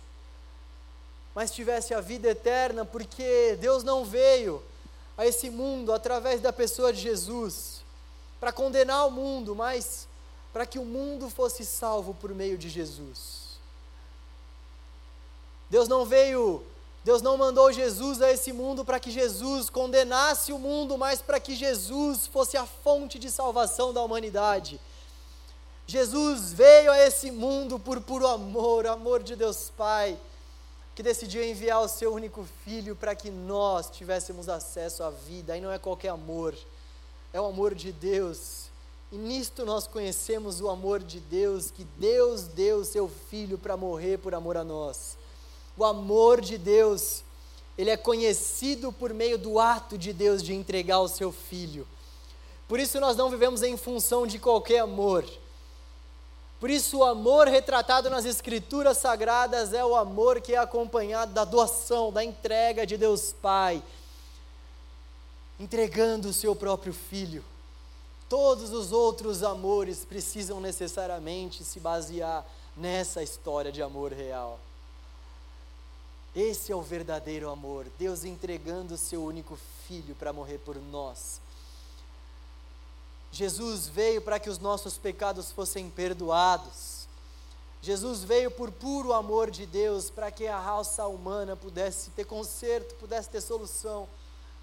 mas 1.37 1.53
tivesse 1.53 1.95
a 1.95 2.01
vida 2.01 2.31
eterna, 2.31 2.85
porque 2.85 3.57
Deus 3.61 3.85
não 3.85 4.05
veio 4.05 4.61
a 5.17 5.25
esse 5.25 5.49
mundo 5.49 5.93
através 5.93 6.41
da 6.41 6.53
pessoa 6.53 6.93
de 6.93 7.01
Jesus 7.01 7.85
para 8.41 8.51
condenar 8.51 9.07
o 9.07 9.13
mundo, 9.13 9.55
mas 9.55 10.09
para 10.53 10.67
que 10.67 10.81
o 10.81 10.85
mundo 10.85 11.31
fosse 11.31 11.65
salvo 11.65 12.13
por 12.13 12.35
meio 12.35 12.59
de 12.59 12.69
Jesus. 12.69 13.57
Deus 15.71 15.87
não 15.87 16.05
veio, 16.05 16.67
Deus 17.09 17.23
não 17.23 17.39
mandou 17.39 17.73
Jesus 17.73 18.21
a 18.21 18.31
esse 18.31 18.53
mundo 18.53 18.85
para 18.85 19.01
que 19.01 19.11
Jesus 19.11 19.71
condenasse 19.71 20.53
o 20.53 20.59
mundo, 20.59 20.99
mas 20.99 21.23
para 21.23 21.41
que 21.41 21.57
Jesus 21.57 22.27
fosse 22.27 22.55
a 22.55 22.67
fonte 22.67 23.19
de 23.19 23.31
salvação 23.31 23.95
da 23.95 24.03
humanidade. 24.03 24.79
Jesus 25.87 26.53
veio 26.53 26.93
a 26.93 26.99
esse 26.99 27.31
mundo 27.31 27.79
por 27.79 27.99
puro 28.03 28.27
amor, 28.27 28.87
amor 28.87 29.23
de 29.23 29.35
Deus 29.35 29.73
Pai, 29.75 30.21
que 30.95 31.03
decidiu 31.03 31.43
enviar 31.43 31.81
o 31.81 31.89
seu 31.89 32.13
único 32.13 32.47
filho 32.63 32.95
para 32.95 33.15
que 33.15 33.31
nós 33.31 33.89
tivéssemos 33.89 34.47
acesso 34.47 35.03
à 35.03 35.09
vida. 35.09 35.55
Aí 35.55 35.63
não 35.63 35.73
é 35.73 35.79
qualquer 35.79 36.11
amor, 36.11 36.55
é 37.33 37.41
o 37.41 37.47
amor 37.47 37.75
de 37.75 37.91
Deus. 37.91 38.67
E 39.11 39.17
nisto 39.17 39.65
nós 39.65 39.87
conhecemos 39.87 40.61
o 40.61 40.69
amor 40.69 41.03
de 41.03 41.21
Deus, 41.21 41.71
que 41.71 41.85
Deus 41.85 42.43
deu 42.43 42.81
o 42.81 42.85
seu 42.85 43.09
filho 43.09 43.57
para 43.57 43.79
morrer 43.79 44.19
por 44.19 44.35
amor 44.35 44.59
a 44.59 44.63
nós. 44.63 45.18
O 45.79 45.85
amor 45.85 46.41
de 46.41 46.59
Deus, 46.59 47.23
ele 47.77 47.91
é 47.91 47.97
conhecido 47.97 48.93
por 48.93 49.15
meio 49.15 49.39
do 49.39 49.59
ato 49.59 49.97
de 49.97 50.13
Deus 50.13 50.43
de 50.43 50.53
entregar 50.53 51.01
o 51.01 51.09
seu 51.09 51.31
filho. 51.33 51.87
Por 52.67 52.81
isso 52.81 53.01
nós 53.01 53.17
não 53.17 53.31
vivemos 53.31 53.63
em 53.63 53.77
função 53.77 54.27
de 54.27 54.39
qualquer 54.39 54.81
amor 54.81 55.25
por 56.61 56.71
isso, 56.71 56.99
o 56.99 57.05
amor 57.05 57.47
retratado 57.47 58.11
nas 58.11 58.25
Escrituras 58.25 58.99
Sagradas 58.99 59.73
é 59.73 59.85
o 59.85 59.95
amor 59.95 60.41
que 60.41 60.55
é 60.55 60.59
acompanhado 60.59 61.33
da 61.33 61.45
doação, 61.45 62.13
da 62.13 62.25
entrega 62.25 62.85
de 62.85 62.97
Deus 62.97 63.33
Pai, 63.33 63.81
entregando 65.61 66.29
o 66.29 66.33
seu 66.33 66.57
próprio 66.57 66.93
Filho. 66.93 67.45
Todos 68.29 68.73
os 68.73 68.91
outros 68.91 69.45
amores 69.45 70.05
precisam 70.05 70.61
necessariamente 70.61 71.63
se 71.63 71.79
basear 71.79 72.45
nessa 72.77 73.23
história 73.23 73.71
de 73.71 73.81
amor 73.81 74.13
real. 74.13 74.59
Esse 76.35 76.73
é 76.73 76.77
o 76.77 76.83
verdadeiro 76.83 77.51
amor, 77.51 77.87
Deus 77.99 78.25
entregando 78.25 78.95
o 78.95 78.99
seu 78.99 79.25
único 79.25 79.59
Filho 79.87 80.15
para 80.15 80.33
morrer 80.33 80.59
por 80.59 80.77
nós 80.77 81.41
Jesus 83.31 83.87
veio 83.87 84.23
para 84.23 84.39
que 84.39 84.49
os 84.49 84.59
nossos 84.59 84.97
pecados 84.97 85.53
fossem 85.53 85.91
perdoados. 85.91 87.07
Jesus 87.81 88.25
veio 88.25 88.51
por 88.51 88.73
puro 88.73 89.13
amor 89.13 89.51
de 89.51 89.65
Deus 89.67 90.11
para 90.11 90.31
que 90.31 90.47
a 90.47 90.59
raça 90.59 91.07
humana 91.07 91.55
pudesse 91.55 92.11
ter 92.11 92.25
conserto, 92.25 92.95
pudesse 92.97 93.29
ter 93.29 93.41
solução, 93.41 94.09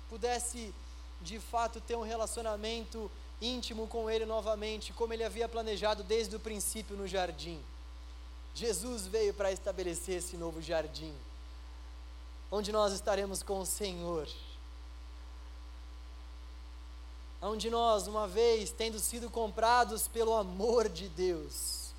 pudesse 0.09 0.73
de 1.21 1.39
fato 1.39 1.79
ter 1.79 1.95
um 1.95 2.01
relacionamento 2.01 3.09
íntimo 3.41 3.87
com 3.87 4.09
Ele 4.09 4.25
novamente, 4.25 4.91
como 4.93 5.13
Ele 5.13 5.23
havia 5.23 5.47
planejado 5.47 6.03
desde 6.03 6.35
o 6.35 6.39
princípio 6.39 6.97
no 6.97 7.07
jardim. 7.07 7.59
Jesus 8.53 9.05
veio 9.07 9.33
para 9.33 9.51
estabelecer 9.51 10.17
esse 10.17 10.35
novo 10.35 10.61
jardim, 10.61 11.13
onde 12.51 12.71
nós 12.71 12.93
estaremos 12.93 13.43
com 13.43 13.59
o 13.59 13.65
Senhor 13.65 14.27
onde 17.45 17.69
nós, 17.69 18.07
uma 18.07 18.27
vez 18.27 18.71
tendo 18.71 18.99
sido 18.99 19.29
comprados 19.29 20.07
pelo 20.07 20.33
amor 20.33 20.89
de 20.89 21.07
Deus, 21.09 21.91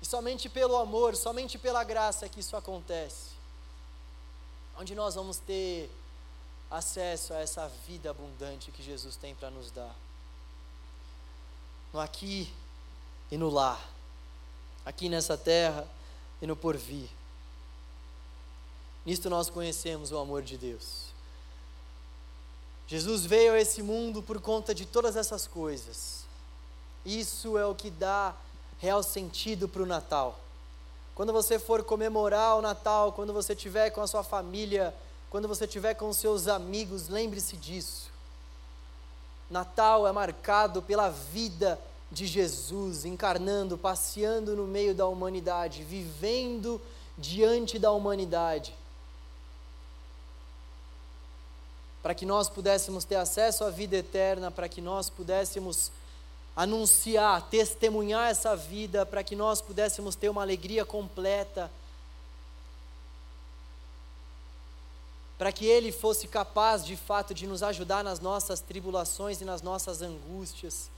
e 0.00 0.06
somente 0.06 0.48
pelo 0.48 0.76
amor, 0.76 1.14
somente 1.14 1.58
pela 1.58 1.84
graça 1.84 2.28
que 2.28 2.40
isso 2.40 2.56
acontece, 2.56 3.30
onde 4.78 4.94
nós 4.94 5.14
vamos 5.14 5.38
ter 5.38 5.90
acesso 6.70 7.32
a 7.34 7.38
essa 7.38 7.68
vida 7.86 8.10
abundante 8.10 8.72
que 8.72 8.82
Jesus 8.82 9.14
tem 9.16 9.34
para 9.34 9.50
nos 9.50 9.70
dar, 9.70 9.94
no 11.92 12.00
aqui 12.00 12.52
e 13.30 13.36
no 13.36 13.48
lá, 13.48 13.80
aqui 14.84 15.08
nessa 15.08 15.38
terra 15.38 15.86
e 16.40 16.46
no 16.46 16.56
porvir. 16.56 17.08
Nisto 19.04 19.28
nós 19.28 19.50
conhecemos 19.50 20.12
o 20.12 20.18
amor 20.18 20.42
de 20.42 20.56
Deus. 20.56 21.12
Jesus 22.86 23.24
veio 23.24 23.54
a 23.54 23.60
esse 23.60 23.82
mundo 23.82 24.22
por 24.22 24.40
conta 24.40 24.74
de 24.74 24.84
todas 24.84 25.16
essas 25.16 25.46
coisas. 25.46 26.24
Isso 27.04 27.58
é 27.58 27.66
o 27.66 27.74
que 27.74 27.90
dá 27.90 28.34
real 28.78 29.02
sentido 29.02 29.68
para 29.68 29.82
o 29.82 29.86
Natal. 29.86 30.38
Quando 31.14 31.32
você 31.32 31.58
for 31.58 31.82
comemorar 31.82 32.56
o 32.56 32.62
Natal, 32.62 33.12
quando 33.12 33.32
você 33.32 33.52
estiver 33.52 33.90
com 33.90 34.00
a 34.00 34.06
sua 34.06 34.22
família, 34.22 34.94
quando 35.30 35.48
você 35.48 35.64
estiver 35.64 35.94
com 35.94 36.12
seus 36.12 36.48
amigos, 36.48 37.08
lembre-se 37.08 37.56
disso. 37.56 38.10
Natal 39.50 40.06
é 40.06 40.12
marcado 40.12 40.82
pela 40.82 41.10
vida 41.10 41.78
de 42.10 42.26
Jesus, 42.26 43.04
encarnando, 43.04 43.78
passeando 43.78 44.54
no 44.54 44.66
meio 44.66 44.94
da 44.94 45.06
humanidade, 45.06 45.82
vivendo 45.82 46.80
diante 47.16 47.78
da 47.78 47.90
humanidade. 47.92 48.74
Para 52.02 52.14
que 52.14 52.26
nós 52.26 52.48
pudéssemos 52.48 53.04
ter 53.04 53.16
acesso 53.16 53.64
à 53.64 53.70
vida 53.70 53.96
eterna, 53.96 54.50
para 54.50 54.68
que 54.68 54.80
nós 54.80 55.08
pudéssemos 55.08 55.92
anunciar, 56.56 57.48
testemunhar 57.48 58.30
essa 58.30 58.56
vida, 58.56 59.06
para 59.06 59.22
que 59.22 59.36
nós 59.36 59.62
pudéssemos 59.62 60.14
ter 60.16 60.28
uma 60.28 60.42
alegria 60.42 60.84
completa. 60.84 61.70
para 65.42 65.50
que 65.50 65.66
Ele 65.66 65.90
fosse 65.90 66.28
capaz 66.28 66.84
de 66.84 66.96
fato 66.96 67.34
de 67.34 67.48
nos 67.48 67.64
ajudar 67.64 68.04
nas 68.04 68.20
nossas 68.20 68.60
tribulações 68.60 69.40
e 69.40 69.44
nas 69.44 69.60
nossas 69.60 70.00
angústias, 70.00 70.88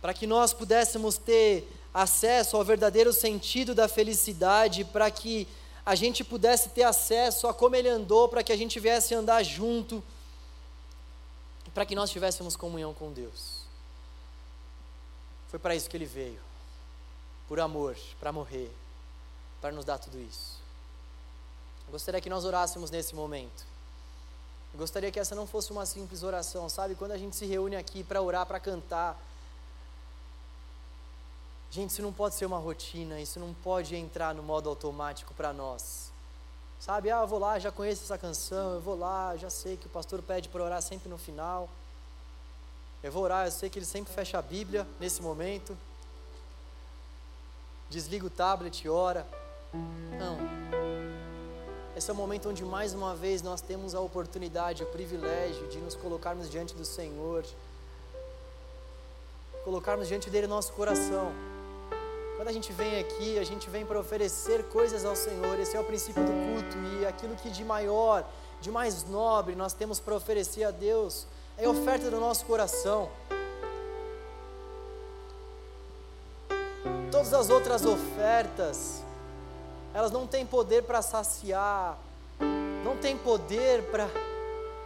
para 0.00 0.14
que 0.14 0.26
nós 0.26 0.54
pudéssemos 0.54 1.18
ter 1.18 1.70
acesso 1.92 2.56
ao 2.56 2.64
verdadeiro 2.64 3.12
sentido 3.12 3.74
da 3.74 3.86
felicidade, 3.86 4.82
para 4.82 5.10
que 5.10 5.46
a 5.86 5.94
gente 5.94 6.24
pudesse 6.24 6.70
ter 6.70 6.82
acesso 6.82 7.46
a 7.46 7.54
como 7.54 7.76
Ele 7.76 7.88
andou, 7.88 8.28
para 8.28 8.42
que 8.42 8.52
a 8.52 8.56
gente 8.56 8.80
viesse 8.80 9.14
andar 9.14 9.44
junto, 9.44 10.02
para 11.72 11.86
que 11.86 11.94
nós 11.94 12.10
tivéssemos 12.10 12.56
comunhão 12.56 12.92
com 12.92 13.12
Deus. 13.12 13.60
Foi 15.48 15.60
para 15.60 15.76
isso 15.76 15.88
que 15.88 15.96
Ele 15.96 16.04
veio, 16.04 16.40
por 17.46 17.60
amor, 17.60 17.96
para 18.18 18.32
morrer, 18.32 18.68
para 19.60 19.70
nos 19.70 19.84
dar 19.84 19.98
tudo 19.98 20.20
isso. 20.20 20.58
Eu 21.86 21.92
gostaria 21.92 22.20
que 22.20 22.28
nós 22.28 22.44
orássemos 22.44 22.90
nesse 22.90 23.14
momento. 23.14 23.64
Eu 24.74 24.80
gostaria 24.80 25.12
que 25.12 25.20
essa 25.20 25.36
não 25.36 25.46
fosse 25.46 25.70
uma 25.70 25.86
simples 25.86 26.24
oração, 26.24 26.68
sabe? 26.68 26.96
Quando 26.96 27.12
a 27.12 27.18
gente 27.18 27.36
se 27.36 27.46
reúne 27.46 27.76
aqui 27.76 28.02
para 28.02 28.20
orar, 28.20 28.44
para 28.44 28.58
cantar. 28.58 29.16
Gente, 31.76 31.90
isso 31.90 32.00
não 32.00 32.10
pode 32.10 32.34
ser 32.34 32.46
uma 32.46 32.56
rotina, 32.56 33.20
isso 33.20 33.38
não 33.38 33.52
pode 33.52 33.94
entrar 33.94 34.34
no 34.34 34.42
modo 34.42 34.66
automático 34.66 35.34
para 35.34 35.52
nós. 35.52 36.10
Sabe, 36.80 37.10
ah, 37.10 37.20
eu 37.20 37.26
vou 37.26 37.38
lá, 37.38 37.58
já 37.58 37.70
conheço 37.70 38.02
essa 38.02 38.16
canção, 38.16 38.72
eu 38.72 38.80
vou 38.80 38.98
lá, 38.98 39.36
já 39.36 39.50
sei 39.50 39.76
que 39.76 39.84
o 39.84 39.90
pastor 39.90 40.22
pede 40.22 40.48
para 40.48 40.62
orar 40.62 40.80
sempre 40.80 41.06
no 41.10 41.18
final. 41.18 41.68
Eu 43.02 43.12
vou 43.12 43.22
orar, 43.22 43.46
eu 43.46 43.50
sei 43.50 43.68
que 43.68 43.78
ele 43.78 43.84
sempre 43.84 44.10
fecha 44.10 44.38
a 44.38 44.42
Bíblia 44.42 44.86
nesse 44.98 45.20
momento. 45.20 45.76
Desliga 47.90 48.24
o 48.24 48.30
tablet 48.30 48.82
e 48.82 48.88
ora. 48.88 49.26
Não. 50.18 50.38
Esse 51.94 52.08
é 52.08 52.12
o 52.14 52.16
momento 52.16 52.48
onde 52.48 52.64
mais 52.64 52.94
uma 52.94 53.14
vez 53.14 53.42
nós 53.42 53.60
temos 53.60 53.94
a 53.94 54.00
oportunidade, 54.00 54.82
o 54.82 54.86
privilégio 54.86 55.68
de 55.68 55.76
nos 55.76 55.94
colocarmos 55.94 56.48
diante 56.48 56.74
do 56.74 56.86
Senhor, 56.86 57.44
colocarmos 59.62 60.08
diante 60.08 60.30
dele 60.30 60.46
nosso 60.46 60.72
coração. 60.72 61.34
Quando 62.36 62.48
a 62.48 62.52
gente 62.52 62.70
vem 62.70 63.00
aqui, 63.00 63.38
a 63.38 63.44
gente 63.44 63.70
vem 63.70 63.86
para 63.86 63.98
oferecer 63.98 64.64
coisas 64.64 65.06
ao 65.06 65.16
Senhor, 65.16 65.58
esse 65.58 65.74
é 65.74 65.80
o 65.80 65.84
princípio 65.84 66.22
do 66.22 66.30
culto 66.30 66.76
e 67.00 67.06
aquilo 67.06 67.34
que 67.34 67.48
de 67.48 67.64
maior, 67.64 68.24
de 68.60 68.70
mais 68.70 69.04
nobre 69.04 69.54
nós 69.54 69.72
temos 69.72 69.98
para 69.98 70.14
oferecer 70.14 70.64
a 70.64 70.70
Deus 70.70 71.26
é 71.56 71.64
a 71.64 71.70
oferta 71.70 72.10
do 72.10 72.20
nosso 72.20 72.44
coração. 72.44 73.08
Todas 77.10 77.32
as 77.32 77.48
outras 77.48 77.86
ofertas, 77.86 79.02
elas 79.94 80.12
não 80.12 80.26
têm 80.26 80.44
poder 80.44 80.82
para 80.82 81.00
saciar, 81.00 81.98
não 82.84 82.98
têm 82.98 83.16
poder 83.16 83.82
para 83.84 84.08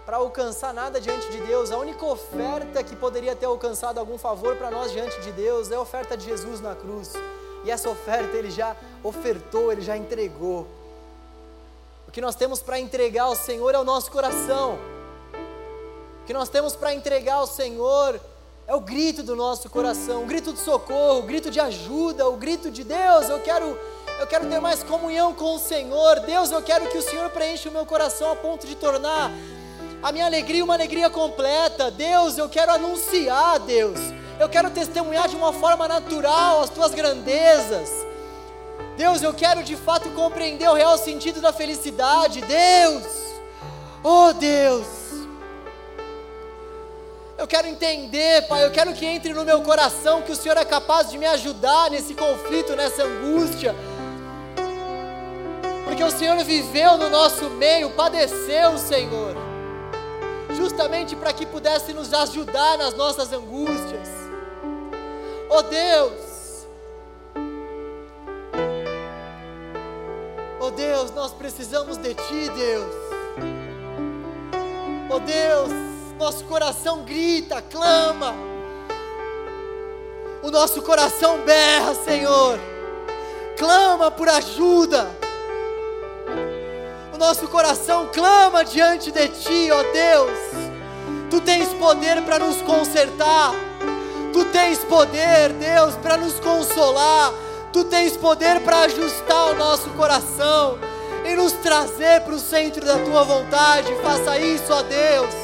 para 0.06 0.16
alcançar 0.16 0.74
nada 0.74 1.00
diante 1.00 1.30
de 1.30 1.40
Deus. 1.42 1.70
A 1.70 1.78
única 1.78 2.04
oferta 2.04 2.82
que 2.82 2.96
poderia 2.96 3.36
ter 3.36 3.46
alcançado 3.46 3.98
algum 3.98 4.18
favor 4.18 4.56
para 4.56 4.68
nós 4.68 4.90
diante 4.90 5.20
de 5.20 5.30
Deus 5.30 5.70
é 5.70 5.76
a 5.76 5.80
oferta 5.80 6.16
de 6.16 6.24
Jesus 6.24 6.60
na 6.60 6.74
cruz. 6.74 7.12
E 7.64 7.70
essa 7.70 7.88
oferta 7.88 8.36
ele 8.36 8.50
já 8.50 8.76
ofertou, 9.02 9.70
ele 9.70 9.82
já 9.82 9.96
entregou. 9.96 10.66
O 12.08 12.10
que 12.10 12.20
nós 12.20 12.34
temos 12.34 12.60
para 12.60 12.78
entregar 12.78 13.24
ao 13.24 13.36
Senhor 13.36 13.74
é 13.74 13.78
o 13.78 13.84
nosso 13.84 14.10
coração. 14.10 14.78
O 16.22 16.26
que 16.26 16.32
nós 16.32 16.48
temos 16.48 16.74
para 16.74 16.94
entregar 16.94 17.34
ao 17.34 17.46
Senhor 17.46 18.20
é 18.66 18.74
o 18.74 18.80
grito 18.80 19.22
do 19.22 19.34
nosso 19.34 19.68
coração, 19.68 20.22
o 20.22 20.26
grito 20.26 20.52
de 20.52 20.60
socorro, 20.60 21.20
o 21.20 21.22
grito 21.22 21.50
de 21.50 21.58
ajuda, 21.58 22.28
o 22.28 22.36
grito 22.36 22.70
de 22.70 22.84
Deus, 22.84 23.28
eu 23.28 23.40
quero 23.40 23.76
eu 24.20 24.26
quero 24.26 24.46
ter 24.46 24.60
mais 24.60 24.82
comunhão 24.82 25.32
com 25.32 25.56
o 25.56 25.58
Senhor. 25.58 26.20
Deus, 26.20 26.50
eu 26.50 26.60
quero 26.62 26.88
que 26.90 26.98
o 26.98 27.02
Senhor 27.02 27.30
preencha 27.30 27.70
o 27.70 27.72
meu 27.72 27.86
coração 27.86 28.30
a 28.30 28.36
ponto 28.36 28.66
de 28.66 28.76
tornar 28.76 29.30
a 30.02 30.12
minha 30.12 30.26
alegria 30.26 30.62
uma 30.62 30.74
alegria 30.74 31.08
completa. 31.08 31.90
Deus, 31.90 32.36
eu 32.36 32.48
quero 32.48 32.70
anunciar, 32.70 33.58
Deus. 33.60 33.98
Eu 34.40 34.48
quero 34.48 34.70
testemunhar 34.70 35.28
de 35.28 35.36
uma 35.36 35.52
forma 35.52 35.86
natural 35.86 36.62
as 36.62 36.70
tuas 36.70 36.92
grandezas. 36.92 37.90
Deus, 38.96 39.22
eu 39.22 39.32
quero 39.32 39.62
de 39.62 39.76
fato 39.76 40.08
compreender 40.10 40.68
o 40.68 40.74
real 40.74 40.98
sentido 40.98 41.40
da 41.40 41.52
felicidade. 41.52 42.40
Deus, 42.40 43.04
oh 44.02 44.32
Deus, 44.32 44.86
eu 47.38 47.46
quero 47.46 47.68
entender, 47.68 48.48
Pai, 48.48 48.64
eu 48.64 48.70
quero 48.72 48.92
que 48.94 49.06
entre 49.06 49.32
no 49.32 49.44
meu 49.44 49.62
coração 49.62 50.22
que 50.22 50.32
o 50.32 50.36
Senhor 50.36 50.56
é 50.56 50.64
capaz 50.64 51.08
de 51.10 51.16
me 51.16 51.26
ajudar 51.26 51.90
nesse 51.90 52.14
conflito, 52.14 52.74
nessa 52.74 53.04
angústia 53.04 53.74
porque 55.90 56.04
o 56.04 56.18
Senhor 56.18 56.38
viveu 56.44 56.96
no 56.96 57.10
nosso 57.10 57.50
meio, 57.50 57.90
padeceu, 57.90 58.78
Senhor, 58.78 59.34
justamente 60.56 61.16
para 61.16 61.32
que 61.32 61.44
pudesse 61.44 61.92
nos 61.92 62.14
ajudar 62.14 62.78
nas 62.78 62.94
nossas 62.94 63.32
angústias. 63.32 64.19
Oh 65.52 65.62
Deus, 65.62 66.66
oh 70.60 70.70
Deus, 70.70 71.10
nós 71.10 71.32
precisamos 71.32 71.96
de 71.96 72.14
Ti, 72.14 72.48
Deus. 72.54 72.94
Oh 75.10 75.18
Deus, 75.18 75.70
nosso 76.16 76.44
coração 76.44 77.02
grita, 77.02 77.60
clama, 77.60 78.32
o 80.40 80.52
nosso 80.52 80.80
coração 80.82 81.40
berra, 81.40 81.96
Senhor, 81.96 82.56
clama 83.58 84.08
por 84.08 84.28
ajuda. 84.28 85.10
Nosso 87.18 87.48
coração 87.48 88.08
clama 88.14 88.64
diante 88.64 89.10
de 89.10 89.28
Ti, 89.28 89.68
ó 89.70 89.82
Deus. 89.92 90.38
Tu 91.28 91.40
tens 91.42 91.68
poder 91.74 92.22
para 92.22 92.38
nos 92.38 92.62
consertar, 92.62 93.52
Tu 94.32 94.44
tens 94.46 94.78
poder, 94.80 95.52
Deus, 95.54 95.94
para 95.96 96.16
nos 96.16 96.38
consolar, 96.40 97.32
Tu 97.72 97.84
tens 97.84 98.16
poder 98.16 98.60
para 98.60 98.80
ajustar 98.80 99.52
o 99.52 99.54
nosso 99.54 99.90
coração 99.90 100.76
e 101.24 101.36
nos 101.36 101.52
trazer 101.52 102.20
para 102.22 102.34
o 102.34 102.38
centro 102.38 102.84
da 102.84 102.98
Tua 102.98 103.22
vontade. 103.22 103.94
Faça 104.02 104.38
isso, 104.38 104.72
ó 104.72 104.82
Deus. 104.82 105.34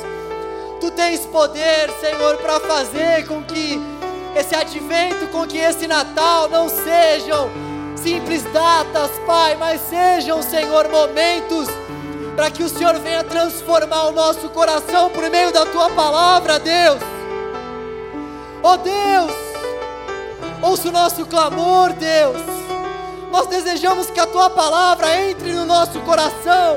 Tu 0.80 0.90
tens 0.90 1.20
poder, 1.20 1.88
Senhor, 2.00 2.36
para 2.38 2.58
fazer 2.60 3.26
com 3.26 3.42
que 3.42 3.80
esse 4.34 4.54
advento, 4.54 5.28
com 5.28 5.46
que 5.46 5.56
esse 5.56 5.86
Natal 5.86 6.48
não 6.48 6.68
sejam 6.68 7.48
simples 7.94 8.42
datas, 8.52 9.10
Pai, 9.26 9.56
mas 9.56 9.80
sejam, 9.82 10.42
Senhor, 10.42 10.88
momentos 10.88 11.68
para 12.34 12.50
que 12.50 12.62
o 12.62 12.68
Senhor 12.68 12.98
venha 12.98 13.24
transformar 13.24 14.08
o 14.08 14.12
nosso 14.12 14.48
coração 14.50 15.10
por 15.10 15.30
meio 15.30 15.52
da 15.52 15.64
tua 15.64 15.88
palavra, 15.90 16.58
Deus. 16.58 17.15
Oh 18.68 18.76
Deus, 18.78 19.30
ouça 20.60 20.88
o 20.88 20.92
nosso 20.92 21.24
clamor, 21.26 21.92
Deus. 21.92 22.36
Nós 23.30 23.46
desejamos 23.46 24.10
que 24.10 24.18
a 24.18 24.26
tua 24.26 24.50
palavra 24.50 25.20
entre 25.20 25.52
no 25.52 25.64
nosso 25.64 26.00
coração 26.00 26.76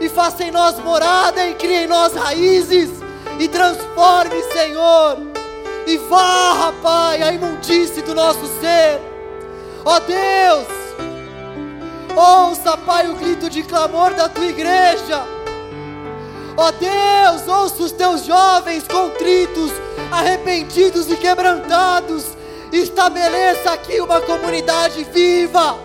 e 0.00 0.08
faça 0.08 0.42
em 0.44 0.50
nós 0.50 0.78
morada 0.78 1.46
e 1.46 1.52
crie 1.52 1.84
em 1.84 1.86
nós 1.86 2.14
raízes 2.14 2.88
e 3.38 3.46
transforme, 3.46 4.42
Senhor, 4.54 5.18
e 5.86 5.98
varra, 5.98 6.72
Pai, 6.82 7.22
a 7.22 7.30
imundície 7.30 8.00
do 8.00 8.14
nosso 8.14 8.46
ser. 8.58 8.98
Ó 9.84 10.00
Deus, 10.00 10.66
ouça, 12.16 12.74
Pai, 12.78 13.06
o 13.06 13.16
grito 13.16 13.50
de 13.50 13.62
clamor 13.64 14.14
da 14.14 14.30
tua 14.30 14.46
igreja. 14.46 15.37
Ó 16.58 16.66
oh 16.66 16.72
Deus, 16.72 17.46
ouça 17.46 17.84
os 17.84 17.92
teus 17.92 18.24
jovens 18.24 18.82
contritos, 18.88 19.70
arrependidos 20.10 21.08
e 21.08 21.16
quebrantados. 21.16 22.24
Estabeleça 22.72 23.70
aqui 23.70 24.00
uma 24.00 24.20
comunidade 24.20 25.04
viva, 25.04 25.78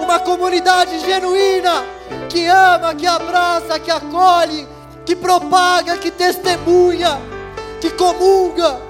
uma 0.00 0.20
comunidade 0.20 1.00
genuína, 1.00 1.84
que 2.28 2.46
ama, 2.46 2.94
que 2.94 3.06
abraça, 3.06 3.80
que 3.80 3.90
acolhe, 3.90 4.68
que 5.04 5.16
propaga, 5.16 5.98
que 5.98 6.12
testemunha, 6.12 7.20
que 7.80 7.90
comunga, 7.90 8.80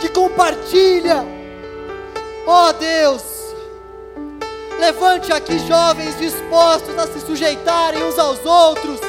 que 0.00 0.08
compartilha 0.08 1.36
Ó 2.48 2.68
oh 2.68 2.72
Deus, 2.74 3.24
levante 4.78 5.32
aqui 5.32 5.58
jovens 5.66 6.16
dispostos 6.16 6.96
a 6.96 7.08
se 7.08 7.18
sujeitarem 7.26 8.04
uns 8.04 8.16
aos 8.16 8.46
outros. 8.46 9.00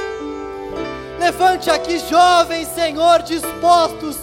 Levante 1.20 1.70
aqui 1.70 2.00
jovens, 2.00 2.68
Senhor, 2.70 3.22
dispostos 3.24 4.18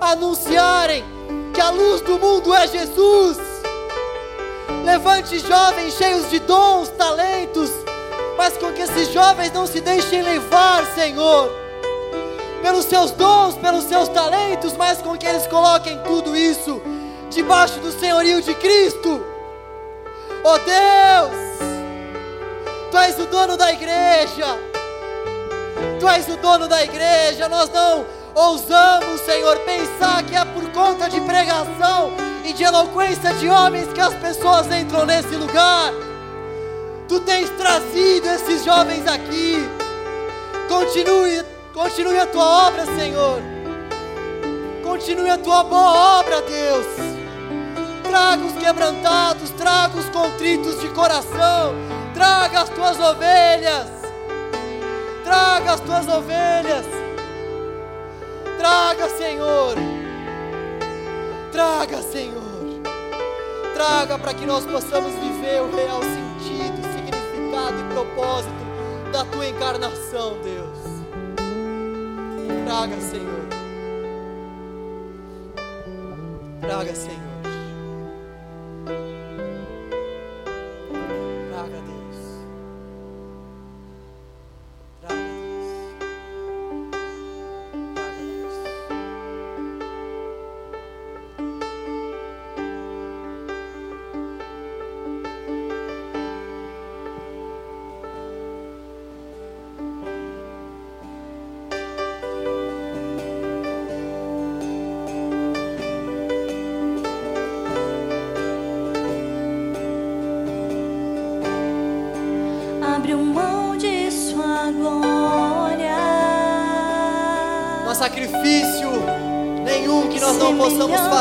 a 0.00 0.12
anunciarem 0.12 1.04
que 1.54 1.60
a 1.60 1.70
luz 1.70 2.00
do 2.02 2.18
mundo 2.18 2.54
é 2.54 2.66
Jesus. 2.66 3.38
Levante 4.84 5.38
jovens 5.38 5.94
cheios 5.94 6.30
de 6.30 6.38
dons, 6.40 6.88
talentos, 6.90 7.70
mas 8.36 8.56
com 8.56 8.72
que 8.72 8.82
esses 8.82 9.12
jovens 9.12 9.52
não 9.52 9.66
se 9.66 9.80
deixem 9.80 10.22
levar, 10.22 10.84
Senhor, 10.94 11.50
pelos 12.62 12.84
seus 12.84 13.10
dons, 13.12 13.56
pelos 13.56 13.84
seus 13.84 14.08
talentos, 14.08 14.74
mas 14.76 14.98
com 14.98 15.16
que 15.16 15.26
eles 15.26 15.46
coloquem 15.46 15.98
tudo 16.04 16.36
isso 16.36 16.80
debaixo 17.30 17.80
do 17.80 17.90
senhorio 17.92 18.40
de 18.40 18.54
Cristo. 18.54 19.22
Oh 20.44 20.58
Deus, 20.58 21.48
Tu 22.90 22.96
és 22.96 23.18
o 23.18 23.26
dono 23.26 23.56
da 23.56 23.72
igreja. 23.72 24.77
Tu 26.00 26.08
és 26.08 26.28
o 26.28 26.36
dono 26.36 26.68
da 26.68 26.82
igreja. 26.82 27.48
Nós 27.48 27.70
não 27.70 28.04
ousamos, 28.34 29.20
Senhor, 29.22 29.58
pensar 29.60 30.22
que 30.22 30.36
é 30.36 30.44
por 30.44 30.70
conta 30.70 31.08
de 31.08 31.20
pregação 31.20 32.12
e 32.44 32.52
de 32.52 32.62
eloquência 32.62 33.34
de 33.34 33.48
homens 33.48 33.92
que 33.92 34.00
as 34.00 34.14
pessoas 34.14 34.70
entram 34.72 35.04
nesse 35.04 35.34
lugar. 35.34 35.92
Tu 37.08 37.20
tens 37.20 37.50
trazido 37.50 38.28
esses 38.28 38.64
jovens 38.64 39.06
aqui. 39.06 39.56
Continue, 40.68 41.42
continue 41.72 42.18
a 42.18 42.26
tua 42.26 42.68
obra, 42.68 42.84
Senhor. 42.84 43.40
Continue 44.82 45.30
a 45.30 45.38
tua 45.38 45.64
boa 45.64 46.20
obra, 46.20 46.42
Deus. 46.42 46.86
Traga 48.02 48.44
os 48.44 48.52
quebrantados, 48.52 49.50
traga 49.50 49.98
os 49.98 50.08
contritos 50.10 50.80
de 50.80 50.88
coração, 50.88 51.74
traga 52.14 52.60
as 52.60 52.68
tuas 52.70 52.98
ovelhas. 52.98 53.97
Traga 55.28 55.74
as 55.74 55.80
tuas 55.80 56.08
ovelhas. 56.08 56.86
Traga, 58.56 59.10
Senhor. 59.10 59.74
Traga, 61.52 62.00
Senhor. 62.00 62.80
Traga 63.74 64.18
para 64.18 64.32
que 64.32 64.46
nós 64.46 64.64
possamos 64.64 65.12
viver 65.16 65.60
o 65.60 65.76
real 65.76 66.00
sentido, 66.00 66.80
significado 66.94 67.78
e 67.78 67.92
propósito 67.92 69.12
da 69.12 69.26
tua 69.26 69.46
encarnação, 69.46 70.38
Deus. 70.42 70.78
Traga, 72.64 72.98
Senhor. 72.98 73.48
Traga, 76.62 76.94
Senhor. 76.94 77.27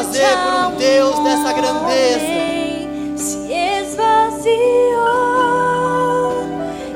Fazer 0.08 0.38
por 0.38 0.53
um 0.68 0.76
Deus 0.78 1.20
dessa 1.20 1.53
grandeza. 1.53 2.20
Se 3.18 3.51
esvaziou, 3.51 4.45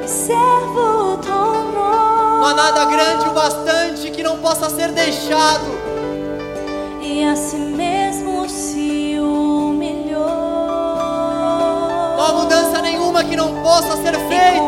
servo 0.06 1.18
tornou. 1.18 2.40
Não 2.40 2.46
há 2.46 2.54
nada 2.54 2.86
grande 2.86 3.28
o 3.28 3.34
bastante 3.34 4.12
que 4.12 4.24
não 4.24 4.38
possa 4.38 4.70
ser 4.70 4.92
deixado. 4.92 5.66
E 7.02 7.24
a 7.26 7.36
si 7.36 7.58
mesmo 7.58 8.48
se 8.50 9.18
humilhou. 9.20 10.22
Não 12.18 12.26
há 12.26 12.34
mudança 12.34 12.82
nenhuma 12.82 13.24
que 13.24 13.36
não 13.36 13.62
possa 13.62 13.98
ser 13.98 14.18
feita. 14.28 14.61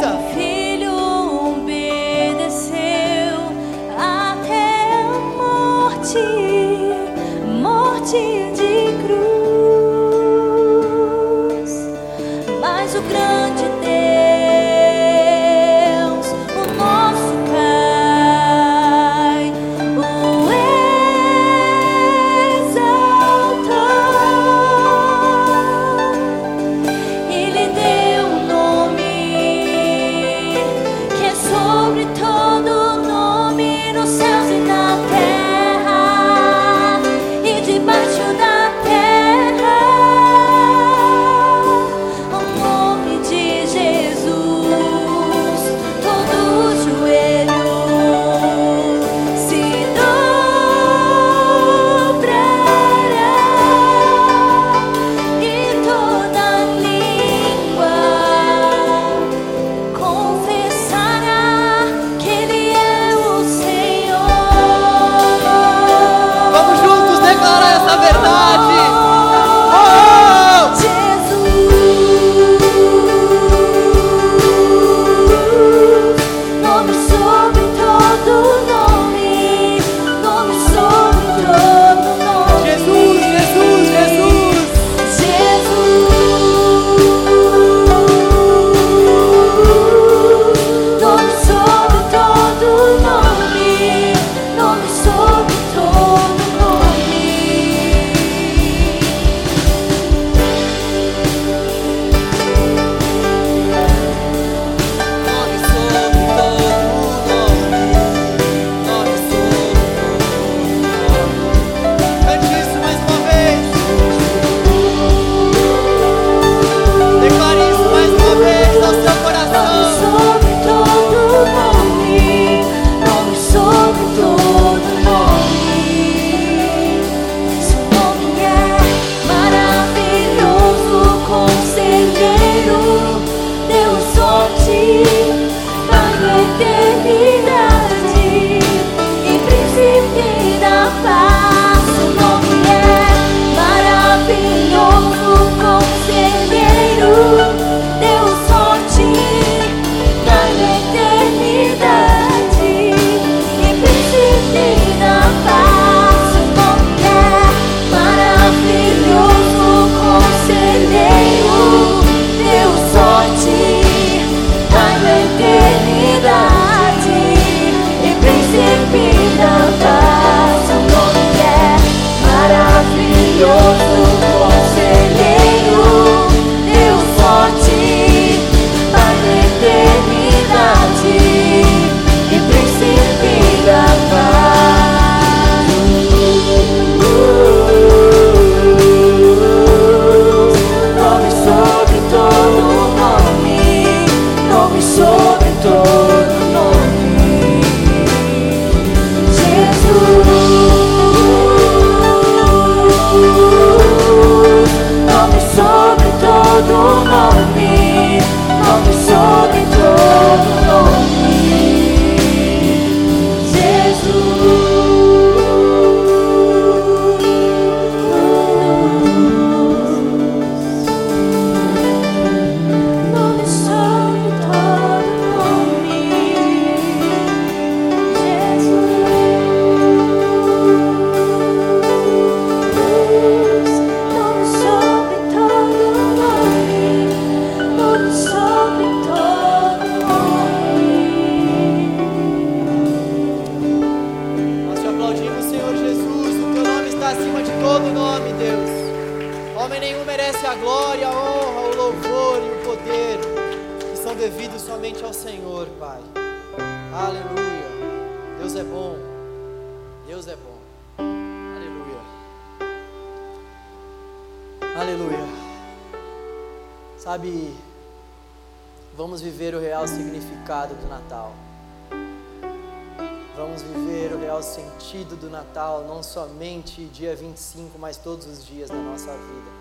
5, 277.44 277.78
mas 277.78 277.98
todos 277.98 278.26
os 278.26 278.46
dias 278.46 278.70
da 278.70 278.76
nossa 278.76 279.12
vida. 279.12 279.52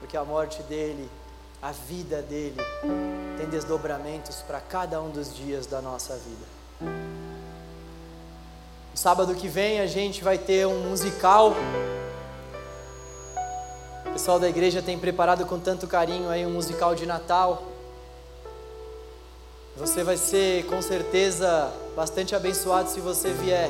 Porque 0.00 0.16
a 0.16 0.24
morte 0.24 0.62
dele, 0.64 1.08
a 1.62 1.72
vida 1.72 2.20
dele, 2.22 2.56
tem 3.38 3.48
desdobramentos 3.48 4.42
para 4.42 4.60
cada 4.60 5.00
um 5.00 5.10
dos 5.10 5.34
dias 5.34 5.66
da 5.66 5.80
nossa 5.80 6.14
vida. 6.14 6.54
No 8.92 8.98
sábado 8.98 9.34
que 9.34 9.48
vem 9.48 9.80
a 9.80 9.86
gente 9.86 10.22
vai 10.22 10.38
ter 10.38 10.66
um 10.66 10.88
musical. 10.88 11.54
O 14.06 14.12
pessoal 14.12 14.38
da 14.38 14.48
igreja 14.48 14.82
tem 14.82 14.98
preparado 14.98 15.44
com 15.46 15.58
tanto 15.58 15.86
carinho 15.86 16.28
aí 16.28 16.46
um 16.46 16.50
musical 16.52 16.94
de 16.94 17.06
Natal. 17.06 17.62
Você 19.76 20.04
vai 20.04 20.16
ser 20.16 20.66
com 20.66 20.80
certeza 20.80 21.72
bastante 21.96 22.34
abençoado 22.36 22.88
se 22.88 23.00
você 23.00 23.30
vier. 23.30 23.68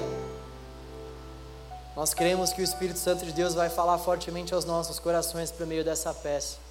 Nós 1.96 2.12
cremos 2.12 2.52
que 2.52 2.60
o 2.60 2.64
Espírito 2.64 2.98
Santo 2.98 3.24
de 3.24 3.32
Deus 3.32 3.54
vai 3.54 3.70
falar 3.70 3.98
fortemente 3.98 4.52
aos 4.52 4.64
nossos 4.64 4.98
corações 4.98 5.50
por 5.52 5.66
meio 5.66 5.84
dessa 5.84 6.12
peça 6.12 6.64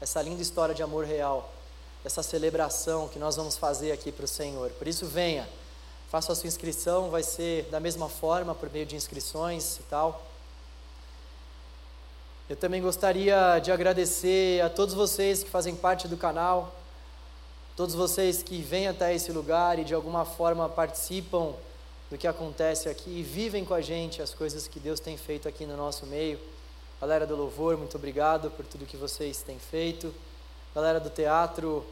essa 0.00 0.20
linda 0.20 0.42
história 0.42 0.74
de 0.74 0.82
amor 0.82 1.04
real, 1.04 1.50
essa 2.04 2.22
celebração 2.22 3.08
que 3.08 3.18
nós 3.18 3.36
vamos 3.36 3.56
fazer 3.56 3.92
aqui 3.92 4.12
para 4.12 4.24
o 4.24 4.28
Senhor. 4.28 4.70
Por 4.72 4.86
isso, 4.86 5.06
venha, 5.06 5.48
faça 6.10 6.32
a 6.32 6.34
sua 6.34 6.46
inscrição, 6.46 7.10
vai 7.10 7.22
ser 7.22 7.64
da 7.70 7.80
mesma 7.80 8.08
forma, 8.08 8.54
por 8.54 8.70
meio 8.70 8.86
de 8.86 8.94
inscrições 8.94 9.78
e 9.78 9.82
tal. 9.84 10.22
Eu 12.48 12.56
também 12.56 12.80
gostaria 12.80 13.58
de 13.58 13.72
agradecer 13.72 14.60
a 14.60 14.70
todos 14.70 14.94
vocês 14.94 15.42
que 15.42 15.50
fazem 15.50 15.74
parte 15.74 16.06
do 16.06 16.16
canal, 16.16 16.72
todos 17.74 17.94
vocês 17.94 18.42
que 18.42 18.62
vêm 18.62 18.86
até 18.86 19.14
esse 19.14 19.32
lugar 19.32 19.78
e 19.78 19.84
de 19.84 19.94
alguma 19.94 20.24
forma 20.24 20.68
participam 20.68 21.54
do 22.10 22.16
que 22.16 22.26
acontece 22.26 22.88
aqui 22.88 23.10
e 23.10 23.22
vivem 23.22 23.64
com 23.64 23.74
a 23.74 23.80
gente 23.80 24.22
as 24.22 24.32
coisas 24.32 24.68
que 24.68 24.78
Deus 24.78 25.00
tem 25.00 25.16
feito 25.16 25.48
aqui 25.48 25.66
no 25.66 25.76
nosso 25.76 26.06
meio. 26.06 26.38
Galera 27.00 27.26
do 27.26 27.36
louvor, 27.36 27.76
muito 27.76 27.96
obrigado 27.96 28.50
por 28.50 28.64
tudo 28.64 28.86
que 28.86 28.96
vocês 28.96 29.42
têm 29.42 29.58
feito. 29.58 30.14
Galera 30.74 31.00
do 31.00 31.10
teatro, 31.10 31.84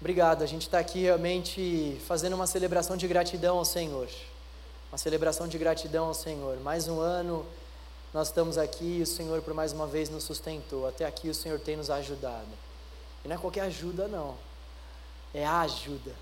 obrigado. 0.00 0.42
A 0.42 0.46
gente 0.46 0.62
está 0.62 0.78
aqui 0.78 1.02
realmente 1.02 2.00
fazendo 2.06 2.34
uma 2.34 2.46
celebração 2.46 2.96
de 2.96 3.06
gratidão 3.06 3.58
ao 3.58 3.64
Senhor. 3.64 4.08
Uma 4.90 4.98
celebração 4.98 5.46
de 5.46 5.56
gratidão 5.56 6.06
ao 6.06 6.14
Senhor. 6.14 6.58
Mais 6.60 6.88
um 6.88 7.00
ano 7.00 7.46
nós 8.12 8.28
estamos 8.28 8.58
aqui 8.58 8.98
e 8.98 9.02
o 9.02 9.06
Senhor 9.06 9.40
por 9.42 9.54
mais 9.54 9.72
uma 9.72 9.86
vez 9.86 10.08
nos 10.10 10.24
sustentou. 10.24 10.86
Até 10.88 11.04
aqui 11.04 11.28
o 11.28 11.34
Senhor 11.34 11.60
tem 11.60 11.76
nos 11.76 11.90
ajudado. 11.90 12.48
E 13.24 13.28
não 13.28 13.36
é 13.36 13.38
qualquer 13.38 13.62
ajuda, 13.62 14.08
não. 14.08 14.34
É 15.32 15.44
a 15.44 15.60
ajuda. 15.60 16.12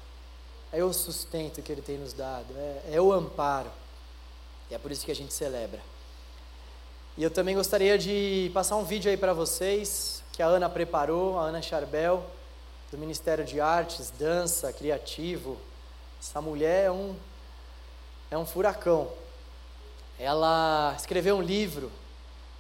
É 0.73 0.83
o 0.83 0.93
sustento 0.93 1.63
que 1.63 1.73
Ele 1.73 1.83
tem 1.83 1.99
nos 1.99 2.13
dado. 2.13 2.53
É, 2.57 2.95
é 2.95 3.01
o 3.01 3.13
amparo. 3.13 3.71
E 4.71 4.75
é 4.75 4.79
por 4.79 4.91
isso 4.91 5.05
que 5.05 5.13
a 5.13 5.15
gente 5.15 5.33
celebra. 5.33 5.81
E 7.17 7.23
eu 7.23 7.31
também 7.31 7.55
gostaria 7.55 7.97
de 7.97 8.51
passar 8.53 8.77
um 8.77 8.85
vídeo 8.85 9.11
aí 9.11 9.17
para 9.17 9.33
vocês 9.33 10.23
que 10.33 10.43
a 10.43 10.47
Ana 10.47 10.69
preparou, 10.69 11.39
a 11.39 11.45
Ana 11.45 11.63
Charbel, 11.63 12.23
do 12.91 12.99
Ministério 12.99 13.43
de 13.45 13.59
Artes, 13.59 14.13
Dança, 14.19 14.71
Criativo. 14.73 15.57
Essa 16.21 16.43
mulher 16.43 16.85
é 16.85 16.91
um, 16.91 17.17
é 18.31 18.37
um 18.37 18.45
furacão. 18.45 19.09
Ela 20.19 20.95
escreveu 20.99 21.37
um 21.37 21.43
livro 21.43 21.91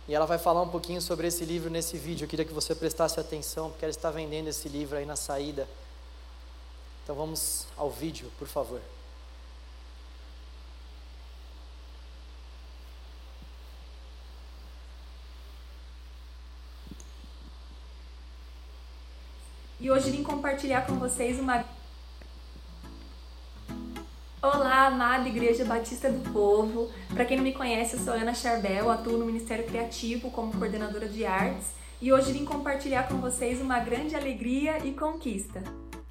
e 0.08 0.14
ela 0.14 0.24
vai 0.24 0.38
falar 0.38 0.62
um 0.62 0.68
pouquinho 0.68 1.02
sobre 1.02 1.26
esse 1.26 1.44
livro 1.44 1.68
nesse 1.68 1.98
vídeo. 1.98 2.24
Eu 2.24 2.28
queria 2.28 2.44
que 2.44 2.54
você 2.54 2.74
prestasse 2.74 3.18
atenção, 3.18 3.70
porque 3.70 3.84
ela 3.84 3.90
está 3.90 4.10
vendendo 4.10 4.48
esse 4.48 4.68
livro 4.68 4.96
aí 4.96 5.04
na 5.04 5.16
saída. 5.16 5.68
Então 7.06 7.14
vamos 7.14 7.68
ao 7.76 7.88
vídeo, 7.88 8.28
por 8.36 8.48
favor. 8.48 8.80
e 19.78 19.90
hoje 19.90 20.10
vim 20.10 20.24
compartilhar 20.24 20.84
com 20.84 20.96
vocês 20.96 21.38
uma. 21.38 21.64
Olá, 24.42 24.86
amada 24.86 25.28
Igreja 25.28 25.64
Batista 25.64 26.10
do 26.10 26.28
Povo. 26.32 26.90
Para 27.14 27.24
quem 27.24 27.36
não 27.36 27.44
me 27.44 27.52
conhece, 27.52 27.94
eu 27.94 28.00
sou 28.00 28.14
Ana 28.14 28.34
Charbel, 28.34 28.90
atuo 28.90 29.16
no 29.16 29.24
Ministério 29.24 29.64
Criativo 29.64 30.28
como 30.32 30.52
coordenadora 30.58 31.08
de 31.08 31.24
artes 31.24 31.68
e 32.02 32.12
hoje 32.12 32.32
vim 32.32 32.44
compartilhar 32.44 33.06
com 33.06 33.18
vocês 33.18 33.60
uma 33.60 33.78
grande 33.78 34.16
alegria 34.16 34.84
e 34.84 34.92
conquista. 34.92 35.62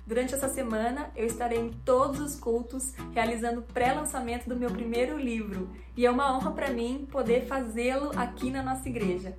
Durante 0.06 0.36
essa 0.36 0.48
semana, 0.48 1.10
eu 1.15 1.26
estarei 1.26 1.57
em 1.57 1.72
todos 1.72 2.19
os 2.19 2.40
cultos 2.40 2.94
realizando 3.11 3.64
pré-lançamento 3.64 4.48
do 4.48 4.56
meu 4.56 4.69
primeiro 4.69 5.18
livro 5.18 5.69
e 5.98 6.06
é 6.06 6.11
uma 6.11 6.36
honra 6.36 6.52
para 6.52 6.69
mim 6.69 7.07
poder 7.11 7.48
fazê-lo 7.48 8.11
aqui 8.15 8.52
na 8.52 8.61
nossa 8.61 8.88
igreja. 8.88 9.36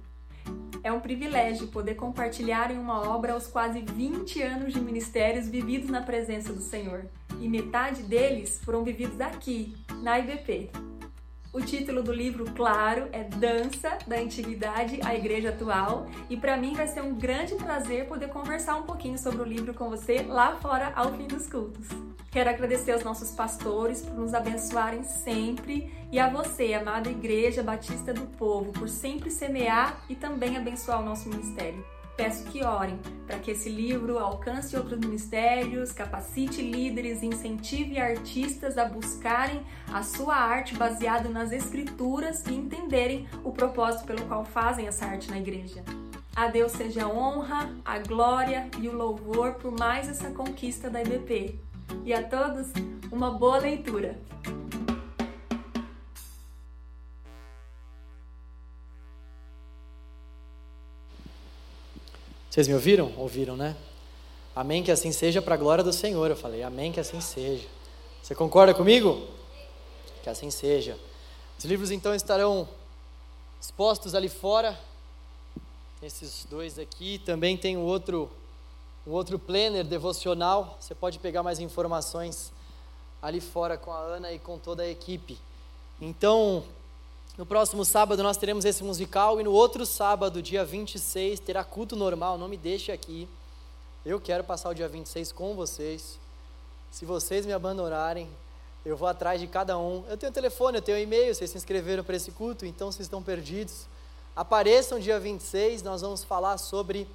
É 0.83 0.93
um 0.93 0.99
privilégio 0.99 1.69
poder 1.69 1.95
compartilhar 1.95 2.73
em 2.73 2.79
uma 2.79 3.09
obra 3.09 3.37
os 3.37 3.47
quase 3.47 3.81
20 3.81 4.43
anos 4.43 4.73
de 4.73 4.81
ministérios 4.81 5.49
vividos 5.49 5.89
na 5.89 6.03
presença 6.03 6.53
do 6.53 6.61
Senhor. 6.61 7.07
E 7.41 7.49
metade 7.49 8.03
deles 8.03 8.61
foram 8.65 8.83
vividos 8.83 9.21
aqui, 9.21 9.77
na 10.03 10.19
IBP. 10.19 10.71
O 11.57 11.61
título 11.63 12.03
do 12.03 12.13
livro, 12.13 12.45
claro, 12.55 13.09
é 13.13 13.25
Dança 13.25 13.97
da 14.07 14.17
Antiguidade 14.17 15.01
à 15.03 15.15
Igreja 15.15 15.49
Atual, 15.49 16.07
e 16.29 16.37
para 16.37 16.55
mim 16.55 16.75
vai 16.75 16.87
ser 16.87 17.01
um 17.01 17.15
grande 17.15 17.55
prazer 17.55 18.07
poder 18.07 18.29
conversar 18.29 18.77
um 18.77 18.83
pouquinho 18.83 19.17
sobre 19.17 19.41
o 19.41 19.45
livro 19.45 19.73
com 19.73 19.89
você 19.89 20.21
lá 20.21 20.57
fora 20.57 20.93
ao 20.95 21.15
fim 21.15 21.27
dos 21.27 21.47
cultos. 21.47 21.89
Quero 22.31 22.51
agradecer 22.51 22.93
aos 22.93 23.03
nossos 23.03 23.31
pastores 23.31 24.03
por 24.03 24.13
nos 24.19 24.35
abençoarem 24.35 25.03
sempre 25.03 25.91
e 26.13 26.19
a 26.19 26.29
você, 26.29 26.75
amada 26.75 27.09
Igreja 27.09 27.63
Batista 27.63 28.13
do 28.13 28.27
Povo, 28.37 28.71
por 28.73 28.91
sempre 28.91 29.31
semear 29.31 30.05
e 30.11 30.15
também 30.15 30.59
abençoar 30.59 31.01
o 31.01 31.07
nosso 31.07 31.27
ministério. 31.27 31.83
Peço 32.17 32.45
que 32.45 32.65
orem 32.65 32.99
para 33.27 33.39
que 33.39 33.51
esse 33.51 33.69
livro 33.69 34.19
alcance 34.19 34.75
outros 34.75 34.99
ministérios, 34.99 35.93
capacite 35.93 36.63
líderes, 36.63 37.23
incentive 37.23 37.99
artistas 37.99 38.79
a 38.79 38.87
buscarem 38.87 39.61
a 39.93 40.03
sua 40.03 40.35
arte 40.35 40.75
baseada 40.75 41.29
nas 41.29 41.53
escrituras 41.53 42.43
e 42.47 42.55
entenderem 42.55 43.29
o 43.45 43.53
propósito 43.53 44.07
pelo 44.07 44.25
qual 44.27 44.45
fazem 44.45 44.87
essa 44.87 45.05
arte 45.05 45.31
na 45.31 45.39
igreja. 45.39 45.85
A 46.35 46.49
Deus 46.49 46.73
seja 46.73 47.05
a 47.05 47.09
honra, 47.09 47.71
a 47.85 47.99
glória 47.99 48.69
e 48.79 48.89
o 48.89 48.97
louvor 48.97 49.55
por 49.55 49.73
mais 49.79 50.09
essa 50.09 50.31
conquista 50.31 50.89
da 50.89 51.03
IBP 51.03 51.59
e 52.05 52.15
a 52.15 52.23
todos 52.23 52.69
uma 53.13 53.31
boa 53.31 53.59
leitura. 53.59 54.19
Vocês 62.57 62.69
me 62.69 62.73
ouviram? 62.73 63.13
Ouviram, 63.19 63.55
né? 63.55 63.77
Amém 64.55 64.83
que 64.83 64.91
assim 64.91 65.13
seja 65.13 65.43
para 65.43 65.57
a 65.57 65.59
glória 65.59 65.85
do 65.85 65.93
Senhor. 65.93 66.31
Eu 66.31 66.37
falei, 66.37 66.63
amém 66.63 66.91
que 66.91 66.99
assim 66.99 67.21
seja. 67.21 67.69
Você 68.23 68.35
concorda 68.35 68.73
comigo? 68.73 69.29
Que 70.23 70.31
assim 70.31 70.51
seja. 70.51 70.99
Os 71.59 71.67
livros 71.67 71.91
então 71.91 72.15
estarão 72.15 72.67
expostos 73.61 74.15
ali 74.15 74.31
fora. 74.31 74.75
Esses 76.03 76.47
dois 76.49 76.79
aqui. 76.79 77.19
Também 77.19 77.59
tem 77.59 77.77
o 77.77 77.83
outro 77.83 78.31
um 79.07 79.11
outro 79.11 79.39
planner 79.39 79.85
devocional. 79.85 80.79
Você 80.81 80.95
pode 80.95 81.19
pegar 81.19 81.43
mais 81.43 81.61
informações 81.61 82.51
ali 83.21 83.43
fora 83.43 83.77
com 83.77 83.93
a 83.93 83.99
Ana 83.99 84.33
e 84.33 84.39
com 84.39 84.59
toda 84.59 84.83
a 84.83 84.89
equipe. 84.89 85.39
Então, 86.01 86.65
no 87.37 87.45
próximo 87.45 87.85
sábado 87.85 88.23
nós 88.23 88.37
teremos 88.37 88.65
esse 88.65 88.83
musical 88.83 89.41
e 89.41 89.45
no 89.45 89.53
outro 89.53 89.85
sábado, 89.85 90.41
dia 90.41 90.65
26, 90.65 91.39
terá 91.41 91.63
culto 91.63 91.95
normal. 91.95 92.39
Não 92.39 92.49
me 92.49 92.57
deixe 92.57 92.91
aqui. 92.91 93.29
Eu 94.05 94.21
quero 94.21 94.43
passar 94.43 94.71
o 94.71 94.75
dia 94.75 94.89
26 94.89 95.33
com 95.33 95.55
vocês. 95.55 96.19
Se 96.91 97.05
vocês 97.05 97.45
me 97.45 97.53
abandonarem, 97.53 98.29
eu 98.85 98.97
vou 98.97 99.07
atrás 99.07 99.41
de 99.41 99.47
cada 99.47 99.77
um. 99.77 100.05
Eu 100.09 100.17
tenho 100.17 100.33
telefone, 100.33 100.79
eu 100.79 100.83
tenho 100.83 100.99
e-mail, 100.99 101.35
vocês 101.35 101.51
se 101.51 101.59
inscreveram 101.59 102.03
para 102.03 102.17
esse 102.17 102.31
culto, 102.31 102.65
então 102.65 102.91
vocês 102.91 103.07
estão 103.07 103.23
perdidos. 103.23 103.87
Apareçam 104.35 104.99
dia 104.99 105.19
26, 105.21 105.83
nós 105.83 106.01
vamos 106.01 106.25
falar 106.25 106.57
sobre 106.57 107.07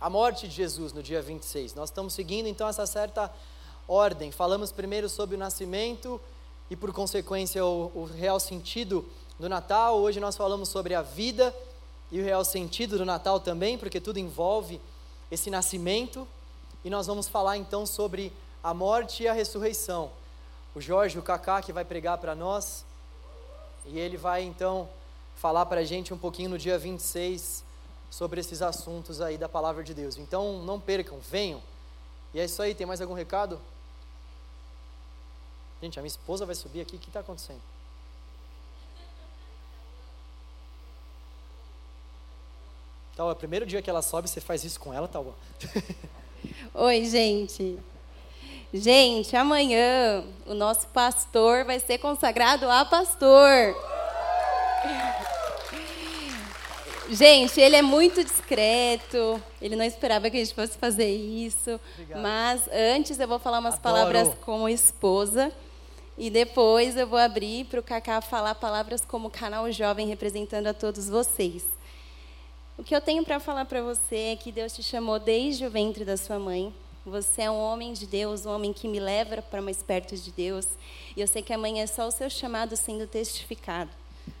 a 0.00 0.10
morte 0.10 0.48
de 0.48 0.54
Jesus 0.54 0.92
no 0.92 1.02
dia 1.02 1.22
26. 1.22 1.74
Nós 1.74 1.88
estamos 1.88 2.12
seguindo 2.12 2.46
então 2.46 2.68
essa 2.68 2.84
certa 2.86 3.32
ordem. 3.88 4.30
Falamos 4.30 4.72
primeiro 4.72 5.08
sobre 5.08 5.36
o 5.36 5.38
nascimento 5.38 6.20
e, 6.70 6.76
por 6.76 6.92
consequência, 6.92 7.64
o, 7.64 7.90
o, 7.94 8.04
real 8.04 8.40
sentido 8.40 9.04
do 9.38 9.48
Natal. 9.48 9.98
Hoje 9.98 10.18
nós 10.18 10.36
falamos 10.36 10.68
sobre 10.68 10.94
a 10.94 11.02
vida 11.02 11.54
e 12.10 12.20
o 12.20 12.24
real 12.24 12.44
sentido 12.44 12.96
do 12.96 13.04
Natal 13.04 13.38
também, 13.38 13.76
porque 13.76 14.00
tudo 14.00 14.18
envolve 14.18 14.80
esse 15.30 15.50
nascimento. 15.50 16.26
e 16.84 16.90
nós 16.90 17.06
vamos 17.08 17.26
falar 17.26 17.56
então 17.56 17.84
sobre 17.84 18.32
a 18.62 18.72
morte 18.72 19.24
e 19.24 19.28
a 19.28 19.32
ressurreição. 19.32 20.10
O 20.72 20.80
Jorge, 20.80 21.18
o 21.18 21.22
Kaká, 21.22 21.60
que 21.60 21.72
vai 21.72 21.84
pregar 21.84 22.18
para 22.18 22.34
nós, 22.34 22.84
e 23.86 23.98
ele 23.98 24.16
vai 24.16 24.42
então 24.42 24.88
falar 25.34 25.66
para 25.66 25.80
a 25.80 25.84
gente 25.84 26.14
um 26.14 26.18
pouquinho 26.18 26.50
no 26.50 26.58
dia 26.58 26.78
26 26.78 27.64
sobre 28.08 28.40
esses 28.40 28.62
assuntos 28.62 29.20
aí 29.20 29.36
da 29.36 29.48
palavra 29.48 29.82
de 29.82 29.92
Deus. 29.94 30.16
Então 30.16 30.62
não 30.62 30.78
percam, 30.78 31.18
venham. 31.18 31.60
E 32.32 32.38
é 32.38 32.44
isso 32.44 32.62
aí, 32.62 32.74
tem 32.74 32.86
mais 32.86 33.00
algum 33.00 33.14
recado? 33.14 33.60
Gente, 35.82 35.98
a 35.98 36.02
minha 36.02 36.08
esposa 36.08 36.46
vai 36.46 36.54
subir 36.54 36.82
aqui, 36.82 36.96
o 36.96 36.98
que 36.98 37.08
está 37.08 37.20
acontecendo? 37.20 37.75
Tal, 43.16 43.30
é 43.30 43.32
o 43.32 43.36
primeiro 43.36 43.64
dia 43.64 43.80
que 43.80 43.88
ela 43.88 44.02
sobe, 44.02 44.28
você 44.28 44.42
faz 44.42 44.62
isso 44.62 44.78
com 44.78 44.92
ela, 44.92 45.08
Tal? 45.08 45.34
Oi, 46.74 47.04
gente. 47.06 47.78
Gente, 48.74 49.34
amanhã 49.34 50.22
o 50.44 50.52
nosso 50.52 50.86
pastor 50.88 51.64
vai 51.64 51.80
ser 51.80 51.96
consagrado 51.96 52.70
a 52.70 52.84
pastor. 52.84 53.74
Gente, 57.08 57.58
ele 57.58 57.76
é 57.76 57.80
muito 57.80 58.22
discreto. 58.22 59.42
Ele 59.62 59.76
não 59.76 59.84
esperava 59.84 60.28
que 60.28 60.36
a 60.36 60.40
gente 60.44 60.54
fosse 60.54 60.76
fazer 60.76 61.08
isso. 61.08 61.80
Obrigado. 61.94 62.20
Mas 62.20 62.68
antes 62.70 63.18
eu 63.18 63.26
vou 63.26 63.38
falar 63.38 63.60
umas 63.60 63.76
Adoro. 63.76 63.94
palavras 63.94 64.34
como 64.44 64.68
esposa. 64.68 65.50
E 66.18 66.28
depois 66.28 66.98
eu 66.98 67.06
vou 67.06 67.18
abrir 67.18 67.64
para 67.64 67.80
o 67.80 67.82
Cacá 67.82 68.20
falar 68.20 68.56
palavras 68.56 69.02
como 69.06 69.30
canal 69.30 69.72
jovem 69.72 70.06
representando 70.06 70.66
a 70.66 70.74
todos 70.74 71.08
vocês. 71.08 71.75
O 72.78 72.84
que 72.84 72.94
eu 72.94 73.00
tenho 73.00 73.24
para 73.24 73.40
falar 73.40 73.64
para 73.64 73.80
você 73.80 74.16
é 74.16 74.36
que 74.36 74.52
Deus 74.52 74.74
te 74.74 74.82
chamou 74.82 75.18
desde 75.18 75.64
o 75.64 75.70
ventre 75.70 76.04
da 76.04 76.14
sua 76.14 76.38
mãe. 76.38 76.74
Você 77.06 77.42
é 77.42 77.50
um 77.50 77.58
homem 77.58 77.94
de 77.94 78.06
Deus, 78.06 78.44
um 78.44 78.50
homem 78.50 78.70
que 78.70 78.86
me 78.86 79.00
leva 79.00 79.40
para 79.40 79.62
mais 79.62 79.82
perto 79.82 80.14
de 80.14 80.30
Deus. 80.30 80.66
E 81.16 81.22
eu 81.22 81.26
sei 81.26 81.40
que 81.40 81.54
amanhã 81.54 81.84
é 81.84 81.86
só 81.86 82.06
o 82.06 82.10
seu 82.10 82.28
chamado 82.28 82.76
sendo 82.76 83.06
testificado. 83.06 83.90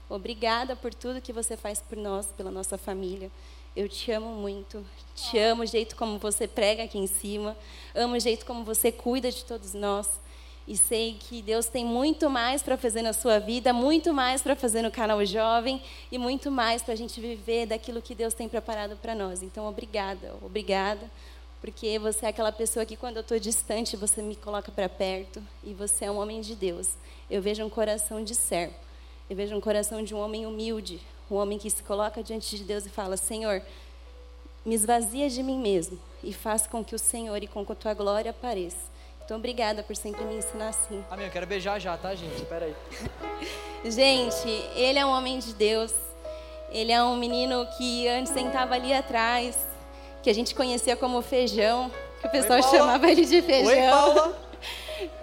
Obrigada 0.06 0.76
por 0.76 0.92
tudo 0.92 1.22
que 1.22 1.32
você 1.32 1.56
faz 1.56 1.80
por 1.80 1.96
nós, 1.96 2.26
pela 2.26 2.50
nossa 2.50 2.76
família. 2.76 3.30
Eu 3.74 3.88
te 3.88 4.12
amo 4.12 4.28
muito. 4.28 4.84
Te 5.14 5.38
amo 5.38 5.62
o 5.62 5.66
jeito 5.66 5.96
como 5.96 6.18
você 6.18 6.46
prega 6.46 6.82
aqui 6.82 6.98
em 6.98 7.06
cima. 7.06 7.56
Amo 7.94 8.16
o 8.16 8.20
jeito 8.20 8.44
como 8.44 8.64
você 8.64 8.92
cuida 8.92 9.32
de 9.32 9.46
todos 9.46 9.72
nós 9.72 10.06
e 10.66 10.76
sei 10.76 11.16
que 11.18 11.40
Deus 11.40 11.66
tem 11.66 11.84
muito 11.84 12.28
mais 12.28 12.62
para 12.62 12.76
fazer 12.76 13.02
na 13.02 13.12
sua 13.12 13.38
vida, 13.38 13.72
muito 13.72 14.12
mais 14.12 14.42
para 14.42 14.56
fazer 14.56 14.82
no 14.82 14.90
canal 14.90 15.24
Jovem 15.24 15.80
e 16.10 16.18
muito 16.18 16.50
mais 16.50 16.82
para 16.82 16.94
a 16.94 16.96
gente 16.96 17.20
viver 17.20 17.66
daquilo 17.66 18.02
que 18.02 18.14
Deus 18.14 18.34
tem 18.34 18.48
preparado 18.48 18.96
para 18.96 19.14
nós. 19.14 19.42
Então, 19.42 19.68
obrigada, 19.68 20.34
obrigada, 20.42 21.08
porque 21.60 21.98
você 21.98 22.26
é 22.26 22.28
aquela 22.30 22.50
pessoa 22.50 22.84
que 22.84 22.96
quando 22.96 23.16
eu 23.16 23.20
estou 23.20 23.38
distante 23.38 23.96
você 23.96 24.20
me 24.20 24.34
coloca 24.34 24.72
para 24.72 24.88
perto 24.88 25.40
e 25.62 25.72
você 25.72 26.06
é 26.06 26.10
um 26.10 26.18
homem 26.18 26.40
de 26.40 26.56
Deus. 26.56 26.94
Eu 27.30 27.40
vejo 27.40 27.64
um 27.64 27.70
coração 27.70 28.24
de 28.24 28.34
servo, 28.34 28.74
eu 29.30 29.36
vejo 29.36 29.54
um 29.54 29.60
coração 29.60 30.02
de 30.02 30.14
um 30.14 30.18
homem 30.18 30.46
humilde, 30.46 31.00
um 31.30 31.36
homem 31.36 31.58
que 31.58 31.70
se 31.70 31.82
coloca 31.82 32.22
diante 32.24 32.56
de 32.56 32.64
Deus 32.64 32.86
e 32.86 32.88
fala: 32.88 33.16
Senhor, 33.16 33.62
me 34.64 34.74
esvazia 34.74 35.30
de 35.30 35.44
mim 35.44 35.60
mesmo 35.60 35.98
e 36.24 36.32
faz 36.32 36.66
com 36.66 36.84
que 36.84 36.94
o 36.94 36.98
Senhor 36.98 37.40
e 37.40 37.46
com 37.46 37.64
que 37.64 37.70
a 37.70 37.76
tua 37.76 37.94
glória 37.94 38.32
apareça. 38.32 38.95
Então, 39.26 39.38
obrigada 39.38 39.82
por 39.82 39.96
sempre 39.96 40.24
me 40.24 40.36
ensinar 40.36 40.68
assim. 40.68 41.04
Amém. 41.10 41.26
Eu 41.26 41.32
quero 41.32 41.48
beijar 41.48 41.80
já, 41.80 41.96
tá, 41.96 42.14
gente? 42.14 42.36
Espera 42.36 42.66
aí. 42.66 42.76
gente, 43.90 44.48
ele 44.76 45.00
é 45.00 45.04
um 45.04 45.10
homem 45.10 45.40
de 45.40 45.52
Deus. 45.52 45.92
Ele 46.70 46.92
é 46.92 47.02
um 47.02 47.16
menino 47.16 47.66
que 47.76 48.06
antes 48.06 48.32
sentava 48.32 48.74
ali 48.74 48.92
atrás, 48.92 49.58
que 50.22 50.30
a 50.30 50.32
gente 50.32 50.54
conhecia 50.54 50.94
como 50.96 51.20
feijão, 51.22 51.90
que 52.20 52.28
o 52.28 52.30
pessoal 52.30 52.60
Oi, 52.60 52.70
chamava 52.70 53.10
ele 53.10 53.24
de 53.24 53.42
feijão. 53.42 53.68
Oi, 53.68 53.90
Paula. 53.90 54.46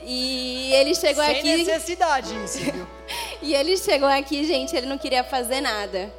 E 0.05 0.71
ele 0.73 0.93
chegou 0.93 1.23
Sem 1.23 1.39
aqui. 1.39 1.47
Sem 1.47 1.65
necessidade, 1.65 2.43
isso, 2.43 2.59
viu? 2.59 2.85
e 3.41 3.55
ele 3.55 3.77
chegou 3.77 4.07
aqui, 4.07 4.43
gente, 4.43 4.75
ele 4.75 4.85
não 4.85 4.97
queria 4.97 5.23
fazer 5.23 5.61
nada. 5.61 6.13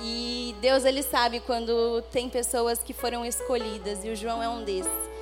E 0.00 0.54
Deus, 0.60 0.84
ele 0.84 1.02
sabe 1.02 1.40
quando 1.40 2.02
tem 2.12 2.28
pessoas 2.28 2.78
que 2.78 2.92
foram 2.92 3.24
escolhidas, 3.26 4.04
e 4.04 4.10
o 4.10 4.16
João 4.16 4.40
é 4.40 4.48
um 4.48 4.62
desses. 4.64 5.13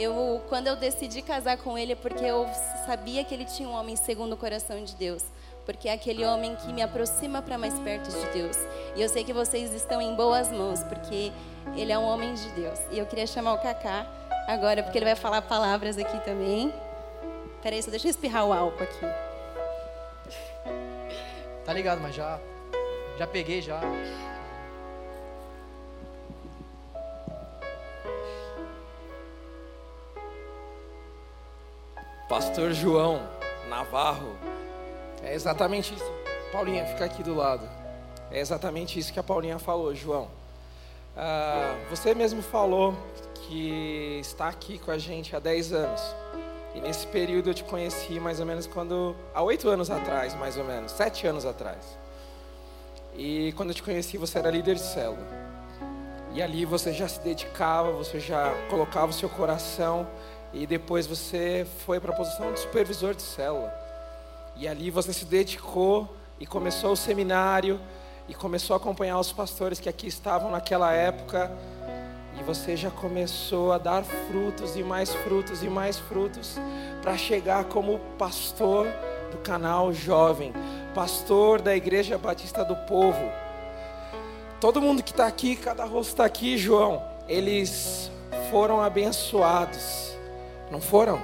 Eu, 0.00 0.42
quando 0.48 0.66
eu 0.66 0.76
decidi 0.76 1.20
casar 1.20 1.58
com 1.58 1.76
ele, 1.76 1.92
é 1.92 1.94
porque 1.94 2.24
eu 2.24 2.48
sabia 2.86 3.22
que 3.22 3.34
ele 3.34 3.44
tinha 3.44 3.68
um 3.68 3.72
homem 3.72 3.96
segundo 3.96 4.32
o 4.32 4.36
coração 4.36 4.82
de 4.82 4.96
Deus. 4.96 5.22
Porque 5.66 5.90
é 5.90 5.92
aquele 5.92 6.24
homem 6.24 6.56
que 6.56 6.72
me 6.72 6.80
aproxima 6.80 7.42
para 7.42 7.58
mais 7.58 7.78
perto 7.80 8.10
de 8.10 8.26
Deus. 8.32 8.56
E 8.96 9.02
eu 9.02 9.10
sei 9.10 9.24
que 9.24 9.32
vocês 9.34 9.74
estão 9.74 10.00
em 10.00 10.14
boas 10.14 10.50
mãos, 10.50 10.82
porque 10.84 11.30
ele 11.76 11.92
é 11.92 11.98
um 11.98 12.04
homem 12.04 12.32
de 12.32 12.48
Deus. 12.52 12.78
E 12.90 12.98
eu 12.98 13.04
queria 13.04 13.26
chamar 13.26 13.52
o 13.52 13.58
Kaká 13.58 14.06
agora, 14.48 14.82
porque 14.82 14.96
ele 14.96 15.04
vai 15.04 15.16
falar 15.16 15.42
palavras 15.42 15.98
aqui 15.98 16.18
também. 16.24 16.72
Peraí, 17.62 17.82
só 17.82 17.90
deixa 17.90 18.06
eu 18.06 18.10
espirrar 18.10 18.46
o 18.46 18.54
álcool 18.54 18.82
aqui. 18.82 19.06
Tá 21.62 21.74
ligado, 21.74 22.00
mas 22.00 22.14
já, 22.14 22.40
já 23.18 23.26
peguei 23.26 23.60
já. 23.60 23.82
Pastor 32.30 32.72
João 32.72 33.20
Navarro. 33.68 34.36
É 35.20 35.34
exatamente 35.34 35.92
isso. 35.92 36.12
Paulinha, 36.52 36.86
fica 36.86 37.04
aqui 37.04 37.24
do 37.24 37.34
lado. 37.34 37.68
É 38.30 38.38
exatamente 38.38 38.96
isso 39.00 39.12
que 39.12 39.18
a 39.18 39.22
Paulinha 39.22 39.58
falou, 39.58 39.92
João. 39.96 40.28
Ah, 41.16 41.74
você 41.90 42.14
mesmo 42.14 42.40
falou 42.40 42.94
que 43.34 44.18
está 44.20 44.46
aqui 44.46 44.78
com 44.78 44.92
a 44.92 44.96
gente 44.96 45.34
há 45.34 45.40
10 45.40 45.72
anos. 45.72 46.00
E 46.72 46.80
nesse 46.80 47.04
período 47.08 47.50
eu 47.50 47.54
te 47.54 47.64
conheci 47.64 48.20
mais 48.20 48.38
ou 48.38 48.46
menos 48.46 48.64
quando. 48.64 49.16
há 49.34 49.42
oito 49.42 49.68
anos 49.68 49.90
atrás, 49.90 50.32
mais 50.36 50.56
ou 50.56 50.62
menos, 50.62 50.92
sete 50.92 51.26
anos 51.26 51.44
atrás. 51.44 51.98
E 53.16 53.52
quando 53.56 53.70
eu 53.70 53.74
te 53.74 53.82
conheci, 53.82 54.16
você 54.16 54.38
era 54.38 54.52
líder 54.52 54.76
de 54.76 54.82
célula. 54.82 55.26
E 56.32 56.40
ali 56.40 56.64
você 56.64 56.92
já 56.92 57.08
se 57.08 57.18
dedicava, 57.22 57.90
você 57.90 58.20
já 58.20 58.54
colocava 58.70 59.10
o 59.10 59.12
seu 59.12 59.28
coração 59.28 60.06
e 60.52 60.66
depois 60.66 61.06
você 61.06 61.66
foi 61.84 62.00
para 62.00 62.12
a 62.12 62.16
posição 62.16 62.52
de 62.52 62.60
supervisor 62.60 63.14
de 63.14 63.22
célula. 63.22 63.72
E 64.56 64.66
ali 64.66 64.90
você 64.90 65.12
se 65.12 65.24
dedicou 65.24 66.08
e 66.38 66.46
começou 66.46 66.92
o 66.92 66.96
seminário 66.96 67.80
e 68.28 68.34
começou 68.34 68.74
a 68.74 68.76
acompanhar 68.76 69.18
os 69.18 69.32
pastores 69.32 69.78
que 69.78 69.88
aqui 69.88 70.08
estavam 70.08 70.50
naquela 70.50 70.92
época. 70.92 71.50
E 72.38 72.42
você 72.42 72.76
já 72.76 72.90
começou 72.90 73.72
a 73.72 73.78
dar 73.78 74.02
frutos 74.02 74.76
e 74.76 74.82
mais 74.82 75.14
frutos 75.14 75.62
e 75.62 75.68
mais 75.68 75.98
frutos 75.98 76.58
para 77.00 77.16
chegar 77.16 77.64
como 77.64 77.98
pastor 78.18 78.86
do 79.30 79.38
canal 79.38 79.92
Jovem, 79.92 80.52
pastor 80.94 81.60
da 81.60 81.76
Igreja 81.76 82.18
Batista 82.18 82.64
do 82.64 82.74
Povo. 82.74 83.30
Todo 84.60 84.80
mundo 84.80 85.02
que 85.02 85.12
está 85.12 85.26
aqui, 85.26 85.54
cada 85.56 85.84
rosto 85.84 86.10
está 86.10 86.24
aqui, 86.24 86.58
João, 86.58 87.02
eles 87.28 88.10
foram 88.50 88.80
abençoados 88.80 90.09
não 90.70 90.80
foram? 90.80 91.20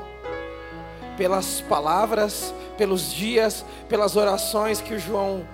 Pelas 1.16 1.60
palavras, 1.62 2.52
pelos 2.76 3.12
dias, 3.12 3.64
pelas 3.88 4.16
orações 4.16 4.80
que 4.80 4.94
o 4.94 4.98
João 4.98 5.46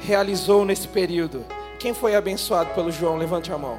realizou 0.00 0.64
nesse 0.64 0.88
período. 0.88 1.44
Quem 1.78 1.92
foi 1.92 2.14
abençoado 2.14 2.70
pelo 2.74 2.90
João? 2.90 3.16
Levante 3.16 3.52
a 3.52 3.58
mão. 3.58 3.78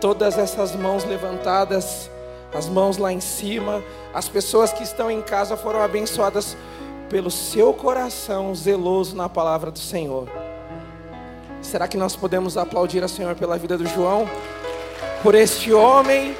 Todas 0.00 0.38
essas 0.38 0.74
mãos 0.74 1.04
levantadas, 1.04 2.10
as 2.54 2.68
mãos 2.68 2.96
lá 2.96 3.12
em 3.12 3.20
cima, 3.20 3.82
as 4.12 4.28
pessoas 4.28 4.72
que 4.72 4.82
estão 4.82 5.10
em 5.10 5.22
casa 5.22 5.56
foram 5.56 5.80
abençoadas 5.82 6.56
pelo 7.08 7.30
seu 7.30 7.72
coração 7.72 8.54
zeloso 8.54 9.16
na 9.16 9.28
palavra 9.28 9.70
do 9.70 9.78
Senhor. 9.78 10.28
Será 11.60 11.86
que 11.86 11.96
nós 11.96 12.16
podemos 12.16 12.56
aplaudir 12.56 13.02
a 13.04 13.08
Senhor 13.08 13.34
pela 13.36 13.56
vida 13.58 13.78
do 13.78 13.86
João? 13.86 14.28
Por 15.22 15.34
este 15.34 15.72
homem 15.72 16.36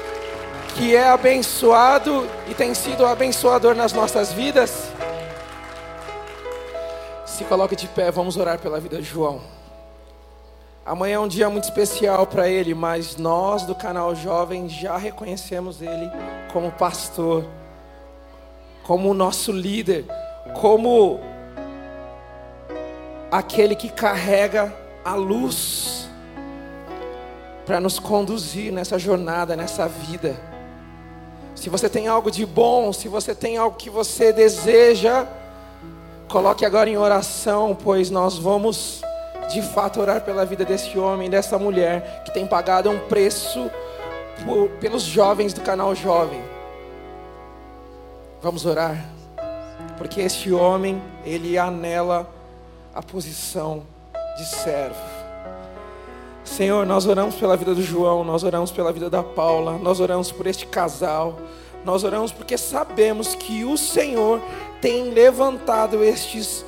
que 0.75 0.95
é 0.95 1.07
abençoado 1.07 2.27
e 2.47 2.53
tem 2.53 2.73
sido 2.73 3.05
abençoador 3.05 3.75
nas 3.75 3.93
nossas 3.93 4.33
vidas. 4.33 4.91
Se 7.25 7.43
coloque 7.45 7.75
de 7.75 7.87
pé, 7.87 8.11
vamos 8.11 8.37
orar 8.37 8.59
pela 8.59 8.79
vida 8.79 8.97
de 8.97 9.03
João. 9.03 9.41
Amanhã 10.85 11.15
é 11.15 11.19
um 11.19 11.27
dia 11.27 11.49
muito 11.49 11.63
especial 11.63 12.27
para 12.27 12.49
ele, 12.49 12.73
mas 12.73 13.15
nós 13.15 13.63
do 13.63 13.73
canal 13.73 14.13
Jovem 14.15 14.67
já 14.67 14.97
reconhecemos 14.97 15.81
ele 15.81 16.11
como 16.51 16.71
pastor, 16.71 17.45
como 18.83 19.09
o 19.09 19.13
nosso 19.13 19.51
líder, 19.51 20.05
como 20.59 21.19
aquele 23.31 23.75
que 23.75 23.89
carrega 23.89 24.73
a 25.05 25.15
luz 25.15 26.09
para 27.65 27.79
nos 27.79 27.97
conduzir 27.97 28.71
nessa 28.71 28.99
jornada, 28.99 29.55
nessa 29.55 29.87
vida. 29.87 30.52
Se 31.63 31.69
você 31.69 31.87
tem 31.87 32.09
algo 32.09 32.29
de 32.29 32.45
bom, 32.45 32.91
se 32.91 33.07
você 33.07 33.33
tem 33.33 33.55
algo 33.55 33.77
que 33.77 33.89
você 33.89 34.33
deseja, 34.33 35.25
coloque 36.27 36.65
agora 36.65 36.89
em 36.89 36.97
oração, 36.97 37.73
pois 37.73 38.09
nós 38.09 38.37
vamos 38.37 39.01
de 39.49 39.61
fato 39.61 40.01
orar 40.01 40.19
pela 40.19 40.45
vida 40.45 40.65
desse 40.65 40.99
homem, 40.99 41.29
dessa 41.29 41.57
mulher 41.57 42.21
que 42.25 42.33
tem 42.33 42.45
pagado 42.45 42.89
um 42.89 42.99
preço 43.07 43.71
por, 44.45 44.71
pelos 44.71 45.03
jovens 45.03 45.53
do 45.53 45.61
canal 45.61 45.95
Jovem. 45.95 46.43
Vamos 48.41 48.65
orar, 48.65 49.01
porque 49.97 50.19
este 50.19 50.51
homem, 50.51 51.01
ele 51.23 51.57
anela 51.57 52.29
a 52.93 53.01
posição 53.01 53.83
de 54.35 54.45
servo. 54.45 55.12
Senhor, 56.53 56.85
nós 56.85 57.07
oramos 57.07 57.33
pela 57.33 57.57
vida 57.57 57.73
do 57.73 57.81
João, 57.81 58.23
nós 58.23 58.43
oramos 58.43 58.69
pela 58.69 58.93
vida 58.93 59.09
da 59.09 59.23
Paula, 59.23 59.79
nós 59.79 59.99
oramos 59.99 60.31
por 60.31 60.45
este 60.45 60.67
casal, 60.67 61.39
nós 61.83 62.03
oramos 62.03 62.31
porque 62.31 62.59
sabemos 62.59 63.33
que 63.33 63.65
o 63.65 63.75
Senhor 63.75 64.39
tem 64.79 65.09
levantado 65.09 66.03
estes 66.03 66.63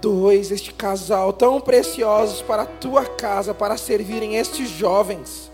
dois, 0.00 0.50
este 0.50 0.72
casal 0.72 1.34
tão 1.34 1.60
preciosos 1.60 2.40
para 2.40 2.62
a 2.62 2.66
tua 2.66 3.04
casa, 3.04 3.52
para 3.52 3.76
servirem 3.76 4.36
estes 4.36 4.70
jovens. 4.70 5.52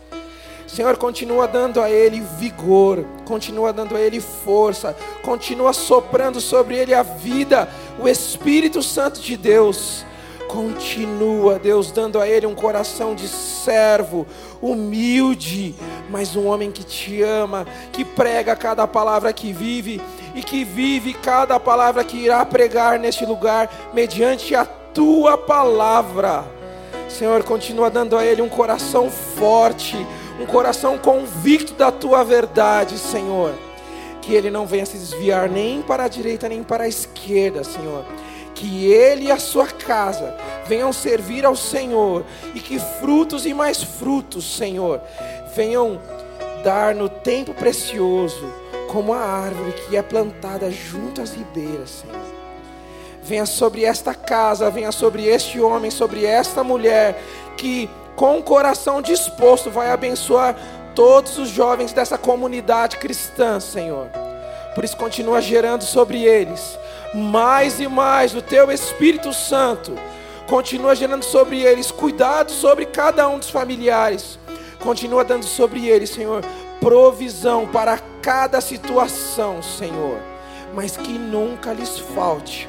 Senhor, 0.69 0.97
continua 0.97 1.49
dando 1.49 1.81
a 1.81 1.91
ele 1.91 2.21
vigor, 2.39 3.05
continua 3.25 3.73
dando 3.73 3.97
a 3.97 4.01
ele 4.01 4.21
força, 4.21 4.97
continua 5.25 5.73
soprando 5.73 6.41
sobre 6.41 6.77
ele 6.77 6.95
a 6.95 7.03
vida, 7.03 7.69
o 7.99 8.07
Espírito 8.07 8.81
Santo 8.81 9.21
de 9.21 9.37
Deus. 9.37 10.07
Continua, 10.49 11.59
Deus, 11.59 11.91
dando 11.91 12.21
a 12.21 12.29
ele 12.29 12.47
um 12.47 12.55
coração 12.55 13.15
de 13.15 13.27
servo, 13.27 14.27
humilde, 14.63 15.75
mas 16.09 16.37
um 16.37 16.47
homem 16.47 16.71
que 16.71 16.85
te 16.85 17.23
ama, 17.23 17.67
que 17.93 18.05
prega 18.05 18.55
cada 18.55 18.87
palavra 18.87 19.33
que 19.33 19.53
vive 19.53 20.01
e 20.35 20.43
que 20.43 20.65
vive 20.65 21.15
cada 21.15 21.59
palavra 21.59 22.05
que 22.05 22.17
irá 22.17 22.45
pregar 22.45 22.99
neste 22.99 23.27
lugar, 23.27 23.71
mediante 23.93 24.55
a 24.55 24.65
tua 24.65 25.37
palavra. 25.37 26.45
Senhor, 27.09 27.43
continua 27.43 27.91
dando 27.91 28.17
a 28.17 28.25
ele 28.25 28.41
um 28.41 28.49
coração 28.49 29.11
forte, 29.11 29.97
um 30.41 30.47
coração 30.47 30.97
convicto 30.97 31.75
da 31.75 31.91
tua 31.91 32.25
verdade, 32.25 32.99
Senhor. 32.99 33.53
Que 34.23 34.35
ele 34.35 34.51
não 34.51 34.67
venha 34.67 34.87
se 34.87 34.97
desviar 34.97 35.49
nem 35.49 35.83
para 35.83 36.05
a 36.05 36.09
direita 36.09 36.49
nem 36.49 36.63
para 36.63 36.85
a 36.85 36.89
esquerda, 36.89 37.65
Senhor 37.65 38.05
que 38.57 38.91
ele 38.91 39.27
e 39.27 39.31
a 39.31 39.39
sua 39.39 39.67
casa 39.67 40.35
venham 40.67 40.93
servir 40.93 41.45
ao 41.45 41.55
Senhor 41.55 42.25
e 42.55 42.61
que 42.61 42.79
frutos 42.79 43.45
e 43.45 43.53
mais 43.53 43.83
frutos, 43.83 44.57
Senhor, 44.57 45.01
venham 45.55 46.01
dar 46.65 46.95
no 46.95 47.09
tempo 47.09 47.53
precioso, 47.55 48.53
como 48.89 49.13
a 49.13 49.21
árvore 49.21 49.73
que 49.73 49.97
é 49.97 50.03
plantada 50.03 50.71
junto 50.71 51.21
às 51.21 51.35
ribeiras, 51.35 51.91
Senhor. 51.91 52.17
Venha 53.23 53.45
sobre 53.45 53.85
esta 53.85 54.15
casa, 54.15 54.71
venha 54.71 54.91
sobre 54.91 55.27
este 55.27 55.61
homem, 55.61 55.91
sobre 55.91 56.25
esta 56.25 56.65
mulher, 56.65 57.21
que 57.57 57.91
com 58.15 58.39
o 58.39 58.43
coração 58.43 59.03
disposto 59.03 59.71
vai 59.71 59.91
abençoar 59.91 60.57
todos 60.95 61.37
os 61.37 61.51
jovens 61.51 61.93
dessa 61.93 62.17
comunidade 62.17 62.97
cristã, 62.97 63.61
Senhor. 63.61 64.09
Por 64.75 64.83
isso, 64.83 64.97
continua 64.97 65.43
gerando 65.43 65.83
sobre 65.83 66.23
eles 66.23 66.79
mais 67.15 67.81
e 67.81 67.89
mais 67.89 68.33
do 68.33 68.43
teu 68.43 68.71
Espírito 68.71 69.33
Santo. 69.33 69.95
Continua 70.47 70.95
gerando 70.95 71.25
sobre 71.25 71.61
eles 71.61 71.91
cuidado 71.91 72.51
sobre 72.51 72.87
cada 72.87 73.29
um 73.29 73.39
dos 73.39 73.51
familiares. 73.51 74.39
Continua 74.81 75.25
dando 75.25 75.45
sobre 75.45 75.89
eles, 75.89 76.11
Senhor, 76.11 76.45
provisão 76.81 77.67
para 77.67 77.99
cada 78.23 78.61
situação, 78.61 79.63
Senhor. 79.63 80.19
Mas 80.75 80.97
que 80.97 81.13
nunca 81.13 81.73
lhes 81.73 81.99
falte 81.99 82.69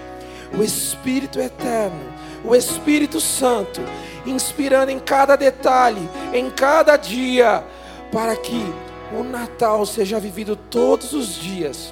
o 0.57 0.63
Espírito 0.63 1.39
eterno, 1.39 1.99
o 2.43 2.55
Espírito 2.55 3.19
Santo, 3.19 3.81
inspirando 4.25 4.91
em 4.91 4.99
cada 4.99 5.35
detalhe, 5.35 6.09
em 6.33 6.49
cada 6.49 6.95
dia, 6.95 7.63
para 8.11 8.35
que 8.35 8.73
o 9.17 9.23
Natal 9.23 9.85
seja 9.85 10.19
vivido 10.19 10.55
todos 10.55 11.13
os 11.13 11.35
dias 11.35 11.91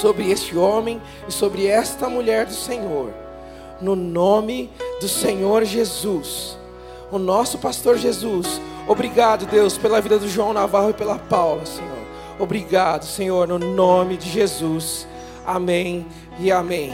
sobre 0.00 0.30
este 0.30 0.56
homem 0.56 1.00
e 1.28 1.32
sobre 1.32 1.66
esta 1.66 2.08
mulher 2.08 2.46
do 2.46 2.54
Senhor, 2.54 3.12
no 3.80 3.94
nome 3.94 4.70
do 5.00 5.08
Senhor 5.08 5.64
Jesus, 5.64 6.58
o 7.10 7.18
nosso 7.18 7.58
pastor 7.58 7.98
Jesus. 7.98 8.60
Obrigado, 8.88 9.46
Deus, 9.46 9.76
pela 9.76 10.00
vida 10.00 10.18
do 10.18 10.28
João 10.28 10.52
Navarro 10.52 10.90
e 10.90 10.94
pela 10.94 11.18
Paula, 11.18 11.66
Senhor. 11.66 11.98
Obrigado, 12.38 13.04
Senhor, 13.04 13.46
no 13.46 13.58
nome 13.58 14.16
de 14.16 14.30
Jesus. 14.30 15.06
Amém 15.46 16.06
e 16.38 16.50
amém. 16.50 16.92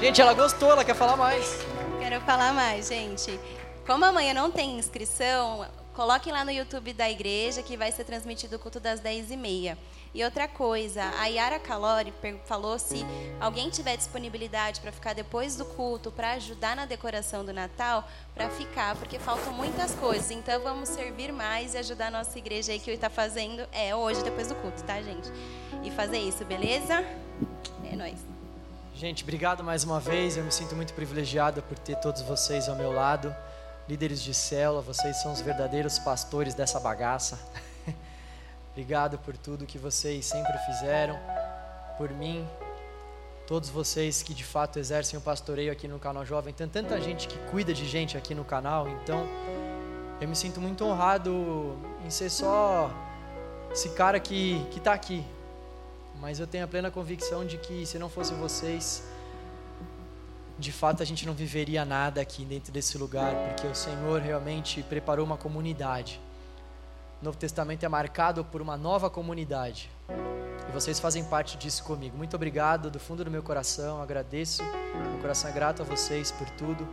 Gente, 0.00 0.20
ela 0.20 0.34
gostou, 0.34 0.70
ela 0.70 0.84
quer 0.84 0.94
falar 0.94 1.16
mais. 1.16 1.64
Quero 1.98 2.20
falar 2.20 2.52
mais, 2.52 2.88
gente. 2.88 3.40
Como 3.86 4.04
amanhã 4.04 4.32
não 4.32 4.50
tem 4.50 4.78
inscrição, 4.78 5.66
Coloquem 5.94 6.32
lá 6.32 6.44
no 6.44 6.50
YouTube 6.50 6.92
da 6.92 7.08
igreja 7.08 7.62
que 7.62 7.76
vai 7.76 7.92
ser 7.92 8.02
transmitido 8.02 8.56
o 8.56 8.58
culto 8.58 8.80
das 8.80 9.00
10h30. 9.00 9.76
E 10.12 10.24
outra 10.24 10.48
coisa, 10.48 11.04
a 11.20 11.26
Yara 11.26 11.60
Calori 11.60 12.12
falou 12.46 12.76
se 12.80 13.06
alguém 13.40 13.70
tiver 13.70 13.96
disponibilidade 13.96 14.80
para 14.80 14.90
ficar 14.90 15.12
depois 15.12 15.54
do 15.54 15.64
culto 15.64 16.10
para 16.10 16.32
ajudar 16.32 16.74
na 16.74 16.84
decoração 16.84 17.44
do 17.44 17.52
Natal, 17.52 18.08
para 18.34 18.50
ficar, 18.50 18.96
porque 18.96 19.20
faltam 19.20 19.52
muitas 19.52 19.94
coisas. 19.94 20.32
Então 20.32 20.60
vamos 20.64 20.88
servir 20.88 21.32
mais 21.32 21.74
e 21.74 21.78
ajudar 21.78 22.08
a 22.08 22.10
nossa 22.10 22.36
igreja 22.38 22.72
aí 22.72 22.80
que 22.80 22.90
está 22.90 23.08
fazendo 23.08 23.64
é 23.70 23.94
hoje 23.94 24.22
depois 24.24 24.48
do 24.48 24.56
culto, 24.56 24.82
tá, 24.82 25.00
gente? 25.00 25.30
E 25.84 25.92
fazer 25.92 26.18
isso, 26.18 26.44
beleza? 26.44 27.04
É 27.88 27.94
nóis. 27.94 28.18
Gente, 28.96 29.22
obrigado 29.22 29.62
mais 29.62 29.84
uma 29.84 30.00
vez. 30.00 30.36
Eu 30.36 30.42
me 30.42 30.50
sinto 30.50 30.74
muito 30.74 30.92
privilegiado 30.92 31.62
por 31.62 31.78
ter 31.78 31.96
todos 31.96 32.22
vocês 32.22 32.68
ao 32.68 32.74
meu 32.74 32.92
lado 32.92 33.34
líderes 33.88 34.22
de 34.22 34.32
célula, 34.32 34.80
vocês 34.80 35.20
são 35.22 35.32
os 35.32 35.40
verdadeiros 35.40 35.98
pastores 35.98 36.54
dessa 36.54 36.80
bagaça. 36.80 37.38
Obrigado 38.72 39.18
por 39.18 39.36
tudo 39.36 39.66
que 39.66 39.78
vocês 39.78 40.24
sempre 40.24 40.56
fizeram, 40.66 41.18
por 41.98 42.10
mim, 42.10 42.48
todos 43.46 43.68
vocês 43.68 44.22
que 44.22 44.32
de 44.32 44.44
fato 44.44 44.78
exercem 44.78 45.18
o 45.18 45.22
pastoreio 45.22 45.70
aqui 45.70 45.86
no 45.86 45.98
canal 45.98 46.24
Jovem. 46.24 46.52
Tem 46.52 46.68
tanta 46.68 47.00
gente 47.00 47.28
que 47.28 47.38
cuida 47.50 47.74
de 47.74 47.86
gente 47.86 48.16
aqui 48.16 48.34
no 48.34 48.44
canal, 48.44 48.88
então 48.88 49.26
eu 50.20 50.26
me 50.26 50.34
sinto 50.34 50.60
muito 50.60 50.84
honrado 50.84 51.76
em 52.04 52.10
ser 52.10 52.30
só 52.30 52.90
esse 53.70 53.90
cara 53.90 54.18
que 54.18 54.66
está 54.74 54.94
aqui. 54.94 55.24
Mas 56.20 56.40
eu 56.40 56.46
tenho 56.46 56.64
a 56.64 56.68
plena 56.68 56.90
convicção 56.90 57.44
de 57.44 57.58
que 57.58 57.84
se 57.84 57.98
não 57.98 58.08
fosse 58.08 58.32
vocês, 58.32 59.02
de 60.58 60.70
fato 60.70 61.02
a 61.02 61.06
gente 61.06 61.26
não 61.26 61.34
viveria 61.34 61.84
nada 61.84 62.20
aqui 62.20 62.44
dentro 62.44 62.72
desse 62.72 62.96
lugar, 62.96 63.34
porque 63.48 63.66
o 63.66 63.74
Senhor 63.74 64.20
realmente 64.20 64.82
preparou 64.82 65.26
uma 65.26 65.36
comunidade. 65.36 66.20
O 67.20 67.24
Novo 67.24 67.36
Testamento 67.36 67.84
é 67.84 67.88
marcado 67.88 68.44
por 68.44 68.62
uma 68.62 68.76
nova 68.76 69.10
comunidade. 69.10 69.90
E 70.68 70.72
vocês 70.72 71.00
fazem 71.00 71.24
parte 71.24 71.56
disso 71.56 71.82
comigo. 71.84 72.16
Muito 72.16 72.36
obrigado 72.36 72.90
do 72.90 73.00
fundo 73.00 73.24
do 73.24 73.30
meu 73.30 73.42
coração, 73.42 74.00
agradeço. 74.00 74.62
Meu 74.62 75.18
coração 75.20 75.50
é 75.50 75.52
grato 75.52 75.82
a 75.82 75.84
vocês 75.84 76.30
por 76.30 76.48
tudo. 76.50 76.86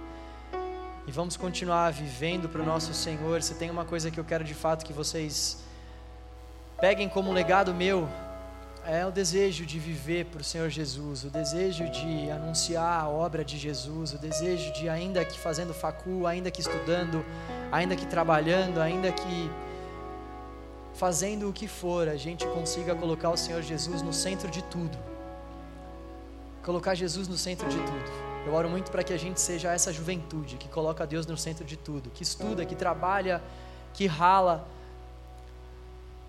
E 1.07 1.11
vamos 1.11 1.35
continuar 1.35 1.91
vivendo 1.91 2.47
para 2.47 2.61
o 2.61 2.65
nosso 2.65 2.93
Senhor. 2.93 3.41
Se 3.41 3.55
tem 3.55 3.69
uma 3.69 3.85
coisa 3.85 4.09
que 4.09 4.19
eu 4.19 4.23
quero 4.23 4.43
de 4.43 4.53
fato 4.53 4.85
que 4.85 4.93
vocês 4.93 5.63
peguem 6.79 7.09
como 7.09 7.31
legado 7.31 7.73
meu, 7.73 8.07
é 8.85 9.05
o 9.05 9.11
desejo 9.11 9.65
de 9.65 9.79
viver 9.79 10.25
para 10.25 10.41
o 10.41 10.43
Senhor 10.43 10.69
Jesus, 10.69 11.23
o 11.23 11.29
desejo 11.29 11.89
de 11.89 12.31
anunciar 12.31 13.01
a 13.01 13.07
obra 13.07 13.45
de 13.45 13.57
Jesus, 13.57 14.13
o 14.13 14.17
desejo 14.17 14.73
de, 14.73 14.89
ainda 14.89 15.23
que 15.23 15.39
fazendo 15.39 15.73
facu, 15.73 16.25
ainda 16.25 16.49
que 16.49 16.61
estudando, 16.61 17.23
ainda 17.71 17.95
que 17.95 18.05
trabalhando, 18.05 18.79
ainda 18.81 19.11
que 19.11 19.51
fazendo 20.93 21.49
o 21.49 21.53
que 21.53 21.67
for, 21.67 22.09
a 22.09 22.15
gente 22.15 22.45
consiga 22.47 22.95
colocar 22.95 23.29
o 23.29 23.37
Senhor 23.37 23.61
Jesus 23.61 24.01
no 24.01 24.11
centro 24.11 24.49
de 24.49 24.63
tudo. 24.63 24.97
Colocar 26.63 26.95
Jesus 26.95 27.27
no 27.27 27.37
centro 27.37 27.67
de 27.69 27.77
tudo. 27.77 28.31
Eu 28.45 28.53
oro 28.53 28.69
muito 28.69 28.91
para 28.91 29.03
que 29.03 29.13
a 29.13 29.17
gente 29.17 29.39
seja 29.39 29.71
essa 29.71 29.93
juventude 29.93 30.57
que 30.57 30.67
coloca 30.67 31.05
Deus 31.05 31.27
no 31.27 31.37
centro 31.37 31.63
de 31.63 31.77
tudo, 31.77 32.09
que 32.09 32.23
estuda, 32.23 32.65
que 32.65 32.75
trabalha, 32.75 33.41
que 33.93 34.07
rala 34.07 34.67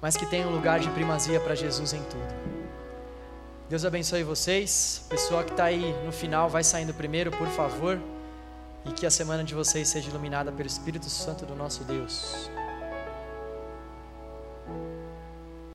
mas 0.03 0.17
que 0.17 0.27
tenha 0.27 0.49
um 0.49 0.51
lugar 0.51 0.81
de 0.81 0.91
primazia 0.91 1.39
para 1.39 1.55
Jesus 1.55 1.93
em 1.93 2.03
tudo. 2.03 2.35
Deus 3.69 3.85
abençoe 3.85 4.25
vocês. 4.25 5.07
Pessoal 5.09 5.45
que 5.45 5.53
está 5.53 5.65
aí 5.65 5.95
no 6.05 6.11
final, 6.11 6.51
vai 6.51 6.65
saindo 6.65 6.93
primeiro, 6.93 7.31
por 7.31 7.47
favor. 7.47 8.01
E 8.85 8.91
que 8.91 9.07
a 9.07 9.11
semana 9.11 9.45
de 9.45 9.55
vocês 9.55 9.89
seja 9.89 10.11
iluminada 10.11 10.51
pelo 10.51 10.67
Espírito 10.67 11.09
Santo 11.09 11.47
do 11.47 11.55
nosso 11.55 11.85
Deus. 11.85 12.51